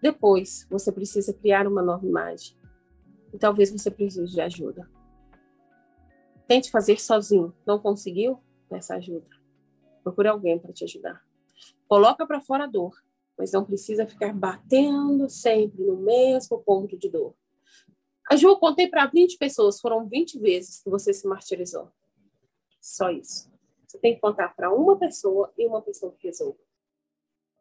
Depois, 0.03 0.67
você 0.69 0.93
precisa 0.93 1.33
criar 1.33 1.67
uma 1.67 1.83
nova 1.83 2.07
imagem. 2.07 2.55
E 3.33 3.39
talvez 3.39 3.73
você 3.73 3.91
precise 3.91 4.31
de 4.31 4.41
ajuda. 4.43 4.95
Tente 6.47 6.70
fazer 6.70 7.01
sozinho. 7.01 7.55
Não 7.66 7.78
conseguiu? 7.78 8.40
Peça 8.68 8.94
ajuda. 8.94 9.26
Procure 10.03 10.28
alguém 10.28 10.59
para 10.59 10.72
te 10.72 10.84
ajudar. 10.84 11.24
Coloca 11.88 12.26
para 12.26 12.40
fora 12.40 12.64
a 12.64 12.66
dor, 12.66 13.03
mas 13.36 13.53
não 13.53 13.64
precisa 13.64 14.07
ficar 14.07 14.32
batendo 14.32 15.28
sempre 15.28 15.82
no 15.84 15.97
mesmo 15.97 16.59
ponto 16.62 16.97
de 16.97 17.09
dor. 17.09 17.34
A 18.30 18.36
Ju, 18.36 18.57
contei 18.59 18.88
para 18.88 19.07
20 19.07 19.38
pessoas, 19.38 19.80
foram 19.80 20.07
20 20.09 20.38
vezes 20.38 20.82
que 20.82 20.90
você 20.90 21.12
se 21.12 21.26
martirizou. 21.26 21.90
Só 22.80 23.11
isso. 23.11 23.51
Você 23.86 23.99
tem 23.99 24.14
que 24.14 24.20
contar 24.20 24.55
para 24.55 24.72
uma 24.72 24.99
pessoa 24.99 25.53
e 25.57 25.66
uma 25.66 25.80
pessoa 25.80 26.12
que 26.12 26.26
resolva. 26.26 26.59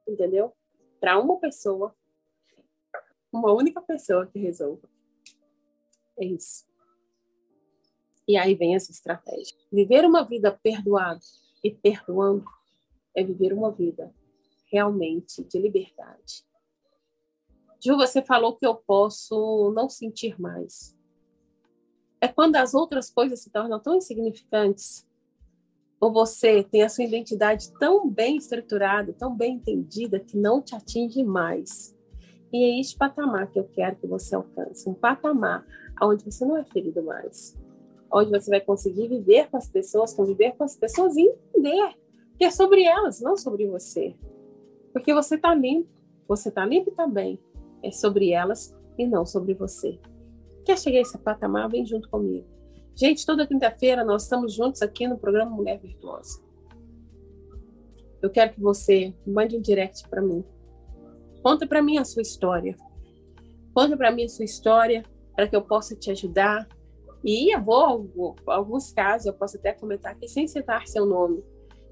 Entendeu? 0.08 0.54
Para 1.00 1.20
uma 1.20 1.40
pessoa 1.40 1.96
uma 3.36 3.54
única 3.54 3.82
pessoa 3.82 4.26
que 4.26 4.40
resolva. 4.40 4.90
É 6.18 6.26
isso. 6.26 6.66
E 8.28 8.38
aí 8.38 8.56
vem 8.56 8.76
essa 8.76 8.92
estratégia. 8.92 9.56
Viver 9.72 10.06
uma 10.06 10.24
vida 10.24 10.52
perdoada 10.52 11.22
e 11.64 11.72
perdoando 11.72 12.46
é 13.16 13.24
viver 13.24 13.54
uma 13.54 13.72
vida 13.72 14.14
realmente 14.72 15.44
de 15.44 15.60
liberdade. 15.60 16.44
Ju, 17.84 17.96
você 17.96 18.22
falou 18.22 18.56
que 18.56 18.66
eu 18.66 18.76
posso 18.76 19.72
não 19.76 19.88
sentir 19.88 20.40
mais. 20.42 20.96
É 22.20 22.28
quando 22.28 22.56
as 22.56 22.74
outras 22.74 23.12
coisas 23.12 23.42
se 23.42 23.52
tornam 23.52 23.80
tão 23.80 23.96
insignificantes, 23.96 25.08
ou 26.00 26.12
você 26.12 26.64
tem 26.64 26.84
a 26.84 26.90
sua 26.90 27.04
identidade 27.04 27.72
tão 27.74 28.10
bem 28.10 28.38
estruturada, 28.38 29.14
tão 29.14 29.36
bem 29.36 29.56
entendida, 29.56 30.20
que 30.20 30.38
não 30.38 30.62
te 30.62 30.76
atinge 30.76 31.24
mais. 31.24 31.96
E 32.52 32.64
é 32.64 32.80
este 32.80 32.98
patamar 32.98 33.50
que 33.52 33.60
eu 33.60 33.66
quero 33.66 33.96
que 33.98 34.08
você 34.08 34.36
alcance, 34.36 34.90
um 34.90 34.94
patamar 34.94 35.66
onde 36.02 36.24
você 36.24 36.46
não 36.46 36.58
é 36.58 36.64
ferido 36.64 37.04
mais, 37.04 37.56
onde 38.16 38.32
você 38.32 38.50
vai 38.50 38.62
conseguir 38.62 39.08
viver 39.08 39.50
com 39.50 39.58
as 39.58 39.68
pessoas, 39.68 40.14
conviver 40.14 40.54
com 40.56 40.64
as 40.64 40.76
pessoas 40.76 41.16
e 41.18 41.22
entender 41.22 41.94
que 42.38 42.46
é 42.46 42.52
sobre 42.52 42.84
elas, 42.84 43.20
não 43.22 43.36
sobre 43.36 43.68
você. 43.68 44.16
Porque 44.94 45.14
você 45.14 45.36
está 45.36 45.54
limpo, 45.54 45.90
você 46.28 46.50
está 46.50 46.66
limpo 46.66 46.92
também. 46.92 47.40
É 47.84 47.92
sobre 47.92 48.32
elas 48.32 48.76
e 48.98 49.06
não 49.06 49.26
sobre 49.26 49.54
você. 49.54 50.00
Quer 50.64 50.78
chegar 50.78 51.00
a 51.00 51.02
esse 51.02 51.18
patamar? 51.18 51.70
Vem 51.70 51.86
junto 51.86 52.10
comigo. 52.10 52.48
Gente, 52.96 53.26
toda 53.26 53.46
quinta-feira 53.46 54.06
nós 54.06 54.24
estamos 54.24 54.54
juntos 54.54 54.82
aqui 54.82 55.08
no 55.08 55.18
programa 55.18 55.52
Mulher 55.52 55.80
Virtuosa. 55.80 56.42
Eu 58.22 58.30
quero 58.30 58.54
que 58.54 58.62
você 58.62 59.14
mande 59.28 59.58
um 59.58 59.62
direct 59.62 60.08
para 60.10 60.22
mim 60.22 60.44
Conta 61.46 61.68
para 61.68 61.80
mim 61.80 62.00
a 62.00 62.04
sua 62.04 62.24
história. 62.24 62.76
Conta 63.72 63.96
para 63.96 64.10
mim 64.10 64.26
a 64.26 64.30
sua 64.30 64.44
história 64.44 65.06
para 65.36 65.48
que 65.48 65.56
eu 65.56 65.62
possa 65.62 65.96
te 65.96 66.10
ajudar. 66.10 66.68
E 67.26 67.52
eu 67.52 67.60
vou, 67.60 68.36
alguns 68.46 68.94
casos, 68.94 69.26
eu 69.26 69.34
posso 69.34 69.58
até 69.58 69.74
comentar 69.74 70.12
aqui 70.12 70.28
sem 70.28 70.48
citar 70.48 70.86
seu 70.86 71.08
nome, 71.08 71.44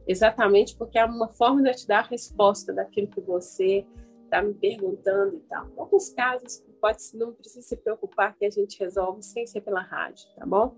exatamente 0.08 0.78
porque 0.78 1.00
é 1.00 1.06
uma 1.06 1.28
forma 1.28 1.64
de 1.64 1.70
eu 1.70 1.76
te 1.76 1.88
dar 1.88 2.02
a 2.02 2.08
resposta 2.08 2.72
daquilo 2.72 3.08
que 3.08 3.20
você 3.20 3.84
está 4.26 4.44
me 4.44 4.54
perguntando 4.54 5.38
e 5.38 5.40
tal. 5.50 5.68
Alguns 5.76 6.10
casos, 6.10 6.64
pode, 6.80 7.00
não 7.16 7.34
precisa 7.34 7.68
se 7.68 7.76
preocupar 7.76 8.36
que 8.36 8.46
a 8.46 8.50
gente 8.52 8.80
resolve 8.80 9.24
sem 9.24 9.48
ser 9.48 9.62
pela 9.62 9.82
rádio, 9.82 10.28
tá 10.36 10.46
bom? 10.46 10.76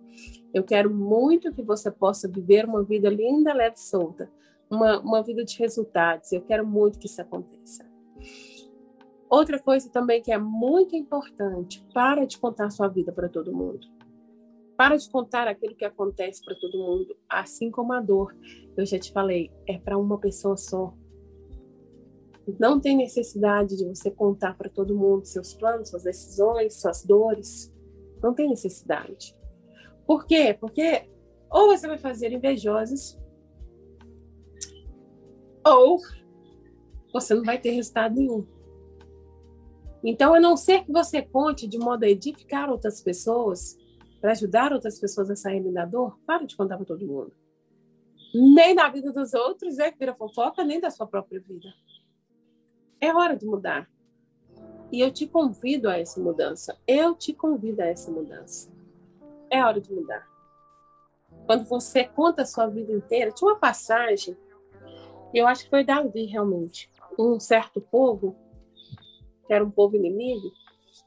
Eu 0.53 0.64
quero 0.64 0.89
muito 0.89 1.51
que 1.51 1.62
você 1.62 1.91
possa 1.91 2.26
viver 2.26 2.64
uma 2.64 2.82
vida 2.82 3.10
linda, 3.10 3.53
leve 3.53 3.76
e 3.76 3.82
solta, 3.82 4.32
uma, 4.70 5.01
uma 5.01 5.22
vida 5.22 5.43
de 5.43 5.60
resultados. 5.60 6.32
Eu 6.32 6.41
quero 6.41 6.66
muito 6.66 6.97
que 6.97 7.08
isso 7.08 7.22
aconteça. 7.22 7.86
Outra 9.30 9.60
coisa 9.60 9.89
também 9.89 10.22
que 10.22 10.32
é 10.32 10.38
muito 10.38 10.95
importante, 10.95 11.86
para 11.93 12.26
de 12.26 12.38
contar 12.38 12.70
sua 12.70 12.88
vida 12.88 13.12
para 13.12 13.28
todo 13.28 13.53
mundo. 13.53 13.95
Para 14.78 14.98
de 14.98 15.10
contar 15.10 15.48
aquilo 15.48 15.76
que 15.76 15.86
acontece 15.86 16.44
para 16.44 16.56
todo 16.56 16.78
mundo, 16.78 17.16
assim 17.30 17.72
como 17.72 17.94
a 17.94 18.02
dor. 18.02 18.36
Eu 18.76 18.86
já 18.86 19.00
te 19.00 19.12
falei, 19.12 19.52
é 19.68 19.78
para 19.78 19.98
uma 19.98 20.20
pessoa 20.20 20.58
só. 20.58 20.94
Não 22.60 22.80
tem 22.80 22.98
necessidade 22.98 23.78
de 23.78 23.86
você 23.86 24.12
contar 24.12 24.56
para 24.58 24.70
todo 24.70 24.96
mundo 24.96 25.26
seus 25.26 25.54
planos, 25.54 25.90
suas 25.90 26.04
decisões, 26.04 26.80
suas 26.80 27.04
dores. 27.04 27.74
Não 28.22 28.34
tem 28.34 28.50
necessidade. 28.50 29.36
Por 30.06 30.26
quê? 30.28 30.56
Porque 30.60 31.10
ou 31.50 31.68
você 31.68 31.88
vai 31.88 31.98
fazer 31.98 32.34
invejosos, 32.34 33.18
ou 35.66 36.00
você 37.14 37.34
não 37.34 37.44
vai 37.44 37.58
ter 37.58 37.72
resultado 37.72 38.16
nenhum. 38.16 38.46
Então, 40.04 40.34
a 40.36 40.40
não 40.40 40.58
ser 40.58 40.84
que 40.84 40.92
você 40.92 41.22
conte 41.22 41.66
de 41.66 41.78
modo 41.78 42.04
a 42.04 42.10
edificar 42.10 42.70
outras 42.70 43.02
pessoas, 43.02 43.78
para 44.26 44.32
ajudar 44.32 44.74
outras 44.74 44.98
pessoas 44.98 45.30
a 45.30 45.36
saírem 45.36 45.72
da 45.72 45.86
dor, 45.86 46.18
para 46.26 46.48
de 46.48 46.58
contar 46.58 46.78
para 46.78 46.86
todo 46.88 47.06
mundo. 47.06 47.32
Nem 48.34 48.74
da 48.74 48.90
vida 48.90 49.12
dos 49.12 49.36
outros 49.36 49.78
é 49.78 49.92
que 49.92 50.00
vira 50.00 50.16
fofoca, 50.16 50.64
nem 50.64 50.80
da 50.80 50.90
sua 50.90 51.06
própria 51.06 51.40
vida. 51.40 51.72
É 53.00 53.14
hora 53.14 53.38
de 53.38 53.46
mudar. 53.46 53.88
E 54.92 55.00
eu 55.00 55.12
te 55.12 55.28
convido 55.28 55.88
a 55.88 56.00
essa 56.00 56.20
mudança. 56.20 56.76
Eu 56.88 57.14
te 57.14 57.36
convido 57.36 57.84
a 57.84 57.86
essa 57.86 58.10
mudança. 58.10 58.68
É 59.48 59.64
hora 59.64 59.80
de 59.80 59.94
mudar. 59.94 60.28
Quando 61.46 61.66
você 61.66 62.06
conta 62.06 62.42
a 62.42 62.48
sua 62.48 62.66
vida 62.66 62.92
inteira, 62.92 63.32
tinha 63.32 63.52
uma 63.52 63.60
passagem, 63.60 64.36
eu 65.36 65.46
acho 65.46 65.66
que 65.66 65.70
foi 65.70 65.84
Davi 65.84 66.26
realmente. 66.26 66.92
Um 67.20 67.40
certo 67.40 67.80
povo 67.80 68.36
que 69.46 69.54
era 69.54 69.64
um 69.64 69.70
povo 69.70 69.96
inimigo, 69.96 70.52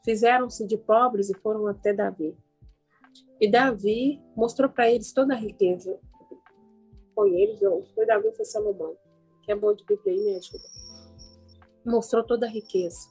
fizeram-se 0.05 0.65
de 0.65 0.79
pobres 0.79 1.29
e 1.31 1.35
foram 1.41 1.67
até 1.67 1.93
Davi. 1.93 2.39
E 3.41 3.51
Davi 3.51 4.21
mostrou 4.37 4.69
para 4.69 4.91
eles 4.91 5.13
toda 5.13 5.35
a 5.35 5.37
riqueza. 5.37 5.99
Foi 7.15 7.35
eles, 7.35 7.63
ou 7.63 7.85
foi 7.95 8.07
Davi 8.07 8.33
foi 8.35 8.45
Salomão? 8.45 8.97
Que 9.43 9.53
é 9.53 9.57
bom 9.57 9.73
de 9.75 9.85
Bíblia 9.85 10.13
aí, 10.13 10.25
me 10.25 10.37
ajuda. 10.37 10.65
Mostrou 11.85 12.25
toda 12.25 12.47
a 12.47 12.51
riqueza. 12.51 13.09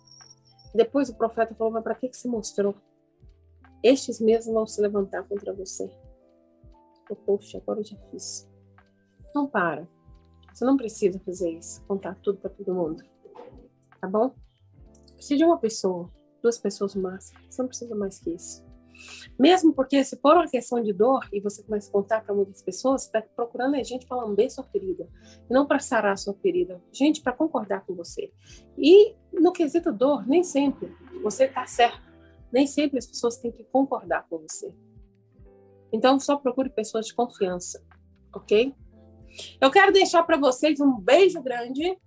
Depois 0.75 1.09
o 1.09 1.15
profeta 1.15 1.55
falou: 1.55 1.73
Mas 1.73 1.83
para 1.83 1.95
que, 1.95 2.09
que 2.09 2.17
se 2.17 2.27
mostrou? 2.27 2.75
Estes 3.83 4.19
mesmos 4.19 4.53
vão 4.53 4.67
se 4.67 4.81
levantar 4.81 5.23
contra 5.23 5.53
você. 5.53 5.89
Eu, 7.09 7.15
Poxa, 7.15 7.57
agora 7.57 7.79
eu 7.79 7.85
já 7.85 7.97
fiz. 8.11 8.49
Não 9.33 9.47
para. 9.47 9.87
Você 10.53 10.65
não 10.65 10.75
precisa 10.75 11.19
fazer 11.19 11.51
isso, 11.51 11.83
contar 11.85 12.15
tudo 12.21 12.39
para 12.39 12.49
todo 12.49 12.73
mundo. 12.73 13.03
Tá 14.01 14.07
bom? 14.07 14.33
precisa 15.17 15.37
de 15.37 15.45
uma 15.45 15.57
pessoa, 15.57 16.11
duas 16.41 16.57
pessoas 16.57 16.95
no 16.95 17.01
máximo. 17.01 17.39
Você 17.49 17.61
não 17.61 17.67
precisa 17.67 17.95
mais 17.95 18.19
que 18.19 18.29
isso. 18.31 18.66
Mesmo 19.37 19.73
porque, 19.73 20.03
se 20.03 20.17
for 20.17 20.35
uma 20.35 20.47
questão 20.47 20.81
de 20.81 20.93
dor 20.93 21.27
e 21.31 21.39
você 21.39 21.63
começa 21.63 21.89
a 21.89 21.91
contar 21.91 22.23
para 22.23 22.33
muitas 22.33 22.61
pessoas, 22.61 23.03
você 23.03 23.07
está 23.07 23.21
procurando 23.21 23.75
a 23.75 23.83
gente 23.83 24.05
para 24.05 24.17
lamber 24.17 24.51
sua 24.51 24.63
ferida, 24.63 25.07
não 25.49 25.65
para 25.65 25.79
sarar 25.79 26.17
sua 26.17 26.33
ferida. 26.35 26.81
Gente 26.91 27.21
para 27.21 27.33
concordar 27.33 27.85
com 27.85 27.93
você. 27.93 28.31
E 28.77 29.15
no 29.31 29.51
quesito 29.51 29.91
dor, 29.91 30.27
nem 30.27 30.43
sempre 30.43 30.91
você 31.21 31.45
está 31.45 31.65
certo. 31.65 32.07
Nem 32.51 32.65
sempre 32.65 32.97
as 32.97 33.05
pessoas 33.05 33.37
têm 33.37 33.51
que 33.51 33.63
concordar 33.65 34.25
com 34.29 34.37
você. 34.39 34.73
Então, 35.91 36.19
só 36.19 36.37
procure 36.37 36.69
pessoas 36.69 37.07
de 37.07 37.13
confiança, 37.13 37.83
ok? 38.33 38.73
Eu 39.59 39.69
quero 39.69 39.91
deixar 39.91 40.23
para 40.23 40.37
vocês 40.37 40.79
um 40.79 40.99
beijo 40.99 41.41
grande 41.41 41.97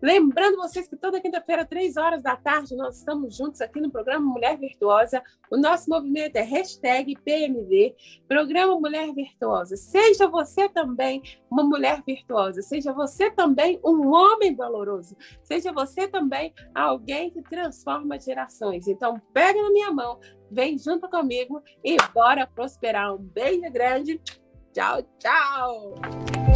Lembrando 0.00 0.56
vocês 0.56 0.88
que 0.88 0.96
toda 0.96 1.20
quinta-feira, 1.20 1.64
três 1.64 1.96
horas 1.96 2.22
da 2.22 2.36
tarde, 2.36 2.76
nós 2.76 2.98
estamos 2.98 3.36
juntos 3.36 3.60
aqui 3.60 3.80
no 3.80 3.90
programa 3.90 4.24
Mulher 4.24 4.58
Virtuosa. 4.58 5.22
O 5.50 5.56
nosso 5.56 5.88
movimento 5.88 6.36
é 6.36 6.42
hashtag 6.42 7.16
PMV, 7.24 7.94
Programa 8.28 8.78
Mulher 8.78 9.12
Virtuosa. 9.12 9.76
Seja 9.76 10.28
você 10.28 10.68
também 10.68 11.22
uma 11.50 11.64
mulher 11.64 12.02
virtuosa, 12.06 12.62
seja 12.62 12.92
você 12.92 13.30
também 13.30 13.80
um 13.84 14.08
homem 14.12 14.54
valoroso, 14.54 15.16
seja 15.42 15.72
você 15.72 16.06
também 16.06 16.54
alguém 16.74 17.30
que 17.30 17.42
transforma 17.42 18.18
gerações. 18.18 18.86
Então, 18.86 19.20
pega 19.32 19.60
na 19.60 19.70
minha 19.70 19.90
mão, 19.90 20.18
vem 20.50 20.78
junto 20.78 21.08
comigo 21.08 21.62
e 21.84 21.96
bora 22.14 22.46
prosperar. 22.46 23.14
Um 23.14 23.18
beijo 23.18 23.70
grande. 23.72 24.20
Tchau, 24.72 25.02
tchau. 25.18 26.49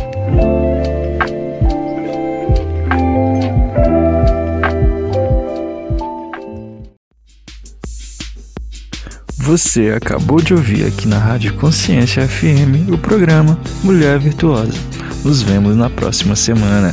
Você 9.44 9.90
acabou 9.90 10.40
de 10.40 10.54
ouvir 10.54 10.86
aqui 10.86 11.06
na 11.06 11.18
Rádio 11.18 11.52
Consciência 11.56 12.26
FM 12.26 12.88
o 12.90 12.96
programa 12.96 13.60
Mulher 13.82 14.18
Virtuosa. 14.18 14.72
Nos 15.22 15.42
vemos 15.42 15.76
na 15.76 15.90
próxima 15.90 16.34
semana. 16.34 16.90